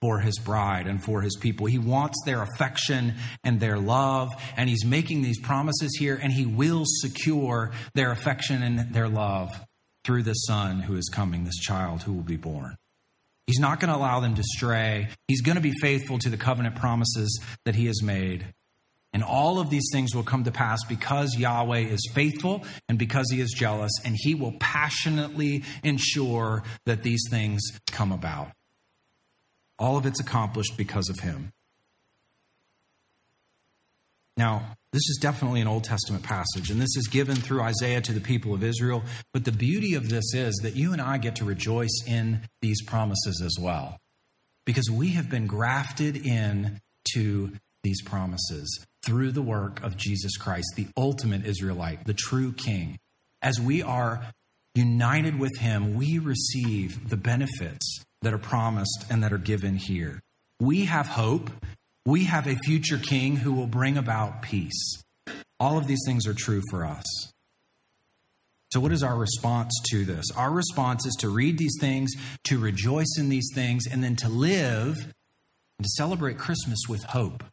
for 0.00 0.18
his 0.18 0.38
bride 0.38 0.86
and 0.86 1.02
for 1.02 1.22
his 1.22 1.36
people. 1.36 1.66
He 1.66 1.78
wants 1.78 2.16
their 2.24 2.42
affection 2.42 3.14
and 3.44 3.60
their 3.60 3.78
love, 3.78 4.30
and 4.56 4.68
he's 4.68 4.84
making 4.84 5.22
these 5.22 5.40
promises 5.40 5.96
here, 5.98 6.18
and 6.22 6.32
he 6.32 6.46
will 6.46 6.84
secure 6.86 7.72
their 7.94 8.10
affection 8.10 8.62
and 8.62 8.92
their 8.92 9.08
love 9.08 9.50
through 10.04 10.22
the 10.22 10.34
son 10.34 10.80
who 10.80 10.96
is 10.96 11.08
coming, 11.12 11.44
this 11.44 11.58
child 11.58 12.02
who 12.02 12.12
will 12.12 12.22
be 12.22 12.36
born. 12.36 12.76
He's 13.46 13.58
not 13.58 13.80
going 13.80 13.90
to 13.90 13.96
allow 13.96 14.20
them 14.20 14.34
to 14.34 14.42
stray. 14.42 15.08
He's 15.28 15.40
going 15.40 15.56
to 15.56 15.62
be 15.62 15.72
faithful 15.80 16.18
to 16.18 16.28
the 16.28 16.36
covenant 16.36 16.76
promises 16.76 17.40
that 17.64 17.76
he 17.76 17.86
has 17.86 18.02
made. 18.02 18.46
And 19.12 19.22
all 19.22 19.60
of 19.60 19.70
these 19.70 19.88
things 19.92 20.14
will 20.14 20.24
come 20.24 20.44
to 20.44 20.50
pass 20.50 20.80
because 20.84 21.36
Yahweh 21.38 21.78
is 21.78 22.10
faithful 22.12 22.64
and 22.88 22.98
because 22.98 23.26
he 23.30 23.40
is 23.40 23.52
jealous, 23.52 23.92
and 24.04 24.14
he 24.18 24.34
will 24.34 24.52
passionately 24.60 25.64
ensure 25.82 26.64
that 26.84 27.02
these 27.02 27.22
things 27.30 27.62
come 27.90 28.12
about. 28.12 28.50
All 29.78 29.96
of 29.96 30.06
it's 30.06 30.20
accomplished 30.20 30.76
because 30.76 31.08
of 31.08 31.20
him. 31.20 31.52
Now, 34.36 34.76
this 34.92 35.08
is 35.08 35.18
definitely 35.20 35.60
an 35.60 35.66
Old 35.66 35.84
Testament 35.84 36.22
passage, 36.22 36.70
and 36.70 36.80
this 36.80 36.96
is 36.96 37.08
given 37.08 37.36
through 37.36 37.62
Isaiah 37.62 38.00
to 38.02 38.12
the 38.12 38.20
people 38.20 38.54
of 38.54 38.62
Israel. 38.62 39.02
But 39.32 39.44
the 39.44 39.52
beauty 39.52 39.94
of 39.94 40.08
this 40.08 40.34
is 40.34 40.54
that 40.62 40.76
you 40.76 40.92
and 40.92 41.00
I 41.00 41.18
get 41.18 41.36
to 41.36 41.44
rejoice 41.44 42.02
in 42.06 42.42
these 42.60 42.82
promises 42.82 43.42
as 43.44 43.56
well, 43.60 43.98
because 44.64 44.90
we 44.90 45.10
have 45.10 45.30
been 45.30 45.46
grafted 45.46 46.16
in 46.16 46.80
to 47.14 47.52
these 47.82 48.02
promises 48.02 48.84
through 49.04 49.32
the 49.32 49.42
work 49.42 49.82
of 49.82 49.96
Jesus 49.96 50.36
Christ, 50.36 50.68
the 50.76 50.88
ultimate 50.96 51.46
Israelite, 51.46 52.04
the 52.04 52.14
true 52.14 52.52
King. 52.52 52.98
As 53.42 53.60
we 53.60 53.82
are 53.82 54.32
united 54.74 55.38
with 55.38 55.56
him, 55.58 55.94
we 55.94 56.18
receive 56.18 57.08
the 57.08 57.16
benefits 57.16 58.04
that 58.26 58.34
are 58.34 58.38
promised 58.38 59.04
and 59.08 59.22
that 59.22 59.32
are 59.32 59.38
given 59.38 59.76
here. 59.76 60.20
We 60.58 60.86
have 60.86 61.06
hope. 61.06 61.48
We 62.04 62.24
have 62.24 62.48
a 62.48 62.56
future 62.56 62.98
king 62.98 63.36
who 63.36 63.52
will 63.52 63.68
bring 63.68 63.96
about 63.96 64.42
peace. 64.42 65.00
All 65.60 65.78
of 65.78 65.86
these 65.86 66.02
things 66.04 66.26
are 66.26 66.34
true 66.34 66.60
for 66.68 66.84
us. 66.84 67.04
So, 68.72 68.80
what 68.80 68.90
is 68.90 69.04
our 69.04 69.16
response 69.16 69.72
to 69.90 70.04
this? 70.04 70.24
Our 70.36 70.50
response 70.50 71.06
is 71.06 71.14
to 71.20 71.28
read 71.28 71.56
these 71.56 71.76
things, 71.80 72.14
to 72.46 72.58
rejoice 72.58 73.14
in 73.16 73.28
these 73.28 73.48
things, 73.54 73.84
and 73.86 74.02
then 74.02 74.16
to 74.16 74.28
live 74.28 74.96
and 74.96 75.84
to 75.84 75.88
celebrate 75.90 76.36
Christmas 76.36 76.80
with 76.88 77.04
hope. 77.04 77.44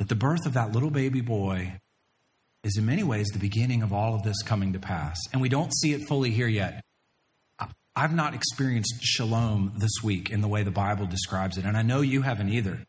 That 0.00 0.08
the 0.08 0.16
birth 0.16 0.46
of 0.46 0.54
that 0.54 0.72
little 0.72 0.90
baby 0.90 1.20
boy 1.20 1.78
is 2.64 2.76
in 2.76 2.86
many 2.86 3.04
ways 3.04 3.28
the 3.28 3.38
beginning 3.38 3.84
of 3.84 3.92
all 3.92 4.16
of 4.16 4.24
this 4.24 4.42
coming 4.42 4.72
to 4.72 4.80
pass. 4.80 5.16
And 5.32 5.40
we 5.40 5.48
don't 5.48 5.72
see 5.76 5.92
it 5.92 6.08
fully 6.08 6.32
here 6.32 6.48
yet. 6.48 6.82
I've 7.94 8.14
not 8.14 8.34
experienced 8.34 9.02
shalom 9.02 9.74
this 9.76 10.02
week 10.02 10.30
in 10.30 10.40
the 10.40 10.48
way 10.48 10.62
the 10.62 10.70
Bible 10.70 11.06
describes 11.06 11.58
it, 11.58 11.64
and 11.64 11.76
I 11.76 11.82
know 11.82 12.00
you 12.00 12.22
haven't 12.22 12.48
either. 12.48 12.86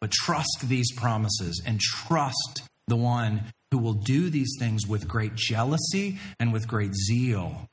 But 0.00 0.10
trust 0.10 0.64
these 0.64 0.92
promises 0.92 1.62
and 1.64 1.80
trust 1.80 2.68
the 2.88 2.96
one 2.96 3.44
who 3.70 3.78
will 3.78 3.94
do 3.94 4.28
these 4.28 4.54
things 4.58 4.86
with 4.86 5.08
great 5.08 5.34
jealousy 5.34 6.18
and 6.38 6.52
with 6.52 6.68
great 6.68 6.94
zeal. 6.94 7.68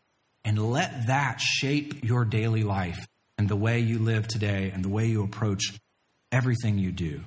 And 0.45 0.71
let 0.71 1.07
that 1.07 1.41
shape 1.41 2.03
your 2.03 2.23
daily 2.23 2.63
life 2.63 3.05
and 3.37 3.49
the 3.49 3.57
way 3.57 3.79
you 3.79 3.99
live 3.99 4.27
today 4.27 4.71
and 4.73 4.85
the 4.85 4.89
way 4.89 5.07
you 5.07 5.23
approach 5.23 5.77
everything 6.31 6.77
you 6.77 6.93
do. 6.93 7.21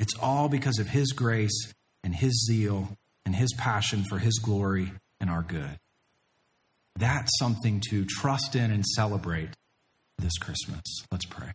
It's 0.00 0.16
all 0.18 0.48
because 0.48 0.78
of 0.78 0.88
His 0.88 1.12
grace 1.12 1.74
and 2.02 2.14
His 2.14 2.46
zeal 2.46 2.88
and 3.26 3.36
His 3.36 3.52
passion 3.52 4.04
for 4.08 4.18
His 4.18 4.38
glory 4.38 4.92
and 5.20 5.28
our 5.28 5.42
good. 5.42 5.78
That's 6.96 7.30
something 7.38 7.82
to 7.90 8.04
trust 8.04 8.56
in 8.56 8.70
and 8.70 8.84
celebrate 8.84 9.50
this 10.18 10.38
Christmas. 10.38 10.82
Let's 11.10 11.26
pray. 11.26 11.52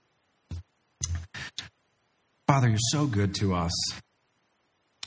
Father, 2.47 2.69
you're 2.69 2.77
so 2.91 3.07
good 3.07 3.33
to 3.35 3.55
us. 3.55 3.71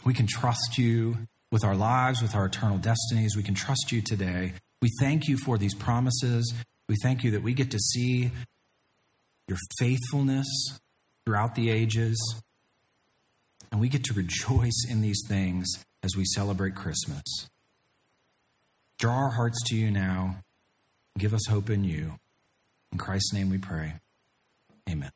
We 0.04 0.14
can 0.14 0.26
trust 0.26 0.76
you 0.76 1.16
with 1.52 1.62
our 1.62 1.76
lives, 1.76 2.20
with 2.20 2.34
our 2.34 2.46
eternal 2.46 2.78
destinies. 2.78 3.36
We 3.36 3.42
can 3.42 3.54
trust 3.54 3.92
you 3.92 4.02
today. 4.02 4.54
We 4.82 4.90
thank 5.00 5.28
you 5.28 5.36
for 5.36 5.56
these 5.56 5.74
promises. 5.74 6.52
We 6.88 6.96
thank 7.02 7.22
you 7.22 7.30
that 7.32 7.42
we 7.42 7.54
get 7.54 7.70
to 7.70 7.78
see 7.78 8.30
your 9.46 9.58
faithfulness 9.78 10.46
throughout 11.24 11.54
the 11.54 11.70
ages. 11.70 12.16
And 13.70 13.80
we 13.80 13.88
get 13.88 14.04
to 14.04 14.14
rejoice 14.14 14.84
in 14.88 15.00
these 15.00 15.22
things 15.28 15.66
as 16.02 16.16
we 16.16 16.24
celebrate 16.24 16.74
Christmas. 16.74 17.22
Draw 18.98 19.14
our 19.14 19.30
hearts 19.30 19.62
to 19.66 19.76
you 19.76 19.90
now. 19.90 20.36
Give 21.18 21.34
us 21.34 21.46
hope 21.48 21.70
in 21.70 21.84
you. 21.84 22.14
In 22.92 22.98
Christ's 22.98 23.32
name 23.32 23.50
we 23.50 23.58
pray. 23.58 23.94
Amen. 24.88 25.10